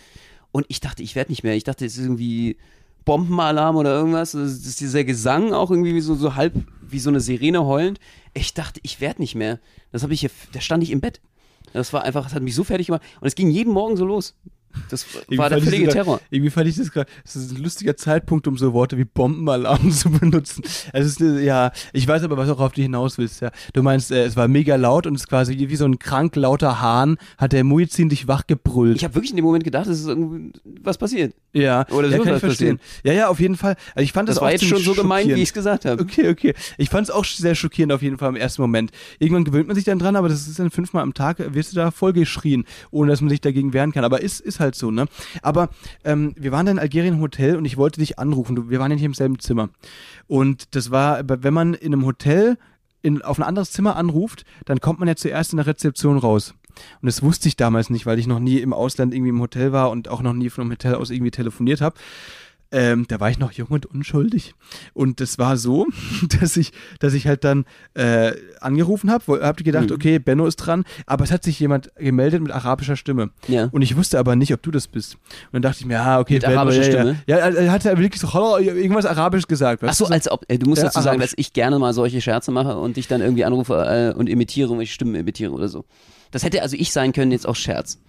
Und 0.51 0.65
ich 0.67 0.81
dachte, 0.81 1.01
ich 1.01 1.15
werde 1.15 1.31
nicht 1.31 1.43
mehr. 1.43 1.55
Ich 1.55 1.63
dachte, 1.63 1.85
es 1.85 1.95
ist 1.97 2.03
irgendwie 2.03 2.57
Bombenalarm 3.05 3.75
oder 3.75 3.93
irgendwas. 3.93 4.31
Das 4.31 4.51
ist 4.51 4.79
dieser 4.79 5.03
Gesang 5.03 5.53
auch 5.53 5.71
irgendwie 5.71 5.95
wie 5.95 6.01
so, 6.01 6.15
so 6.15 6.35
halb 6.35 6.53
wie 6.81 6.99
so 6.99 7.09
eine 7.09 7.19
Sirene 7.19 7.65
heulend. 7.65 7.99
Ich 8.33 8.53
dachte, 8.53 8.79
ich 8.83 9.01
werde 9.01 9.21
nicht 9.21 9.35
mehr. 9.35 9.59
Das 9.91 10.03
habe 10.03 10.13
ich 10.13 10.21
hier, 10.21 10.31
da 10.51 10.61
stand 10.61 10.83
ich 10.83 10.91
im 10.91 11.01
Bett. 11.01 11.21
Das 11.73 11.93
war 11.93 12.03
einfach, 12.03 12.23
das 12.23 12.33
hat 12.33 12.43
mich 12.43 12.55
so 12.55 12.63
fertig 12.63 12.87
gemacht. 12.87 13.03
Und 13.19 13.27
es 13.27 13.35
ging 13.35 13.49
jeden 13.49 13.73
Morgen 13.73 13.97
so 13.97 14.05
los. 14.05 14.35
Das 14.89 15.05
war 15.29 15.49
der 15.49 15.61
völlige 15.61 15.87
Terror. 15.89 16.19
Irgendwie 16.29 16.51
fand 16.51 16.67
ich 16.67 16.75
das 16.75 16.91
gerade, 16.91 17.09
das 17.23 17.35
ist 17.35 17.51
ein 17.51 17.61
lustiger 17.63 17.95
Zeitpunkt, 17.95 18.47
um 18.47 18.57
so 18.57 18.73
Worte 18.73 18.97
wie 18.97 19.05
Bombenalarm 19.05 19.91
zu 19.91 20.09
benutzen. 20.09 20.63
Es 20.93 21.05
ist, 21.05 21.19
ja, 21.19 21.71
ich 21.93 22.07
weiß 22.07 22.23
aber, 22.23 22.37
was 22.37 22.49
auch 22.49 22.59
auf 22.59 22.73
dich 22.73 22.83
hinaus 22.83 23.17
willst, 23.17 23.41
ja. 23.41 23.51
Du 23.73 23.83
meinst, 23.83 24.11
äh, 24.11 24.25
es 24.25 24.35
war 24.35 24.47
mega 24.47 24.75
laut 24.75 25.07
und 25.07 25.15
es 25.15 25.21
ist 25.21 25.27
quasi 25.27 25.57
wie 25.57 25.75
so 25.75 25.85
ein 25.85 25.99
krank 25.99 26.35
lauter 26.35 26.81
Hahn, 26.81 27.17
hat 27.37 27.53
der 27.53 27.63
Muizin 27.63 28.09
dich 28.09 28.27
wachgebrüllt. 28.27 28.97
Ich 28.97 29.03
habe 29.03 29.15
wirklich 29.15 29.31
in 29.31 29.37
dem 29.37 29.45
Moment 29.45 29.63
gedacht, 29.63 29.87
es 29.87 29.99
ist 29.99 30.07
irgendwie 30.07 30.51
was 30.81 30.97
passiert. 30.97 31.33
ja, 31.53 31.85
Oder 31.91 32.09
ja, 32.09 32.17
so 32.17 32.23
kann 32.23 32.35
ich 32.35 32.39
verstehen. 32.39 32.79
Ja, 33.03 33.13
ja, 33.13 33.27
auf 33.27 33.39
jeden 33.39 33.55
Fall. 33.55 33.75
Also 33.95 34.03
ich 34.03 34.13
fand 34.13 34.29
das, 34.29 34.35
Das 34.35 34.43
war 34.43 34.51
jetzt 34.51 34.65
schon 34.65 34.81
so 34.81 34.93
gemeint, 34.93 35.27
wie 35.29 35.33
ich 35.33 35.49
es 35.49 35.53
gesagt 35.53 35.85
habe. 35.85 36.01
Okay, 36.01 36.29
okay. 36.29 36.53
Ich 36.77 36.89
fand 36.89 37.07
es 37.07 37.13
auch 37.13 37.25
sehr 37.25 37.55
schockierend 37.55 37.93
auf 37.93 38.01
jeden 38.01 38.17
Fall 38.17 38.29
im 38.29 38.35
ersten 38.35 38.61
Moment. 38.61 38.91
Irgendwann 39.19 39.43
gewöhnt 39.43 39.67
man 39.67 39.75
sich 39.75 39.85
dann 39.85 39.99
dran, 39.99 40.15
aber 40.15 40.29
das 40.29 40.47
ist 40.47 40.59
dann 40.59 40.71
fünfmal 40.71 41.03
am 41.03 41.13
Tag, 41.13 41.37
wirst 41.53 41.71
du 41.71 41.75
da 41.75 41.91
vollgeschrien, 41.91 42.65
ohne 42.91 43.11
dass 43.11 43.21
man 43.21 43.29
sich 43.29 43.41
dagegen 43.41 43.73
wehren 43.73 43.91
kann. 43.91 44.03
Aber 44.03 44.21
ist, 44.21 44.39
ist 44.39 44.59
halt 44.61 44.75
so, 44.75 44.91
ne? 44.91 45.07
Aber 45.41 45.69
ähm, 46.03 46.33
wir 46.37 46.51
waren 46.51 46.65
dann 46.65 46.77
in 46.77 46.81
Algerien 46.81 47.15
im 47.15 47.21
Hotel 47.21 47.57
und 47.57 47.65
ich 47.65 47.77
wollte 47.77 47.99
dich 47.99 48.19
anrufen. 48.19 48.55
Du, 48.55 48.69
wir 48.69 48.79
waren 48.79 48.91
ja 48.91 48.95
nicht 48.95 49.03
im 49.03 49.13
selben 49.13 49.39
Zimmer. 49.39 49.69
Und 50.27 50.75
das 50.75 50.91
war, 50.91 51.21
wenn 51.25 51.53
man 51.53 51.73
in 51.73 51.93
einem 51.93 52.05
Hotel 52.05 52.57
in, 53.01 53.21
auf 53.21 53.39
ein 53.39 53.43
anderes 53.43 53.71
Zimmer 53.71 53.95
anruft, 53.95 54.45
dann 54.65 54.79
kommt 54.79 54.99
man 54.99 55.07
ja 55.07 55.15
zuerst 55.15 55.53
in 55.53 55.57
der 55.57 55.67
Rezeption 55.67 56.17
raus. 56.17 56.53
Und 57.01 57.07
das 57.07 57.21
wusste 57.21 57.47
ich 57.47 57.57
damals 57.57 57.89
nicht, 57.89 58.05
weil 58.05 58.19
ich 58.19 58.27
noch 58.27 58.39
nie 58.39 58.59
im 58.59 58.73
Ausland 58.73 59.13
irgendwie 59.13 59.29
im 59.29 59.41
Hotel 59.41 59.71
war 59.71 59.91
und 59.91 60.07
auch 60.07 60.21
noch 60.21 60.33
nie 60.33 60.49
von 60.49 60.63
einem 60.63 60.71
Hotel 60.71 60.95
aus 60.95 61.09
irgendwie 61.09 61.31
telefoniert 61.31 61.81
habe. 61.81 61.95
Ähm, 62.73 63.05
da 63.07 63.19
war 63.19 63.29
ich 63.29 63.37
noch 63.37 63.51
jung 63.51 63.67
und 63.67 63.85
unschuldig. 63.85 64.55
Und 64.93 65.19
das 65.19 65.37
war 65.37 65.57
so, 65.57 65.87
dass 66.39 66.55
ich, 66.55 66.71
dass 66.99 67.13
ich 67.13 67.27
halt 67.27 67.43
dann 67.43 67.65
äh, 67.95 68.31
angerufen 68.61 69.11
habe, 69.11 69.41
hab 69.41 69.57
gedacht, 69.57 69.89
Mhm. 69.89 69.95
okay, 69.95 70.19
Benno 70.19 70.45
ist 70.45 70.55
dran, 70.55 70.85
aber 71.05 71.25
es 71.25 71.31
hat 71.31 71.43
sich 71.43 71.59
jemand 71.59 71.91
gemeldet 71.97 72.41
mit 72.41 72.51
arabischer 72.51 72.95
Stimme. 72.95 73.31
Ja. 73.47 73.67
Und 73.71 73.81
ich 73.81 73.97
wusste 73.97 74.19
aber 74.19 74.35
nicht, 74.35 74.53
ob 74.53 74.61
du 74.63 74.71
das 74.71 74.87
bist. 74.87 75.15
Und 75.15 75.53
dann 75.53 75.61
dachte 75.63 75.81
ich 75.81 75.85
mir, 75.85 75.99
ah, 76.01 76.19
okay, 76.19 76.35
Mit 76.35 76.45
arabischer 76.45 76.83
ja, 76.83 76.91
Stimme? 76.91 77.21
Ja, 77.27 77.37
ja 77.39 77.45
er 77.49 77.55
er 77.57 77.71
hat 77.71 77.83
ja 77.83 77.97
wirklich 77.97 78.21
so 78.21 78.57
irgendwas 78.57 79.05
Arabisch 79.05 79.47
gesagt. 79.47 79.83
Ach 79.83 79.93
so, 79.93 80.05
als 80.05 80.31
ob, 80.31 80.45
äh, 80.47 80.57
du 80.57 80.69
musst 80.69 80.81
Ja, 80.81 80.87
dazu 80.87 81.01
sagen, 81.01 81.19
dass 81.19 81.33
ich 81.35 81.53
gerne 81.53 81.77
mal 81.79 81.93
solche 81.93 82.21
Scherze 82.21 82.51
mache 82.51 82.77
und 82.77 82.95
dich 82.97 83.07
dann 83.07 83.21
irgendwie 83.21 83.43
anrufe 83.43 84.13
äh, 84.13 84.17
und 84.17 84.29
imitiere 84.29 84.69
und 84.69 84.79
ich 84.81 84.93
Stimmen 84.93 85.15
imitiere 85.15 85.51
oder 85.51 85.67
so. 85.67 85.83
Das 86.31 86.43
hätte 86.43 86.61
also 86.61 86.77
ich 86.77 86.93
sein 86.93 87.11
können, 87.11 87.31
jetzt 87.31 87.45
auch 87.47 87.55
Scherz. 87.55 87.99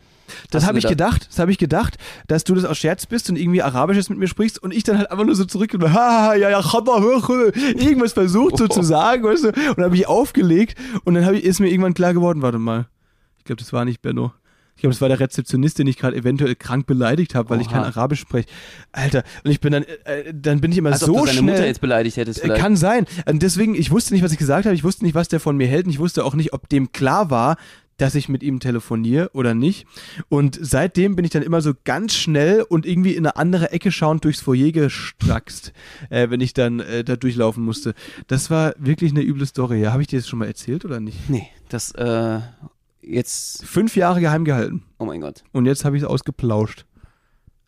Das 0.50 0.66
habe 0.66 0.78
ich 0.78 0.87
gedacht, 0.87 1.28
das 1.30 1.38
habe 1.38 1.50
ich 1.50 1.58
gedacht, 1.58 1.96
dass 2.26 2.44
du 2.44 2.54
das 2.54 2.64
aus 2.64 2.78
Scherz 2.78 3.06
bist 3.06 3.28
und 3.30 3.37
irgendwie 3.37 3.62
Arabisches 3.62 4.08
mit 4.08 4.18
mir 4.18 4.28
sprichst 4.28 4.62
und 4.62 4.72
ich 4.72 4.82
dann 4.85 4.98
halt 4.98 5.11
einfach 5.11 5.24
nur 5.24 5.35
so 5.35 5.44
zurück 5.44 5.74
und 5.74 5.92
ha, 5.92 6.35
ja, 6.35 6.50
ja, 6.50 6.62
irgendwas 6.62 8.12
versucht 8.12 8.58
so 8.58 8.64
Oh. 8.64 8.68
zu 8.68 8.82
sagen, 8.82 9.24
weißt 9.24 9.44
du, 9.44 9.48
und 9.48 9.78
dann 9.78 9.85
habe 9.85 9.96
ich 9.96 10.06
aufgelegt 10.06 10.78
und 11.04 11.14
dann 11.14 11.35
ich, 11.35 11.44
ist 11.44 11.61
mir 11.61 11.68
irgendwann 11.70 11.94
klar 11.94 12.14
geworden, 12.14 12.42
warte 12.42 12.58
mal, 12.58 12.87
ich 13.38 13.44
glaube, 13.44 13.58
das 13.61 13.72
war 13.72 13.85
nicht 13.85 14.02
Benno. 14.02 14.32
Ich 14.74 14.80
glaube, 14.82 14.94
das 14.94 15.00
war 15.02 15.08
der 15.08 15.20
Rezeptionist, 15.20 15.78
den 15.78 15.87
ich 15.87 15.98
gerade 15.98 16.16
eventuell 16.16 16.56
krank 16.56 16.87
beleidigt 16.87 17.35
habe, 17.35 17.50
weil 17.50 17.61
ich 17.61 17.68
Oha. 17.68 17.74
kein 17.74 17.85
Arabisch 17.85 18.20
spreche. 18.20 18.48
Alter, 18.90 19.22
und 19.44 19.50
ich 19.50 19.61
bin 19.61 19.72
dann, 19.72 19.82
äh, 19.85 20.32
dann 20.35 20.61
bin 20.61 20.72
ich 20.72 20.78
immer 20.78 20.90
Als 20.90 21.00
so 21.00 21.12
ob 21.12 21.20
du 21.20 21.26
seine 21.26 21.38
schnell. 21.38 21.54
Mutter 21.54 21.66
jetzt 21.66 21.80
beleidigt 21.80 22.16
hättest 22.16 22.40
Äh, 22.40 22.44
vielleicht. 22.44 22.62
Kann 22.62 22.76
sein. 22.76 23.04
Und 23.28 23.42
deswegen, 23.42 23.74
ich 23.74 23.90
wusste 23.90 24.14
nicht, 24.14 24.24
was 24.24 24.32
ich 24.32 24.38
gesagt 24.38 24.64
habe. 24.64 24.74
Ich 24.74 24.82
wusste 24.82 25.04
nicht, 25.04 25.14
was 25.14 25.28
der 25.28 25.40
von 25.40 25.56
mir 25.56 25.66
hält. 25.68 25.85
Und 25.85 25.92
ich 25.92 25.98
wusste 25.98 26.24
auch 26.24 26.35
nicht, 26.35 26.52
ob 26.52 26.68
dem 26.68 26.90
klar 26.90 27.30
war, 27.30 27.58
dass 28.03 28.17
ich 28.17 28.29
mit 28.29 28.43
ihm 28.43 28.59
telefoniere 28.59 29.31
oder 29.33 29.55
nicht. 29.55 29.87
Und 30.29 30.59
seitdem 30.61 31.15
bin 31.15 31.25
ich 31.25 31.31
dann 31.31 31.45
immer 31.45 31.61
so 31.61 31.73
ganz 31.85 32.15
schnell 32.15 32.62
und 32.62 32.85
irgendwie 32.85 33.12
in 33.12 33.25
eine 33.25 33.37
andere 33.37 33.71
Ecke 33.71 33.93
schauend 33.93 34.25
durchs 34.25 34.41
Foyer 34.41 34.73
gestraxt, 34.73 35.73
äh, 36.11 36.29
wenn 36.29 36.41
ich 36.41 36.53
dann 36.53 36.81
äh, 36.81 37.05
da 37.05 37.15
durchlaufen 37.15 37.65
musste. 37.65 37.95
Das 38.27 38.51
war 38.51 38.75
wirklich 38.77 39.12
eine 39.12 39.23
üble 39.23 39.47
Story. 39.47 39.81
Ja, 39.81 39.93
habe 39.93 40.03
ich 40.03 40.09
dir 40.09 40.19
das 40.19 40.29
schon 40.29 40.41
mal 40.41 40.47
erzählt 40.47 40.85
oder 40.85 40.99
nicht? 40.99 41.31
nee, 41.31 41.49
das, 41.69 41.93
äh, 41.93 42.41
jetzt, 43.03 43.65
Fünf 43.65 43.95
Jahre 43.95 44.21
geheim 44.21 44.45
gehalten. 44.45 44.83
oh 44.99 45.05
mein 45.05 45.21
Gott. 45.21 45.45
Und 45.53 45.67
jetzt 45.67 45.85
habe 45.85 45.97
ich 45.97 46.03
es 46.03 46.09
ausgeplauscht. 46.09 46.87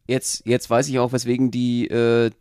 Jetzt, 0.09 0.45
jetzt 0.47 0.69
weiß 0.69 0.89
ich 0.89 0.99
auch, 0.99 1.13
weswegen 1.13 1.53
die, 1.53 1.87
äh, 1.87 2.33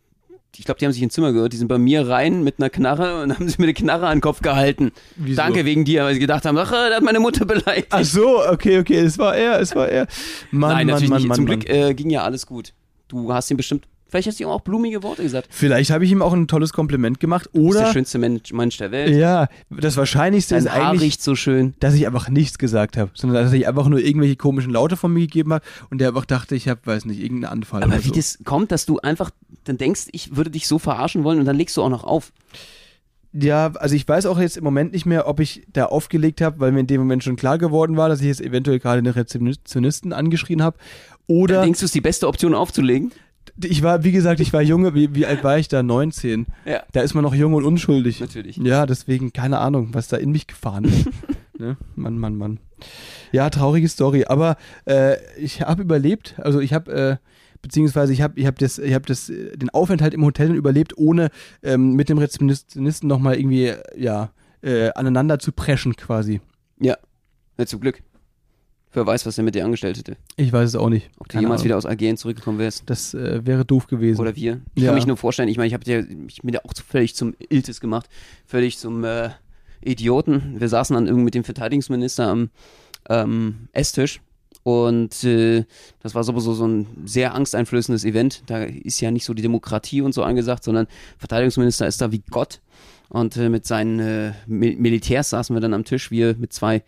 ich 0.56 0.64
glaube, 0.64 0.78
die 0.78 0.86
haben 0.86 0.92
sich 0.92 1.02
ins 1.02 1.14
Zimmer 1.14 1.32
gehört, 1.32 1.52
die 1.52 1.56
sind 1.56 1.68
bei 1.68 1.78
mir 1.78 2.08
rein 2.08 2.42
mit 2.44 2.58
einer 2.58 2.70
Knarre 2.70 3.22
und 3.22 3.32
haben 3.34 3.48
sich 3.48 3.58
mit 3.58 3.66
der 3.66 3.74
Knarre 3.74 4.06
an 4.06 4.18
den 4.18 4.20
Kopf 4.22 4.40
gehalten. 4.40 4.92
Wieso? 5.16 5.36
Danke 5.36 5.64
wegen 5.64 5.84
dir, 5.84 6.04
weil 6.04 6.14
sie 6.14 6.20
gedacht 6.20 6.44
haben, 6.44 6.56
ach, 6.58 6.72
äh, 6.72 6.90
da 6.90 6.96
hat 6.96 7.02
meine 7.02 7.20
Mutter 7.20 7.44
beleidigt. 7.44 7.88
Ach 7.90 8.04
so, 8.04 8.46
okay, 8.48 8.78
okay, 8.78 8.98
es 8.98 9.18
war 9.18 9.36
er, 9.36 9.60
es 9.60 9.74
war 9.74 9.88
er. 9.88 10.06
Mann, 10.50 10.70
Nein, 10.70 10.86
Mann, 10.86 10.86
natürlich 10.86 11.10
Mann, 11.10 11.18
nicht. 11.18 11.28
Mann, 11.28 11.36
Zum 11.36 11.44
Mann. 11.46 11.60
Glück 11.60 11.70
äh, 11.70 11.94
ging 11.94 12.10
ja 12.10 12.22
alles 12.22 12.46
gut. 12.46 12.72
Du 13.08 13.32
hast 13.32 13.50
ihm 13.50 13.56
bestimmt, 13.56 13.86
vielleicht 14.08 14.28
hast 14.28 14.38
du 14.40 14.44
ihm 14.44 14.50
auch 14.50 14.60
blumige 14.60 15.02
Worte 15.02 15.22
gesagt. 15.22 15.48
Vielleicht 15.50 15.90
habe 15.90 16.04
ich 16.04 16.10
ihm 16.10 16.22
auch 16.22 16.32
ein 16.32 16.46
tolles 16.48 16.72
Kompliment 16.72 17.20
gemacht. 17.20 17.48
Du 17.52 17.64
bist 17.64 17.74
der 17.74 17.82
Oder, 17.84 17.92
schönste 17.92 18.18
Mensch, 18.18 18.52
Mensch 18.52 18.76
der 18.76 18.90
Welt. 18.90 19.14
ja, 19.16 19.48
das 19.70 19.96
Wahrscheinlichste 19.96 20.54
Dein 20.54 20.64
ist 20.64 20.72
Haar 20.72 20.90
eigentlich, 20.90 21.02
riecht 21.02 21.22
so 21.22 21.34
schön. 21.34 21.74
dass 21.80 21.94
ich 21.94 22.06
einfach 22.06 22.28
nichts 22.28 22.58
gesagt 22.58 22.96
habe, 22.96 23.10
sondern 23.14 23.42
dass 23.42 23.52
ich 23.52 23.66
einfach 23.66 23.88
nur 23.88 24.00
irgendwelche 24.00 24.36
komischen 24.36 24.72
Laute 24.72 24.96
von 24.96 25.12
mir 25.12 25.20
gegeben 25.22 25.52
habe 25.52 25.64
und 25.90 25.98
der 25.98 26.08
einfach 26.08 26.24
dachte, 26.26 26.54
ich 26.54 26.68
habe, 26.68 26.80
weiß 26.84 27.04
nicht, 27.06 27.20
irgendeinen 27.20 27.52
Anfall. 27.52 27.82
Aber 27.82 27.92
oder 27.94 28.04
wie 28.04 28.08
so. 28.08 28.14
das 28.14 28.38
kommt, 28.44 28.70
dass 28.72 28.86
du 28.86 28.98
einfach 29.00 29.30
dann 29.64 29.78
denkst, 29.78 30.06
ich 30.12 30.36
würde 30.36 30.50
dich 30.50 30.68
so 30.68 30.78
verarschen 30.78 31.24
wollen 31.24 31.38
und 31.40 31.44
dann 31.46 31.56
legst 31.56 31.76
du 31.76 31.82
auch 31.82 31.88
noch 31.88 32.04
auf. 32.04 32.32
Ja, 33.36 33.72
also 33.74 33.96
ich 33.96 34.06
weiß 34.06 34.26
auch 34.26 34.38
jetzt 34.38 34.56
im 34.56 34.62
Moment 34.62 34.92
nicht 34.92 35.06
mehr, 35.06 35.26
ob 35.26 35.40
ich 35.40 35.66
da 35.72 35.86
aufgelegt 35.86 36.40
habe, 36.40 36.60
weil 36.60 36.70
mir 36.70 36.80
in 36.80 36.86
dem 36.86 37.00
Moment 37.00 37.24
schon 37.24 37.34
klar 37.34 37.58
geworden 37.58 37.96
war, 37.96 38.08
dass 38.08 38.20
ich 38.20 38.28
jetzt 38.28 38.40
eventuell 38.40 38.78
gerade 38.78 38.98
eine 38.98 39.16
Rezeptionisten 39.16 40.12
angeschrien 40.12 40.62
habe. 40.62 40.76
Oder 41.26 41.62
Denkst 41.62 41.80
du, 41.80 41.84
es 41.84 41.88
ist 41.88 41.94
die 41.96 42.00
beste 42.00 42.28
Option 42.28 42.54
aufzulegen? 42.54 43.10
Ich 43.62 43.82
war, 43.82 44.04
wie 44.04 44.12
gesagt, 44.12 44.40
ich 44.40 44.52
war 44.52 44.62
junge, 44.62 44.94
wie, 44.94 45.14
wie 45.14 45.26
alt 45.26 45.44
war 45.44 45.58
ich 45.58 45.68
da? 45.68 45.82
19. 45.82 46.46
Ja. 46.64 46.82
Da 46.92 47.02
ist 47.02 47.14
man 47.14 47.22
noch 47.22 47.34
jung 47.34 47.54
und 47.54 47.64
unschuldig. 47.64 48.20
Natürlich. 48.20 48.56
Ja, 48.56 48.86
deswegen, 48.86 49.32
keine 49.32 49.58
Ahnung, 49.58 49.90
was 49.92 50.08
da 50.08 50.16
in 50.16 50.32
mich 50.32 50.46
gefahren 50.46 50.84
ist. 50.84 51.08
ne? 51.58 51.76
Mann, 51.94 52.18
Mann, 52.18 52.36
Mann. 52.36 52.58
Ja, 53.32 53.50
traurige 53.50 53.88
Story. 53.88 54.24
Aber 54.26 54.56
äh, 54.86 55.16
ich 55.36 55.62
habe 55.62 55.82
überlebt. 55.82 56.34
Also 56.38 56.60
ich 56.60 56.72
habe, 56.72 56.92
äh, 56.92 57.16
beziehungsweise 57.62 58.12
ich 58.12 58.22
habe 58.22 58.38
ich 58.38 58.46
hab 58.46 58.58
das, 58.58 58.78
ich 58.78 58.94
hab 58.94 59.06
das, 59.06 59.28
äh, 59.28 59.56
den 59.56 59.70
Aufenthalt 59.70 60.14
im 60.14 60.24
Hotel 60.24 60.54
überlebt, 60.54 60.96
ohne 60.96 61.30
ähm, 61.62 61.94
mit 61.94 62.08
dem 62.08 62.18
Rezeptionisten 62.18 63.08
nochmal 63.08 63.36
irgendwie, 63.36 63.72
ja, 63.96 64.30
äh, 64.62 64.90
aneinander 64.94 65.38
zu 65.38 65.52
preschen 65.52 65.94
quasi. 65.94 66.40
Ja. 66.80 66.96
ja. 67.58 67.66
Zum 67.66 67.80
Glück. 67.80 68.02
Wer 68.94 69.06
weiß, 69.06 69.26
was 69.26 69.36
er 69.36 69.44
mit 69.44 69.54
dir 69.54 69.64
angestellt 69.64 69.98
hätte. 69.98 70.16
Ich 70.36 70.52
weiß 70.52 70.68
es 70.70 70.76
auch 70.76 70.88
nicht. 70.88 71.10
Ob 71.18 71.28
du 71.28 71.38
jemals 71.38 71.60
Ahnung. 71.60 71.64
wieder 71.66 71.76
aus 71.76 71.84
Algerien 71.86 72.16
zurückgekommen 72.16 72.58
wärst. 72.58 72.84
Das 72.86 73.12
äh, 73.12 73.44
wäre 73.44 73.64
doof 73.64 73.86
gewesen. 73.88 74.20
Oder 74.20 74.36
wir. 74.36 74.60
Ich 74.74 74.82
Ja. 74.82 74.88
kann 74.88 74.94
mich 74.94 75.06
nur 75.06 75.16
vorstellen, 75.16 75.48
ich 75.48 75.56
meine, 75.56 75.66
ich 75.66 75.74
habe 75.74 75.84
dir, 75.84 76.06
ich 76.28 76.40
bin 76.42 76.54
ja 76.54 76.60
auch 76.64 76.72
völlig 76.88 77.14
zum 77.14 77.34
Iltis 77.50 77.80
gemacht, 77.80 78.08
völlig 78.46 78.78
zum 78.78 79.04
äh, 79.04 79.30
Idioten. 79.82 80.60
Wir 80.60 80.68
saßen 80.68 80.94
dann 80.94 81.06
irgendwie 81.06 81.24
mit 81.24 81.34
dem 81.34 81.44
Verteidigungsminister 81.44 82.28
am 82.28 82.50
ähm, 83.10 83.68
Esstisch 83.72 84.20
und 84.62 85.24
äh, 85.24 85.64
das 86.00 86.14
war 86.14 86.24
sowieso 86.24 86.54
so 86.54 86.66
ein 86.66 86.86
sehr 87.04 87.34
angsteinflößendes 87.34 88.04
Event. 88.04 88.44
Da 88.46 88.62
ist 88.64 89.00
ja 89.00 89.10
nicht 89.10 89.24
so 89.24 89.34
die 89.34 89.42
Demokratie 89.42 90.00
und 90.00 90.14
so 90.14 90.22
angesagt, 90.22 90.64
sondern 90.64 90.86
Verteidigungsminister 91.18 91.86
ist 91.86 92.00
da 92.00 92.12
wie 92.12 92.22
Gott. 92.30 92.60
Und 93.10 93.36
äh, 93.36 93.48
mit 93.50 93.66
seinen 93.66 93.98
äh, 94.00 94.32
Mil 94.46 94.76
Militärs 94.76 95.30
saßen 95.30 95.54
wir 95.54 95.60
dann 95.60 95.74
am 95.74 95.84
Tisch, 95.84 96.10
wir 96.10 96.34
mit 96.38 96.52
zwei 96.52 96.82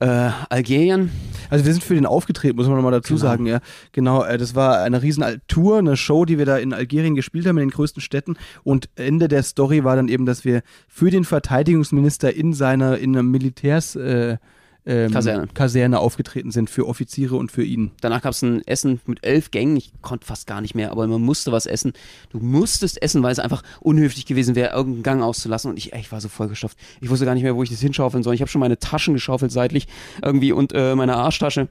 äh, 0.00 0.30
Algeriern. 0.48 1.10
Also 1.50 1.64
wir 1.64 1.72
sind 1.72 1.84
für 1.84 1.94
den 1.94 2.06
aufgetreten, 2.06 2.56
muss 2.56 2.66
man 2.66 2.76
nochmal 2.76 2.92
dazu 2.92 3.14
Genau. 3.14 3.22
sagen, 3.22 3.46
ja. 3.46 3.60
Genau, 3.92 4.24
äh, 4.24 4.38
das 4.38 4.54
war 4.54 4.80
eine 4.80 5.02
riesen 5.02 5.24
Tour, 5.46 5.78
eine 5.78 5.96
Show, 5.96 6.24
die 6.24 6.38
wir 6.38 6.46
da 6.46 6.56
in 6.56 6.72
Algerien 6.72 7.14
gespielt 7.14 7.46
haben, 7.46 7.58
in 7.58 7.68
den 7.68 7.70
größten 7.70 8.00
Städten. 8.02 8.36
Und 8.62 8.88
Ende 8.96 9.28
der 9.28 9.42
Story 9.42 9.84
war 9.84 9.96
dann 9.96 10.08
eben, 10.08 10.26
dass 10.26 10.44
wir 10.44 10.62
für 10.88 11.10
den 11.10 11.24
Verteidigungsminister 11.24 12.34
in 12.34 12.52
seiner, 12.54 12.98
in 12.98 13.14
einer 13.14 13.22
Militärs 13.22 13.94
äh, 13.96 14.38
ähm, 14.86 15.10
Kaserne. 15.10 15.48
Kaserne 15.52 15.98
aufgetreten 15.98 16.50
sind, 16.50 16.70
für 16.70 16.86
Offiziere 16.86 17.36
und 17.36 17.52
für 17.52 17.62
ihn. 17.62 17.90
Danach 18.00 18.22
gab 18.22 18.32
es 18.32 18.42
ein 18.42 18.66
Essen 18.66 19.00
mit 19.06 19.24
elf 19.24 19.50
Gängen. 19.50 19.76
Ich 19.76 19.92
konnte 20.02 20.26
fast 20.26 20.46
gar 20.46 20.60
nicht 20.60 20.74
mehr, 20.74 20.90
aber 20.90 21.06
man 21.06 21.20
musste 21.22 21.52
was 21.52 21.66
essen. 21.66 21.92
Du 22.30 22.38
musstest 22.38 23.02
essen, 23.02 23.22
weil 23.22 23.32
es 23.32 23.38
einfach 23.38 23.62
unhöflich 23.80 24.26
gewesen 24.26 24.54
wäre, 24.54 24.74
irgendeinen 24.74 25.02
Gang 25.02 25.22
auszulassen. 25.22 25.70
Und 25.70 25.76
ich, 25.76 25.92
ey, 25.92 26.00
ich 26.00 26.12
war 26.12 26.20
so 26.20 26.28
vollgestopft. 26.28 26.78
Ich 27.00 27.10
wusste 27.10 27.24
gar 27.24 27.34
nicht 27.34 27.42
mehr, 27.42 27.56
wo 27.56 27.62
ich 27.62 27.70
das 27.70 27.80
hinschaufeln 27.80 28.22
soll. 28.22 28.34
Ich 28.34 28.40
habe 28.40 28.50
schon 28.50 28.60
meine 28.60 28.78
Taschen 28.78 29.14
geschaufelt 29.14 29.52
seitlich 29.52 29.86
irgendwie 30.22 30.52
und 30.52 30.72
äh, 30.74 30.94
meine 30.94 31.16
Arschtasche. 31.16 31.68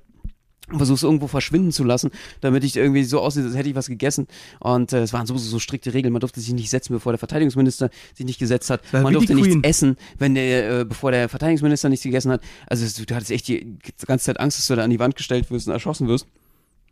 Versuche 0.77 0.95
es 0.95 1.03
irgendwo 1.03 1.27
verschwinden 1.27 1.71
zu 1.71 1.83
lassen, 1.83 2.11
damit 2.41 2.63
ich 2.63 2.75
irgendwie 2.77 3.03
so 3.03 3.19
aussehe, 3.19 3.43
als 3.43 3.55
hätte 3.55 3.69
ich 3.69 3.75
was 3.75 3.87
gegessen. 3.87 4.27
Und 4.59 4.93
äh, 4.93 5.01
es 5.01 5.13
waren 5.13 5.25
sowieso 5.25 5.49
so 5.49 5.59
strikte 5.59 5.93
Regeln. 5.93 6.11
Man 6.13 6.19
durfte 6.19 6.39
sich 6.39 6.53
nicht 6.53 6.69
setzen, 6.69 6.93
bevor 6.93 7.11
der 7.11 7.19
Verteidigungsminister 7.19 7.89
sich 8.15 8.25
nicht 8.25 8.39
gesetzt 8.39 8.69
hat. 8.69 8.81
Man 8.91 9.13
durfte 9.13 9.35
nichts 9.35 9.55
essen, 9.63 9.97
wenn 10.17 10.35
der, 10.35 10.81
äh, 10.81 10.85
bevor 10.85 11.11
der 11.11 11.29
Verteidigungsminister 11.29 11.89
nichts 11.89 12.03
gegessen 12.03 12.31
hat. 12.31 12.41
Also 12.67 12.85
du 13.03 13.15
hattest 13.15 13.31
echt 13.31 13.47
die 13.47 13.77
ganze 14.05 14.25
Zeit 14.25 14.39
Angst, 14.39 14.57
dass 14.57 14.67
du 14.67 14.75
da 14.75 14.83
an 14.83 14.89
die 14.89 14.99
Wand 14.99 15.15
gestellt 15.15 15.49
wirst 15.51 15.67
und 15.67 15.73
erschossen 15.73 16.07
wirst. 16.07 16.27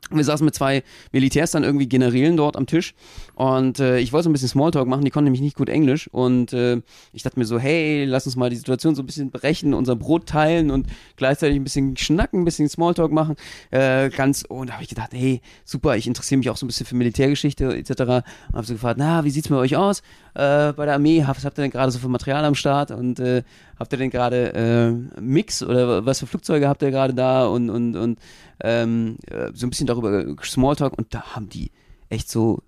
Wir 0.10 0.24
saßen 0.24 0.46
mit 0.46 0.56
zwei 0.56 0.84
Militärs 1.12 1.52
dann 1.52 1.64
irgendwie 1.64 1.88
Generälen 1.88 2.38
dort 2.38 2.56
am 2.56 2.66
Tisch 2.66 2.94
und 3.36 3.80
äh, 3.80 4.00
ich 4.00 4.14
wollte 4.14 4.26
so 4.26 4.30
ein 4.30 4.34
bisschen 4.34 4.50
Smalltalk 4.50 4.88
machen, 4.88 5.04
die 5.04 5.12
konnten 5.12 5.26
nämlich 5.26 5.42
nicht 5.42 5.58
gut 5.58 5.70
Englisch 5.70 6.08
und 6.12 6.54
äh, 6.54 6.82
ich 7.14 7.24
dachte 7.24 7.40
mir 7.40 7.46
so, 7.46 7.60
hey, 7.60 8.06
lass 8.06 8.26
uns 8.26 8.36
mal 8.36 8.50
die 8.50 8.56
Situation 8.56 8.96
so 8.96 9.02
ein 9.02 9.06
bisschen 9.06 9.32
brechen, 9.32 9.74
unser 9.74 9.96
Brot 9.96 10.28
teilen 10.28 10.72
und 10.72 10.88
gleichzeitig 11.16 11.58
ein 11.58 11.64
bisschen 11.64 11.98
schnacken, 11.98 12.42
ein 12.42 12.46
bisschen 12.46 12.70
Smalltalk 12.70 13.12
machen, 13.12 13.36
äh, 13.72 14.10
ganz 14.10 14.44
und 14.48 14.70
da 14.70 14.74
habe 14.74 14.84
ich 14.84 14.90
gedacht, 14.90 15.12
hey, 15.14 15.42
super, 15.66 15.98
ich 15.98 16.08
interessiere 16.08 16.38
mich 16.38 16.50
auch 16.50 16.58
so 16.58 16.66
ein 16.66 16.68
bisschen 16.68 16.86
für 16.86 16.96
Militärgeschichte 16.96 17.76
etc. 17.76 17.92
Habe 18.54 18.66
so 18.66 18.74
gefragt, 18.74 18.98
na, 19.00 19.24
wie 19.24 19.30
sieht's 19.30 19.50
bei 19.50 19.56
euch 19.56 19.76
aus 19.76 20.02
äh, 20.34 20.74
bei 20.74 20.86
der 20.86 20.96
Armee? 20.96 21.24
Was 21.28 21.46
habt 21.46 21.58
ihr 21.60 21.64
denn 21.64 21.72
gerade 21.72 21.92
so 21.92 22.00
für 22.00 22.08
Material 22.08 22.46
am 22.46 22.56
Start 22.56 22.92
und 22.92 23.20
äh, 23.20 23.44
habt 23.80 23.94
ihr 23.94 23.98
denn 23.98 24.10
gerade 24.10 24.54
äh, 24.54 25.22
Mix 25.22 25.64
oder 25.64 26.06
was 26.06 26.20
für 26.20 26.28
Flugzeuge 26.28 26.68
habt 26.68 26.82
ihr 26.82 26.92
gerade 26.92 27.14
da 27.14 27.46
und 27.48 27.70
und 27.70 27.96
und 27.96 28.20
ähm, 28.64 29.18
äh, 29.30 29.52
so 29.54 29.68
ein 29.68 29.70
bisschen 29.70 29.88
darüber 29.88 30.26
Smalltalk 30.44 30.98
und 30.98 31.14
da 31.14 31.36
haben 31.36 31.50
die 31.50 31.72
echt 32.10 32.30
so, 32.30 32.62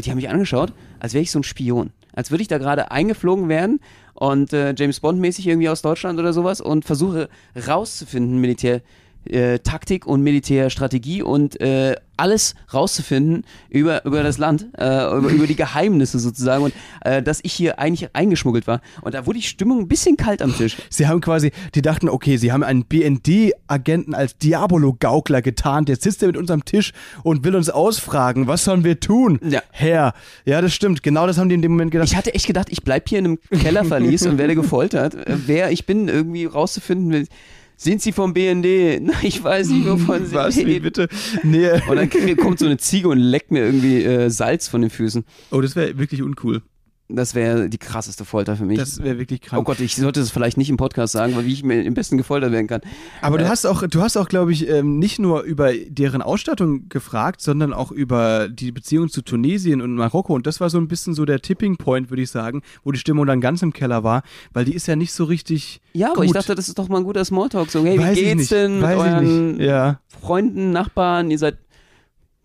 die 0.00 0.10
haben 0.10 0.16
mich 0.16 0.28
angeschaut, 0.28 0.72
als 1.00 1.14
wäre 1.14 1.22
ich 1.22 1.30
so 1.30 1.38
ein 1.38 1.44
Spion. 1.44 1.92
Als 2.12 2.30
würde 2.30 2.42
ich 2.42 2.48
da 2.48 2.58
gerade 2.58 2.90
eingeflogen 2.90 3.48
werden 3.48 3.80
und 4.14 4.52
äh, 4.52 4.74
James 4.76 5.00
Bond 5.00 5.20
mäßig 5.20 5.46
irgendwie 5.46 5.68
aus 5.68 5.82
Deutschland 5.82 6.18
oder 6.18 6.32
sowas 6.32 6.62
und 6.62 6.84
versuche 6.84 7.28
rauszufinden, 7.54 8.40
Militär, 8.40 8.80
äh, 9.30 9.58
Taktik 9.60 10.06
und 10.06 10.22
Militärstrategie 10.22 11.22
und 11.22 11.60
äh, 11.60 11.96
alles 12.16 12.54
rauszufinden 12.72 13.44
über, 13.68 14.04
über 14.04 14.22
das 14.22 14.38
Land, 14.38 14.68
äh, 14.78 15.16
über, 15.16 15.28
über 15.28 15.46
die 15.46 15.56
Geheimnisse 15.56 16.18
sozusagen 16.18 16.64
und 16.64 16.74
äh, 17.02 17.22
dass 17.22 17.40
ich 17.42 17.52
hier 17.52 17.78
eigentlich 17.78 18.14
eingeschmuggelt 18.14 18.66
war. 18.66 18.80
Und 19.02 19.14
da 19.14 19.26
wurde 19.26 19.38
die 19.38 19.44
Stimmung 19.44 19.80
ein 19.80 19.88
bisschen 19.88 20.16
kalt 20.16 20.42
am 20.42 20.56
Tisch. 20.56 20.76
Sie 20.88 21.06
haben 21.06 21.20
quasi, 21.20 21.52
die 21.74 21.82
dachten, 21.82 22.08
okay, 22.08 22.36
sie 22.36 22.52
haben 22.52 22.62
einen 22.62 22.84
BND-Agenten 22.84 24.14
als 24.14 24.38
Diabolo-Gaukler 24.38 25.42
getarnt. 25.42 25.88
Jetzt 25.88 26.02
sitzt 26.02 26.22
er 26.22 26.28
mit 26.28 26.36
uns 26.36 26.50
am 26.50 26.64
Tisch 26.64 26.92
und 27.22 27.44
will 27.44 27.54
uns 27.54 27.68
ausfragen, 27.68 28.46
was 28.46 28.64
sollen 28.64 28.84
wir 28.84 28.98
tun? 29.00 29.38
Ja. 29.46 29.62
Herr. 29.70 30.14
Ja, 30.44 30.60
das 30.60 30.74
stimmt. 30.74 31.02
Genau 31.02 31.26
das 31.26 31.38
haben 31.38 31.48
die 31.48 31.54
in 31.54 31.62
dem 31.62 31.72
Moment 31.72 31.90
gedacht. 31.90 32.08
Ich 32.08 32.16
hatte 32.16 32.34
echt 32.34 32.46
gedacht, 32.46 32.68
ich 32.70 32.82
bleib 32.82 33.08
hier 33.08 33.18
in 33.18 33.24
einem 33.26 33.38
Kellerverlies 33.50 34.26
und 34.26 34.38
werde 34.38 34.54
gefoltert. 34.54 35.14
Äh, 35.14 35.36
wer 35.46 35.70
ich 35.70 35.86
bin, 35.86 36.08
irgendwie 36.08 36.46
rauszufinden 36.46 37.10
will. 37.10 37.26
Sind 37.76 38.00
Sie 38.02 38.12
vom 38.12 38.32
BND? 38.32 38.64
Nein, 39.02 39.16
ich 39.22 39.42
weiß 39.42 39.68
nicht, 39.68 39.86
wovon 39.86 40.26
Sie 40.26 40.34
was, 40.34 40.56
wie 40.56 40.62
reden. 40.62 40.82
bitte? 40.82 41.08
Nee. 41.42 41.72
Und 41.88 41.96
dann 41.96 42.36
kommt 42.36 42.58
so 42.58 42.66
eine 42.66 42.78
Ziege 42.78 43.08
und 43.08 43.18
leckt 43.18 43.50
mir 43.50 43.64
irgendwie 43.64 44.02
äh, 44.02 44.30
Salz 44.30 44.68
von 44.68 44.80
den 44.80 44.90
Füßen. 44.90 45.24
Oh, 45.50 45.60
das 45.60 45.76
wäre 45.76 45.98
wirklich 45.98 46.22
uncool. 46.22 46.62
Das 47.08 47.34
wäre 47.36 47.68
die 47.68 47.78
krasseste 47.78 48.24
Folter 48.24 48.56
für 48.56 48.64
mich. 48.64 48.78
Das 48.78 49.02
wäre 49.02 49.18
wirklich 49.18 49.40
krank. 49.40 49.60
oh 49.60 49.64
Gott, 49.64 49.78
ich 49.80 49.94
sollte 49.94 50.18
das 50.20 50.30
vielleicht 50.30 50.56
nicht 50.56 50.70
im 50.70 50.76
Podcast 50.76 51.12
sagen, 51.12 51.36
weil 51.36 51.46
wie 51.46 51.52
ich 51.52 51.62
mir 51.62 51.82
im 51.82 51.94
besten 51.94 52.16
gefoltert 52.18 52.50
werden 52.50 52.66
kann. 52.66 52.80
Aber 53.22 53.36
Äh, 53.38 53.42
du 53.44 53.48
hast 53.48 53.64
auch, 53.64 53.86
du 53.86 54.00
hast 54.02 54.16
auch, 54.16 54.28
glaube 54.28 54.52
ich, 54.52 54.68
ähm, 54.68 54.98
nicht 54.98 55.20
nur 55.20 55.42
über 55.42 55.72
deren 55.72 56.20
Ausstattung 56.20 56.88
gefragt, 56.88 57.40
sondern 57.40 57.72
auch 57.72 57.92
über 57.92 58.48
die 58.48 58.72
Beziehung 58.72 59.08
zu 59.08 59.22
Tunesien 59.22 59.80
und 59.80 59.94
Marokko. 59.94 60.34
Und 60.34 60.46
das 60.48 60.60
war 60.60 60.68
so 60.68 60.78
ein 60.78 60.88
bisschen 60.88 61.14
so 61.14 61.24
der 61.24 61.40
Tipping 61.40 61.76
Point, 61.76 62.10
würde 62.10 62.22
ich 62.22 62.30
sagen, 62.30 62.62
wo 62.82 62.90
die 62.90 62.98
Stimmung 62.98 63.26
dann 63.26 63.40
ganz 63.40 63.62
im 63.62 63.72
Keller 63.72 64.02
war, 64.02 64.22
weil 64.52 64.64
die 64.64 64.74
ist 64.74 64.88
ja 64.88 64.96
nicht 64.96 65.12
so 65.12 65.24
richtig. 65.24 65.80
Ja, 65.92 66.08
aber 66.08 66.16
gut. 66.16 66.26
ich 66.26 66.32
dachte, 66.32 66.54
das 66.56 66.66
ist 66.68 66.78
doch 66.78 66.88
mal 66.88 66.98
ein 66.98 67.04
guter 67.04 67.24
Smalltalk. 67.24 67.70
So, 67.70 67.84
hey, 67.84 67.98
Weiß 67.98 68.16
wie 68.16 68.24
geht's 68.24 68.48
denn 68.48 68.80
mit 68.80 68.88
euren. 68.88 69.60
Ja. 69.60 70.00
Freunden, 70.08 70.72
Nachbarn? 70.72 71.30
Ihr 71.30 71.38
seid 71.38 71.58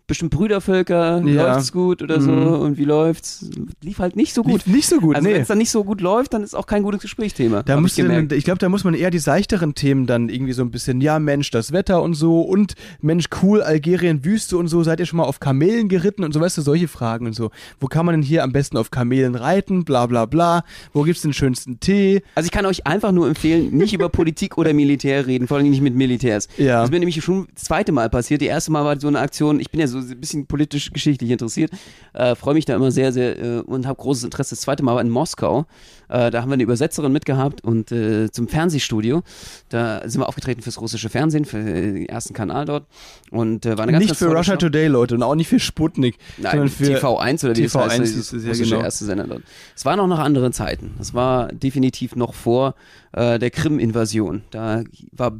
bestimmt 0.06 0.32
Brüdervölker. 0.32 1.22
Ja. 1.24 1.54
Läuft's 1.54 1.72
gut 1.72 2.02
oder 2.02 2.20
so? 2.20 2.30
Mhm. 2.30 2.60
Und 2.60 2.78
wie 2.78 2.84
läuft's? 2.84 3.50
Lief 3.82 3.98
halt 3.98 4.16
nicht 4.16 4.34
so 4.34 4.42
gut. 4.42 4.64
Lief 4.64 4.66
nicht 4.66 4.88
so 4.88 5.00
gut, 5.00 5.16
also 5.16 5.28
nee. 5.28 5.34
wenn 5.34 5.42
es 5.42 5.48
dann 5.48 5.58
nicht 5.58 5.70
so 5.70 5.84
gut 5.84 6.00
läuft, 6.00 6.34
dann 6.34 6.42
ist 6.42 6.54
auch 6.54 6.66
kein 6.66 6.82
gutes 6.82 7.00
Gesprächsthema. 7.02 7.62
Da 7.62 7.80
muss 7.80 7.92
ich 7.92 8.04
gemerkt. 8.04 8.32
ich 8.32 8.44
glaube, 8.44 8.58
da 8.58 8.68
muss 8.68 8.84
man 8.84 8.94
eher 8.94 9.10
die 9.10 9.18
seichteren 9.18 9.74
Themen 9.74 10.06
dann 10.06 10.28
irgendwie 10.28 10.52
so 10.52 10.62
ein 10.62 10.70
bisschen, 10.70 11.00
ja 11.00 11.18
Mensch, 11.18 11.50
das 11.50 11.72
Wetter 11.72 12.02
und 12.02 12.14
so 12.14 12.42
und 12.42 12.74
Mensch, 13.00 13.26
cool, 13.42 13.62
Algerien, 13.62 14.24
Wüste 14.24 14.56
und 14.56 14.68
so, 14.68 14.82
seid 14.82 15.00
ihr 15.00 15.06
schon 15.06 15.18
mal 15.18 15.24
auf 15.24 15.40
Kamelen 15.40 15.88
geritten 15.88 16.24
und 16.24 16.32
so, 16.32 16.40
weißt 16.40 16.58
du, 16.58 16.62
solche 16.62 16.88
Fragen 16.88 17.26
und 17.26 17.34
so. 17.34 17.50
Wo 17.80 17.86
kann 17.86 18.04
man 18.06 18.14
denn 18.14 18.22
hier 18.22 18.42
am 18.44 18.52
besten 18.52 18.76
auf 18.76 18.90
Kamelen 18.90 19.34
reiten, 19.34 19.84
bla 19.84 20.06
bla 20.06 20.26
bla, 20.26 20.64
wo 20.92 21.02
gibt's 21.02 21.22
den 21.22 21.32
schönsten 21.32 21.80
Tee? 21.80 22.22
Also 22.34 22.46
ich 22.46 22.52
kann 22.52 22.66
euch 22.66 22.86
einfach 22.86 23.12
nur 23.12 23.28
empfehlen, 23.28 23.76
nicht 23.76 23.94
über 23.94 24.08
Politik 24.08 24.58
oder 24.58 24.72
Militär 24.72 25.26
reden, 25.26 25.46
vor 25.46 25.56
allem 25.56 25.70
nicht 25.70 25.82
mit 25.82 25.94
Militärs. 25.94 26.48
Ja. 26.58 26.80
Das 26.80 26.84
ist 26.84 26.92
mir 26.92 26.98
nämlich 26.98 27.22
schon 27.22 27.46
das 27.54 27.64
zweite 27.64 27.92
Mal 27.92 28.10
passiert. 28.10 28.40
Die 28.40 28.46
erste 28.46 28.72
Mal 28.72 28.84
war 28.84 28.98
so 29.00 29.08
eine 29.08 29.20
Aktion, 29.20 29.60
ich 29.60 29.70
bin 29.70 29.80
ja 29.80 29.86
so 29.86 30.01
ein 30.10 30.20
bisschen 30.20 30.46
politisch 30.46 30.92
geschichtlich 30.92 31.30
interessiert, 31.30 31.70
äh, 32.12 32.34
freue 32.34 32.54
mich 32.54 32.64
da 32.64 32.74
immer 32.74 32.90
sehr, 32.90 33.12
sehr 33.12 33.38
äh, 33.38 33.58
und 33.60 33.86
habe 33.86 34.00
großes 34.00 34.24
Interesse. 34.24 34.50
Das 34.54 34.60
zweite 34.60 34.82
Mal 34.82 34.94
war 34.94 35.00
in 35.00 35.10
Moskau. 35.10 35.66
Äh, 36.08 36.30
da 36.30 36.42
haben 36.42 36.50
wir 36.50 36.54
eine 36.54 36.62
Übersetzerin 36.62 37.12
mitgehabt 37.12 37.64
und 37.64 37.90
äh, 37.90 38.30
zum 38.30 38.48
Fernsehstudio. 38.48 39.22
Da 39.70 40.06
sind 40.08 40.20
wir 40.20 40.28
aufgetreten 40.28 40.60
fürs 40.60 40.80
russische 40.80 41.08
Fernsehen, 41.08 41.44
für 41.44 41.58
äh, 41.58 41.92
den 41.92 42.06
ersten 42.06 42.34
Kanal 42.34 42.66
dort. 42.66 42.86
Und 43.30 43.64
äh, 43.64 43.78
war 43.78 43.84
eine 43.84 43.92
ganz, 43.92 44.02
nicht 44.02 44.08
ganz 44.10 44.18
für 44.18 44.36
Russia 44.36 44.54
Show. 44.54 44.68
Today, 44.68 44.88
Leute, 44.88 45.14
und 45.14 45.22
auch 45.22 45.34
nicht 45.34 45.48
für 45.48 45.58
Sputnik, 45.60 46.18
Nein, 46.36 46.50
sondern 46.50 46.68
für 46.68 46.98
TV1 46.98 47.44
oder 47.44 47.56
wie 47.56 47.62
das 47.62 47.74
TV1 47.74 47.88
heißt, 47.88 48.00
das 48.00 48.32
es, 48.32 48.42
ja, 48.42 48.48
russische 48.50 48.70
genau. 48.74 48.84
erste 48.84 49.04
Sender 49.04 49.26
dort. 49.26 49.42
Es 49.74 49.84
waren 49.84 50.00
auch 50.00 50.06
noch 50.06 50.18
andere 50.18 50.50
Zeiten. 50.50 50.94
Das 50.98 51.14
war 51.14 51.48
definitiv 51.48 52.14
noch 52.14 52.34
vor 52.34 52.74
äh, 53.12 53.38
der 53.38 53.50
Krim-Invasion. 53.50 54.42
Da 54.50 54.84
war 55.12 55.32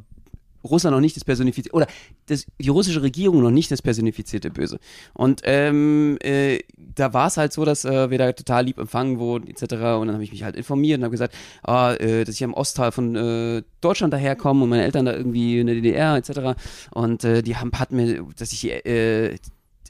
Russland 0.64 0.94
noch 0.94 1.00
nicht 1.00 1.16
das 1.16 1.24
personifizierte, 1.24 1.76
oder 1.76 1.86
das, 2.32 2.46
die 2.58 2.68
russische 2.68 3.02
Regierung 3.02 3.42
noch 3.42 3.50
nicht 3.50 3.70
das 3.70 3.82
personifizierte 3.82 4.50
Böse. 4.50 4.78
Und 5.14 5.42
ähm, 5.44 6.18
äh, 6.22 6.60
da 6.76 7.12
war 7.12 7.28
es 7.28 7.36
halt 7.36 7.52
so, 7.52 7.64
dass 7.64 7.84
äh, 7.84 8.10
wir 8.10 8.18
da 8.18 8.32
total 8.32 8.64
lieb 8.64 8.78
empfangen 8.78 9.18
wurden, 9.18 9.48
etc. 9.48 9.62
Und 9.62 10.06
dann 10.06 10.12
habe 10.12 10.24
ich 10.24 10.32
mich 10.32 10.42
halt 10.42 10.56
informiert 10.56 10.98
und 10.98 11.04
habe 11.04 11.12
gesagt, 11.12 11.34
ah, 11.62 11.94
äh, 11.94 12.24
dass 12.24 12.34
ich 12.34 12.44
am 12.44 12.54
Ostteil 12.54 12.92
von 12.92 13.14
äh, 13.16 13.62
Deutschland 13.80 14.12
daherkomme 14.12 14.64
und 14.64 14.70
meine 14.70 14.84
Eltern 14.84 15.06
da 15.06 15.12
irgendwie 15.14 15.60
in 15.60 15.66
der 15.66 15.76
DDR, 15.76 16.16
etc. 16.16 16.58
Und 16.90 17.24
äh, 17.24 17.42
die 17.42 17.56
haben, 17.56 17.72
hatten 17.72 17.96
mir, 17.96 18.26
dass 18.36 18.52
ich 18.52 18.64
äh, 18.64 19.36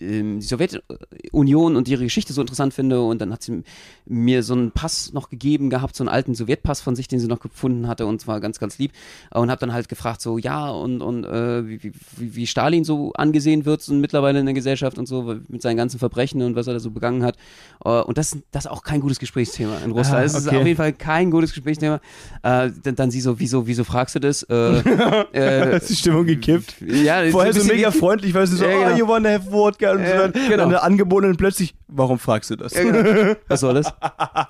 ähm, 0.02 0.40
die 0.40 0.46
Sowjetunion 0.46 1.76
und 1.76 1.88
ihre 1.88 2.04
Geschichte 2.04 2.32
so 2.32 2.40
interessant 2.40 2.74
finde 2.74 3.00
und 3.02 3.20
dann 3.20 3.32
hat 3.32 3.42
sie 3.42 3.62
mir 4.06 4.42
so 4.42 4.54
einen 4.54 4.72
Pass 4.72 5.12
noch 5.12 5.30
gegeben 5.30 5.70
gehabt, 5.70 5.94
so 5.94 6.02
einen 6.02 6.08
alten 6.08 6.34
Sowjetpass 6.34 6.80
von 6.80 6.96
sich, 6.96 7.08
den 7.08 7.20
sie 7.20 7.28
noch 7.28 7.40
gefunden 7.40 7.86
hatte 7.88 8.06
und 8.06 8.20
zwar 8.20 8.40
ganz, 8.40 8.58
ganz 8.58 8.78
lieb 8.78 8.92
und 9.32 9.50
habe 9.50 9.60
dann 9.60 9.72
halt 9.72 9.88
gefragt 9.88 10.20
so, 10.20 10.38
ja 10.38 10.68
und, 10.70 11.02
und 11.02 11.24
äh, 11.24 11.66
wie, 11.68 11.82
wie, 11.82 12.34
wie 12.34 12.46
Stalin 12.46 12.84
so 12.84 13.12
angesehen 13.14 13.64
wird 13.64 13.82
so 13.82 13.94
mittlerweile 13.94 14.40
in 14.40 14.46
der 14.46 14.54
Gesellschaft 14.54 14.98
und 14.98 15.06
so 15.06 15.36
mit 15.48 15.62
seinen 15.62 15.76
ganzen 15.76 15.98
Verbrechen 15.98 16.42
und 16.42 16.56
was 16.56 16.66
er 16.66 16.72
da 16.74 16.80
so 16.80 16.90
begangen 16.90 17.22
hat 17.24 17.36
äh, 17.84 17.88
und 18.00 18.18
das, 18.18 18.36
das 18.50 18.64
ist 18.64 18.70
auch 18.70 18.82
kein 18.82 19.00
gutes 19.00 19.18
Gesprächsthema 19.18 19.78
in 19.84 19.92
Russland, 19.92 20.20
Ah, 20.20 20.22
das 20.24 20.34
ist 20.34 20.46
okay. 20.48 20.56
auf 20.58 20.66
jeden 20.66 20.76
Fall 20.76 20.92
kein 20.92 21.30
gutes 21.30 21.52
Gesprächsthema 21.52 22.00
äh, 22.42 22.70
dann, 22.82 22.96
dann 22.96 23.10
sie 23.10 23.20
so, 23.20 23.38
wieso, 23.38 23.66
wieso 23.66 23.84
fragst 23.84 24.14
du 24.16 24.18
das? 24.20 24.42
Äh, 24.44 24.54
äh, 25.32 25.76
ist 25.76 25.90
die 25.90 25.96
Stimmung 25.96 26.26
gekippt. 26.26 26.74
ja, 26.80 27.22
Vorher 27.30 27.52
so 27.52 27.64
mega 27.64 27.90
freundlich, 27.90 28.34
weißt 28.34 28.52
du, 28.52 28.56
so, 28.56 28.64
Ja, 28.64 28.70
oh, 28.76 28.84
genau. 28.84 28.96
you 28.96 29.06
wanna 29.08 29.28
have 29.30 29.48
vodka 29.50 29.92
und 29.92 29.98
so, 29.98 30.04
Ja, 30.04 30.28
dann, 30.28 30.48
genau. 30.48 30.64
dann 30.70 30.74
angeboten 30.74 31.26
und 31.26 31.36
plötzlich, 31.36 31.74
warum 31.88 32.18
fragst 32.18 32.50
du 32.50 32.56
das? 32.56 32.74
Ja, 32.74 32.82
genau. 32.84 33.34
Was 33.48 33.60
soll 33.60 33.74
das? 33.74 33.91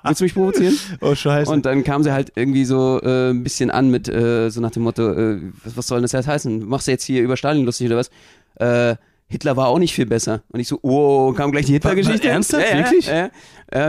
Willst 0.03 0.21
du 0.21 0.25
mich 0.25 0.33
provozieren? 0.33 0.77
Oh, 1.01 1.15
scheiße. 1.15 1.51
Und 1.51 1.65
dann 1.65 1.83
kam 1.83 2.03
sie 2.03 2.11
halt 2.11 2.31
irgendwie 2.35 2.65
so 2.65 2.99
äh, 3.01 3.31
ein 3.31 3.43
bisschen 3.43 3.71
an 3.71 3.89
mit 3.89 4.07
äh, 4.07 4.49
so 4.49 4.61
nach 4.61 4.71
dem 4.71 4.83
Motto, 4.83 5.11
äh, 5.11 5.39
was, 5.63 5.77
was 5.77 5.87
soll 5.87 5.97
denn 5.97 6.03
das 6.03 6.11
jetzt 6.11 6.27
heißen? 6.27 6.65
Machst 6.67 6.87
du 6.87 6.91
jetzt 6.91 7.03
hier 7.03 7.21
über 7.21 7.37
Stalin 7.37 7.65
lustig 7.65 7.87
oder 7.87 7.97
was? 7.97 8.09
Äh, 8.55 8.95
Hitler 9.27 9.57
war 9.57 9.67
auch 9.67 9.79
nicht 9.79 9.93
viel 9.95 10.05
besser. 10.05 10.43
Und 10.49 10.59
ich 10.59 10.67
so, 10.67 10.77
oh, 10.83 11.33
kam 11.33 11.51
gleich 11.51 11.65
die 11.65 11.73
Hitler-Geschichte. 11.73 12.27
Ernsthaft? 12.29 12.69
Ja, 12.69 12.77
Wirklich? 12.77 13.07
Ja, 13.07 13.15
ja. 13.15 13.29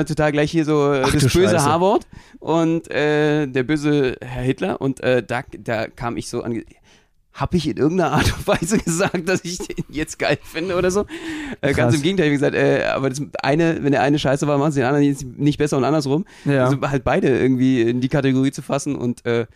Äh, 0.00 0.04
total 0.04 0.32
gleich 0.32 0.50
hier 0.50 0.64
so 0.64 0.92
äh, 0.92 1.02
Ach 1.04 1.12
das 1.12 1.32
böse. 1.32 1.62
H-Wort 1.62 2.06
und 2.40 2.90
äh, 2.90 3.46
der 3.46 3.62
böse 3.62 4.16
Herr 4.22 4.42
Hitler. 4.42 4.80
Und 4.80 5.00
äh, 5.00 5.22
da, 5.22 5.42
da 5.58 5.88
kam 5.88 6.16
ich 6.16 6.28
so 6.28 6.42
an. 6.42 6.62
Habe 7.34 7.56
ich 7.56 7.66
in 7.68 7.76
irgendeiner 7.76 8.12
Art 8.12 8.32
und 8.36 8.46
Weise 8.46 8.78
gesagt, 8.84 9.28
dass 9.28 9.44
ich 9.44 9.58
den 9.58 9.84
jetzt 9.88 10.18
geil 10.18 10.38
finde 10.42 10.76
oder 10.76 10.90
so? 10.90 11.04
Äh, 11.60 11.72
ganz 11.72 11.94
im 11.94 12.02
Gegenteil, 12.02 12.28
wie 12.28 12.34
gesagt, 12.34 12.54
äh, 12.54 12.84
aber 12.84 13.10
das 13.10 13.20
eine, 13.42 13.82
wenn 13.82 13.90
der 13.90 14.02
eine 14.02 14.18
scheiße 14.18 14.46
war, 14.46 14.56
machen 14.56 14.70
sie 14.70 14.80
den 14.80 14.86
anderen 14.86 15.04
jetzt 15.04 15.24
nicht 15.24 15.58
besser 15.58 15.76
und 15.76 15.84
andersrum. 15.84 16.24
Ja. 16.44 16.66
Also 16.66 16.80
halt 16.80 17.02
beide 17.02 17.28
irgendwie 17.28 17.82
in 17.82 18.00
die 18.00 18.08
Kategorie 18.08 18.52
zu 18.52 18.62
fassen 18.62 18.94
und 18.94 19.26
äh, 19.26 19.46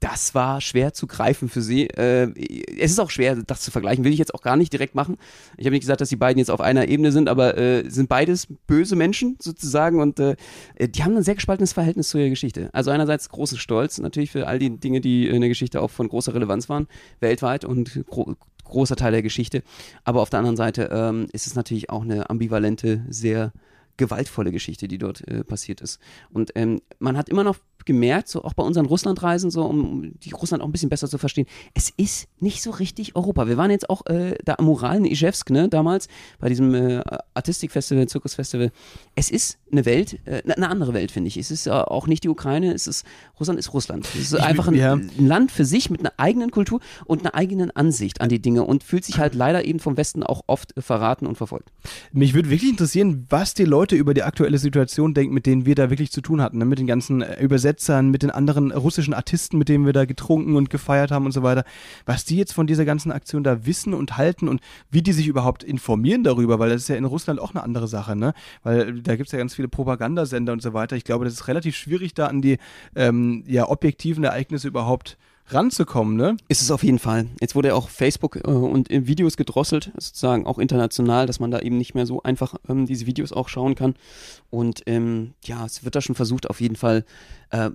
das 0.00 0.34
war 0.34 0.60
schwer 0.60 0.92
zu 0.92 1.06
greifen 1.06 1.48
für 1.48 1.62
sie. 1.62 1.88
Äh, 1.88 2.32
es 2.78 2.92
ist 2.92 3.00
auch 3.00 3.10
schwer, 3.10 3.36
das 3.36 3.62
zu 3.62 3.70
vergleichen, 3.70 4.04
will 4.04 4.12
ich 4.12 4.18
jetzt 4.18 4.34
auch 4.34 4.42
gar 4.42 4.56
nicht 4.56 4.72
direkt 4.72 4.94
machen. 4.94 5.16
Ich 5.56 5.66
habe 5.66 5.72
nicht 5.72 5.82
gesagt, 5.82 6.00
dass 6.00 6.08
die 6.08 6.16
beiden 6.16 6.38
jetzt 6.38 6.50
auf 6.50 6.60
einer 6.60 6.88
Ebene 6.88 7.12
sind, 7.12 7.28
aber 7.28 7.56
äh, 7.58 7.88
sind 7.88 8.08
beides 8.08 8.46
böse 8.66 8.96
Menschen 8.96 9.36
sozusagen 9.40 10.00
und 10.00 10.20
äh, 10.20 10.36
die 10.78 11.02
haben 11.02 11.16
ein 11.16 11.22
sehr 11.22 11.34
gespaltenes 11.34 11.72
Verhältnis 11.72 12.08
zu 12.10 12.18
ihrer 12.18 12.30
Geschichte. 12.30 12.70
Also 12.72 12.90
einerseits 12.90 13.28
großen 13.28 13.58
Stolz 13.58 13.98
natürlich 13.98 14.30
für 14.30 14.46
all 14.46 14.58
die 14.58 14.78
Dinge, 14.78 15.00
die 15.00 15.26
in 15.28 15.40
der 15.40 15.48
Geschichte 15.48 15.80
auch 15.80 15.90
von 15.90 16.08
großer 16.08 16.34
Relevanz 16.34 16.68
waren, 16.68 16.86
weltweit 17.20 17.64
und 17.64 18.04
gro 18.06 18.34
großer 18.64 18.96
Teil 18.96 19.12
der 19.12 19.22
Geschichte. 19.22 19.62
Aber 20.04 20.20
auf 20.20 20.28
der 20.28 20.40
anderen 20.40 20.58
Seite 20.58 20.90
ähm, 20.92 21.26
ist 21.32 21.46
es 21.46 21.54
natürlich 21.54 21.88
auch 21.88 22.02
eine 22.02 22.28
ambivalente, 22.28 23.02
sehr 23.08 23.52
gewaltvolle 23.96 24.52
Geschichte, 24.52 24.88
die 24.88 24.96
dort 24.96 25.26
äh, 25.28 25.44
passiert 25.44 25.82
ist. 25.82 26.00
Und 26.30 26.52
ähm, 26.54 26.80
man 26.98 27.16
hat 27.16 27.28
immer 27.28 27.44
noch 27.44 27.56
gemerkt, 27.88 28.28
so 28.28 28.44
auch 28.44 28.52
bei 28.52 28.62
unseren 28.62 28.84
Russlandreisen, 28.84 29.50
so 29.50 29.64
um 29.64 30.12
die 30.22 30.30
Russland 30.30 30.62
auch 30.62 30.68
ein 30.68 30.72
bisschen 30.72 30.90
besser 30.90 31.08
zu 31.08 31.16
verstehen, 31.16 31.46
es 31.74 31.90
ist 31.96 32.28
nicht 32.38 32.62
so 32.62 32.70
richtig 32.70 33.16
Europa. 33.16 33.48
Wir 33.48 33.56
waren 33.56 33.70
jetzt 33.70 33.88
auch 33.88 34.04
äh, 34.06 34.36
da 34.44 34.56
am 34.58 34.68
Ural 34.68 34.98
in 34.98 35.06
Ijevsk, 35.06 35.50
ne, 35.50 35.70
damals, 35.70 36.06
bei 36.38 36.50
diesem 36.50 36.74
äh, 36.74 37.02
Artistikfestival, 37.32 38.06
Zirkusfestival. 38.06 38.70
Es 39.14 39.30
ist 39.30 39.58
eine 39.72 39.86
Welt, 39.86 40.18
äh, 40.26 40.42
eine 40.44 40.68
andere 40.68 40.92
Welt, 40.92 41.10
finde 41.10 41.28
ich. 41.28 41.38
Es 41.38 41.50
ist 41.50 41.66
äh, 41.66 41.70
auch 41.70 42.06
nicht 42.06 42.24
die 42.24 42.28
Ukraine, 42.28 42.74
es 42.74 42.86
ist, 42.86 43.06
Russland 43.40 43.58
ist 43.58 43.72
Russland. 43.72 44.06
Es 44.14 44.32
ist 44.32 44.34
einfach 44.34 44.68
ein, 44.68 44.74
ja. 44.74 44.92
ein 44.92 45.26
Land 45.26 45.50
für 45.50 45.64
sich 45.64 45.88
mit 45.88 46.00
einer 46.00 46.12
eigenen 46.18 46.50
Kultur 46.50 46.80
und 47.06 47.20
einer 47.22 47.34
eigenen 47.34 47.70
Ansicht 47.70 48.20
an 48.20 48.28
die 48.28 48.40
Dinge 48.40 48.64
und 48.64 48.84
fühlt 48.84 49.04
sich 49.06 49.18
halt 49.18 49.34
leider 49.34 49.64
eben 49.64 49.80
vom 49.80 49.96
Westen 49.96 50.22
auch 50.22 50.42
oft 50.46 50.76
äh, 50.76 50.82
verraten 50.82 51.26
und 51.26 51.36
verfolgt. 51.36 51.70
Mich 52.12 52.34
würde 52.34 52.50
wirklich 52.50 52.70
interessieren, 52.70 53.26
was 53.30 53.54
die 53.54 53.64
Leute 53.64 53.96
über 53.96 54.12
die 54.12 54.22
aktuelle 54.22 54.58
Situation 54.58 55.14
denken, 55.14 55.32
mit 55.32 55.46
denen 55.46 55.64
wir 55.64 55.74
da 55.74 55.88
wirklich 55.88 56.12
zu 56.12 56.20
tun 56.20 56.42
hatten. 56.42 56.58
Ne? 56.58 56.66
Mit 56.66 56.78
den 56.78 56.86
ganzen 56.86 57.22
äh, 57.22 57.34
Übersetzern, 57.78 58.10
mit 58.10 58.22
den 58.22 58.30
anderen 58.30 58.72
russischen 58.72 59.14
Artisten, 59.14 59.56
mit 59.56 59.68
denen 59.68 59.86
wir 59.86 59.92
da 59.92 60.04
getrunken 60.04 60.56
und 60.56 60.68
gefeiert 60.68 61.10
haben 61.10 61.26
und 61.26 61.32
so 61.32 61.42
weiter. 61.42 61.64
Was 62.06 62.24
die 62.24 62.36
jetzt 62.36 62.52
von 62.52 62.66
dieser 62.66 62.84
ganzen 62.84 63.12
Aktion 63.12 63.44
da 63.44 63.66
wissen 63.66 63.94
und 63.94 64.16
halten 64.16 64.48
und 64.48 64.60
wie 64.90 65.02
die 65.02 65.12
sich 65.12 65.28
überhaupt 65.28 65.62
informieren 65.62 66.24
darüber, 66.24 66.58
weil 66.58 66.70
das 66.70 66.82
ist 66.82 66.88
ja 66.88 66.96
in 66.96 67.04
Russland 67.04 67.40
auch 67.40 67.54
eine 67.54 67.62
andere 67.62 67.86
Sache, 67.86 68.16
ne? 68.16 68.34
Weil 68.64 69.00
da 69.00 69.14
gibt 69.14 69.28
es 69.28 69.32
ja 69.32 69.38
ganz 69.38 69.54
viele 69.54 69.68
Propagandasender 69.68 70.52
und 70.52 70.62
so 70.62 70.74
weiter. 70.74 70.96
Ich 70.96 71.04
glaube, 71.04 71.24
das 71.24 71.34
ist 71.34 71.48
relativ 71.48 71.76
schwierig, 71.76 72.14
da 72.14 72.26
an 72.26 72.42
die 72.42 72.58
ähm, 72.96 73.44
ja, 73.46 73.68
objektiven 73.68 74.24
Ereignisse 74.24 74.66
überhaupt 74.66 75.16
ranzukommen, 75.50 76.16
ne? 76.16 76.36
Ist 76.48 76.62
es 76.62 76.70
auf 76.70 76.82
jeden 76.82 76.98
Fall. 76.98 77.26
Jetzt 77.40 77.54
wurde 77.54 77.68
ja 77.68 77.74
auch 77.74 77.88
Facebook 77.88 78.36
äh, 78.36 78.48
und 78.48 78.88
in 78.88 79.06
Videos 79.06 79.36
gedrosselt, 79.36 79.90
sozusagen 79.96 80.46
auch 80.46 80.58
international, 80.58 81.26
dass 81.26 81.40
man 81.40 81.50
da 81.50 81.60
eben 81.60 81.78
nicht 81.78 81.94
mehr 81.94 82.06
so 82.06 82.22
einfach 82.22 82.54
ähm, 82.68 82.86
diese 82.86 83.06
Videos 83.06 83.32
auch 83.32 83.48
schauen 83.48 83.74
kann. 83.74 83.94
Und 84.50 84.82
ähm, 84.86 85.34
ja, 85.44 85.64
es 85.64 85.84
wird 85.84 85.94
da 85.94 86.00
schon 86.00 86.14
versucht, 86.14 86.48
auf 86.48 86.60
jeden 86.60 86.76
Fall. 86.76 87.04
Äh, 87.50 87.70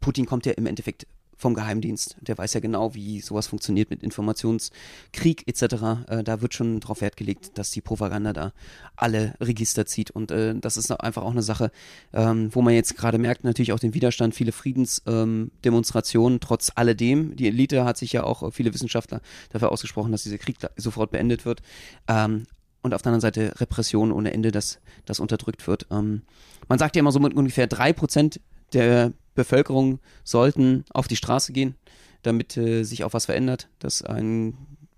Putin 0.00 0.26
kommt 0.26 0.44
ja 0.44 0.52
im 0.52 0.66
Endeffekt 0.66 1.06
vom 1.36 1.54
Geheimdienst. 1.54 2.16
Der 2.20 2.38
weiß 2.38 2.54
ja 2.54 2.60
genau, 2.60 2.94
wie 2.94 3.20
sowas 3.20 3.46
funktioniert 3.46 3.90
mit 3.90 4.02
Informationskrieg 4.02 5.46
etc. 5.46 5.62
Äh, 6.08 6.24
da 6.24 6.40
wird 6.40 6.54
schon 6.54 6.80
darauf 6.80 7.00
Wert 7.00 7.16
gelegt, 7.16 7.58
dass 7.58 7.70
die 7.70 7.80
Propaganda 7.80 8.32
da 8.32 8.52
alle 8.96 9.34
Register 9.40 9.86
zieht. 9.86 10.10
Und 10.10 10.30
äh, 10.30 10.54
das 10.58 10.76
ist 10.76 10.90
einfach 10.90 11.22
auch 11.22 11.32
eine 11.32 11.42
Sache, 11.42 11.70
ähm, 12.12 12.54
wo 12.54 12.62
man 12.62 12.74
jetzt 12.74 12.96
gerade 12.96 13.18
merkt, 13.18 13.44
natürlich 13.44 13.72
auch 13.72 13.78
den 13.78 13.94
Widerstand, 13.94 14.34
viele 14.34 14.52
Friedensdemonstrationen, 14.52 16.36
ähm, 16.36 16.40
trotz 16.40 16.72
alledem. 16.74 17.36
Die 17.36 17.48
Elite 17.48 17.84
hat 17.84 17.96
sich 17.96 18.12
ja 18.12 18.24
auch, 18.24 18.52
viele 18.52 18.72
Wissenschaftler 18.74 19.20
dafür 19.50 19.72
ausgesprochen, 19.72 20.12
dass 20.12 20.22
dieser 20.22 20.38
Krieg 20.38 20.56
sofort 20.76 21.10
beendet 21.10 21.44
wird. 21.44 21.62
Ähm, 22.08 22.44
und 22.82 22.92
auf 22.92 23.00
der 23.00 23.12
anderen 23.12 23.22
Seite 23.22 23.58
Repression 23.60 24.12
ohne 24.12 24.32
Ende, 24.34 24.52
dass 24.52 24.78
das 25.06 25.18
unterdrückt 25.18 25.66
wird. 25.66 25.86
Ähm, 25.90 26.22
man 26.68 26.78
sagt 26.78 26.96
ja 26.96 27.00
immer 27.00 27.12
so 27.12 27.18
mit 27.18 27.34
ungefähr 27.34 27.66
drei 27.66 27.92
Prozent 27.94 28.40
der 28.74 29.12
Bevölkerung 29.34 30.00
sollten 30.22 30.84
auf 30.90 31.08
die 31.08 31.16
Straße 31.16 31.52
gehen, 31.52 31.74
damit 32.22 32.56
äh, 32.56 32.84
sich 32.84 33.04
auch 33.04 33.12
was 33.12 33.26
verändert, 33.26 33.68
dass 33.78 34.02
ein 34.02 34.56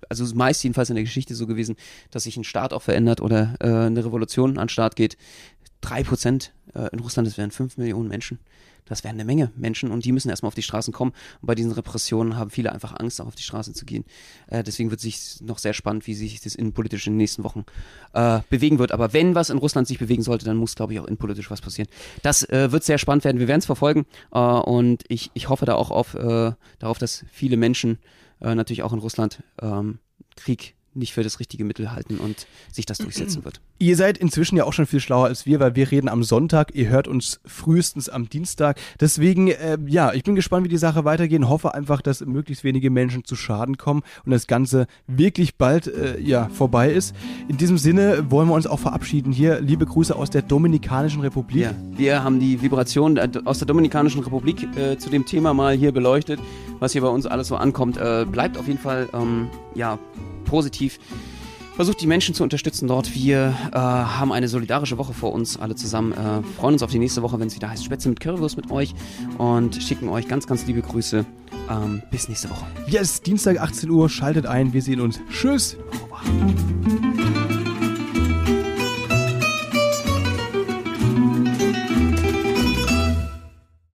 also 0.08 0.24
meist 0.36 0.62
jedenfalls 0.62 0.88
in 0.88 0.94
der 0.94 1.04
Geschichte 1.04 1.34
so 1.34 1.48
gewesen, 1.48 1.74
dass 2.12 2.24
sich 2.24 2.36
ein 2.36 2.44
Staat 2.44 2.72
auch 2.72 2.82
verändert 2.82 3.20
oder 3.20 3.56
äh, 3.60 3.66
eine 3.66 4.04
Revolution 4.04 4.50
an 4.58 4.66
den 4.66 4.68
Start 4.68 4.94
geht. 4.94 5.16
Drei 5.80 6.04
Prozent 6.04 6.52
äh, 6.74 6.88
in 6.92 7.00
Russland, 7.00 7.26
das 7.26 7.36
wären 7.36 7.50
fünf 7.50 7.76
Millionen 7.76 8.08
Menschen 8.08 8.38
das 8.86 9.04
wären 9.04 9.16
eine 9.16 9.24
Menge 9.24 9.52
Menschen 9.56 9.90
und 9.90 10.04
die 10.04 10.12
müssen 10.12 10.28
erstmal 10.28 10.48
auf 10.48 10.54
die 10.54 10.62
Straßen 10.62 10.92
kommen. 10.92 11.12
Und 11.40 11.46
bei 11.46 11.54
diesen 11.54 11.72
Repressionen 11.72 12.36
haben 12.36 12.50
viele 12.50 12.72
einfach 12.72 12.98
Angst, 12.98 13.20
auch 13.20 13.26
auf 13.26 13.34
die 13.34 13.42
Straße 13.42 13.72
zu 13.72 13.84
gehen. 13.84 14.04
Äh, 14.46 14.62
deswegen 14.62 14.90
wird 14.90 15.00
sich 15.00 15.40
noch 15.42 15.58
sehr 15.58 15.74
spannend, 15.74 16.06
wie 16.06 16.14
sich 16.14 16.40
das 16.40 16.54
innenpolitisch 16.54 17.06
in 17.06 17.14
den 17.14 17.18
nächsten 17.18 17.44
Wochen 17.44 17.64
äh, 18.14 18.40
bewegen 18.48 18.78
wird. 18.78 18.92
Aber 18.92 19.12
wenn 19.12 19.34
was 19.34 19.50
in 19.50 19.58
Russland 19.58 19.88
sich 19.88 19.98
bewegen 19.98 20.22
sollte, 20.22 20.44
dann 20.44 20.56
muss, 20.56 20.74
glaube 20.74 20.92
ich, 20.92 21.00
auch 21.00 21.06
innenpolitisch 21.06 21.50
was 21.50 21.60
passieren. 21.60 21.88
Das 22.22 22.48
äh, 22.48 22.72
wird 22.72 22.84
sehr 22.84 22.98
spannend 22.98 23.24
werden. 23.24 23.38
Wir 23.38 23.48
werden 23.48 23.60
es 23.60 23.66
verfolgen 23.66 24.06
äh, 24.32 24.38
und 24.38 25.04
ich, 25.08 25.30
ich 25.34 25.48
hoffe 25.48 25.66
da 25.66 25.74
auch 25.74 25.90
auf, 25.90 26.14
äh, 26.14 26.52
darauf, 26.78 26.98
dass 26.98 27.24
viele 27.30 27.56
Menschen 27.56 27.98
äh, 28.40 28.54
natürlich 28.54 28.82
auch 28.82 28.92
in 28.92 28.98
Russland 28.98 29.42
ähm, 29.60 29.98
Krieg 30.36 30.74
nicht 30.96 31.12
für 31.12 31.22
das 31.22 31.40
richtige 31.40 31.64
Mittel 31.64 31.92
halten 31.92 32.18
und 32.18 32.46
sich 32.72 32.86
das 32.86 32.98
durchsetzen 32.98 33.44
wird. 33.44 33.60
Ihr 33.78 33.96
seid 33.96 34.18
inzwischen 34.18 34.56
ja 34.56 34.64
auch 34.64 34.72
schon 34.72 34.86
viel 34.86 35.00
schlauer 35.00 35.26
als 35.26 35.46
wir, 35.46 35.60
weil 35.60 35.76
wir 35.76 35.90
reden 35.90 36.08
am 36.08 36.22
Sonntag, 36.22 36.74
ihr 36.74 36.88
hört 36.88 37.08
uns 37.08 37.40
frühestens 37.44 38.08
am 38.08 38.28
Dienstag. 38.28 38.78
Deswegen, 39.00 39.48
äh, 39.48 39.78
ja, 39.86 40.12
ich 40.12 40.24
bin 40.24 40.34
gespannt, 40.34 40.64
wie 40.64 40.68
die 40.68 40.78
Sache 40.78 41.04
weitergeht. 41.04 41.36
Hoffe 41.44 41.74
einfach, 41.74 42.00
dass 42.00 42.24
möglichst 42.24 42.64
wenige 42.64 42.90
Menschen 42.90 43.24
zu 43.24 43.36
Schaden 43.36 43.76
kommen 43.76 44.02
und 44.24 44.30
das 44.32 44.46
Ganze 44.46 44.86
wirklich 45.06 45.56
bald 45.56 45.86
äh, 45.86 46.18
ja, 46.20 46.48
vorbei 46.48 46.90
ist. 46.90 47.14
In 47.48 47.58
diesem 47.58 47.76
Sinne 47.78 48.30
wollen 48.30 48.48
wir 48.48 48.54
uns 48.54 48.66
auch 48.66 48.78
verabschieden. 48.78 49.32
Hier 49.32 49.60
liebe 49.60 49.84
Grüße 49.84 50.16
aus 50.16 50.30
der 50.30 50.42
Dominikanischen 50.42 51.20
Republik. 51.20 51.62
Ja, 51.62 51.74
wir 51.96 52.24
haben 52.24 52.40
die 52.40 52.62
Vibration 52.62 53.16
äh, 53.18 53.28
aus 53.44 53.58
der 53.58 53.66
Dominikanischen 53.66 54.22
Republik 54.22 54.66
äh, 54.76 54.96
zu 54.96 55.10
dem 55.10 55.26
Thema 55.26 55.52
mal 55.52 55.74
hier 55.74 55.92
beleuchtet, 55.92 56.40
was 56.78 56.92
hier 56.92 57.02
bei 57.02 57.08
uns 57.08 57.26
alles 57.26 57.48
so 57.48 57.56
ankommt. 57.56 57.98
Äh, 57.98 58.24
bleibt 58.24 58.56
auf 58.56 58.66
jeden 58.66 58.78
Fall, 58.78 59.08
ähm, 59.12 59.48
ja, 59.74 59.98
positiv. 60.46 60.98
Versucht 61.74 62.00
die 62.00 62.06
Menschen 62.06 62.34
zu 62.34 62.42
unterstützen 62.42 62.88
dort. 62.88 63.14
Wir 63.14 63.54
äh, 63.70 63.76
haben 63.76 64.32
eine 64.32 64.48
solidarische 64.48 64.96
Woche 64.96 65.12
vor 65.12 65.32
uns, 65.32 65.58
alle 65.58 65.74
zusammen. 65.74 66.12
Äh, 66.12 66.42
freuen 66.58 66.72
uns 66.72 66.82
auf 66.82 66.90
die 66.90 66.98
nächste 66.98 67.20
Woche, 67.20 67.38
wenn 67.38 67.48
es 67.48 67.54
wieder 67.54 67.68
heißt 67.68 67.84
Spätzle 67.84 68.08
mit 68.08 68.20
Currywurst 68.20 68.56
mit 68.56 68.70
euch 68.70 68.94
und 69.36 69.76
schicken 69.82 70.08
euch 70.08 70.26
ganz, 70.26 70.46
ganz 70.46 70.66
liebe 70.66 70.80
Grüße. 70.80 71.26
Ähm, 71.68 72.02
bis 72.10 72.28
nächste 72.28 72.48
Woche. 72.48 72.64
Yes, 72.86 73.20
Dienstag 73.20 73.60
18 73.60 73.90
Uhr, 73.90 74.08
schaltet 74.08 74.46
ein. 74.46 74.72
Wir 74.72 74.80
sehen 74.80 75.00
uns. 75.00 75.20
Tschüss. 75.30 75.76
Au 76.00 77.05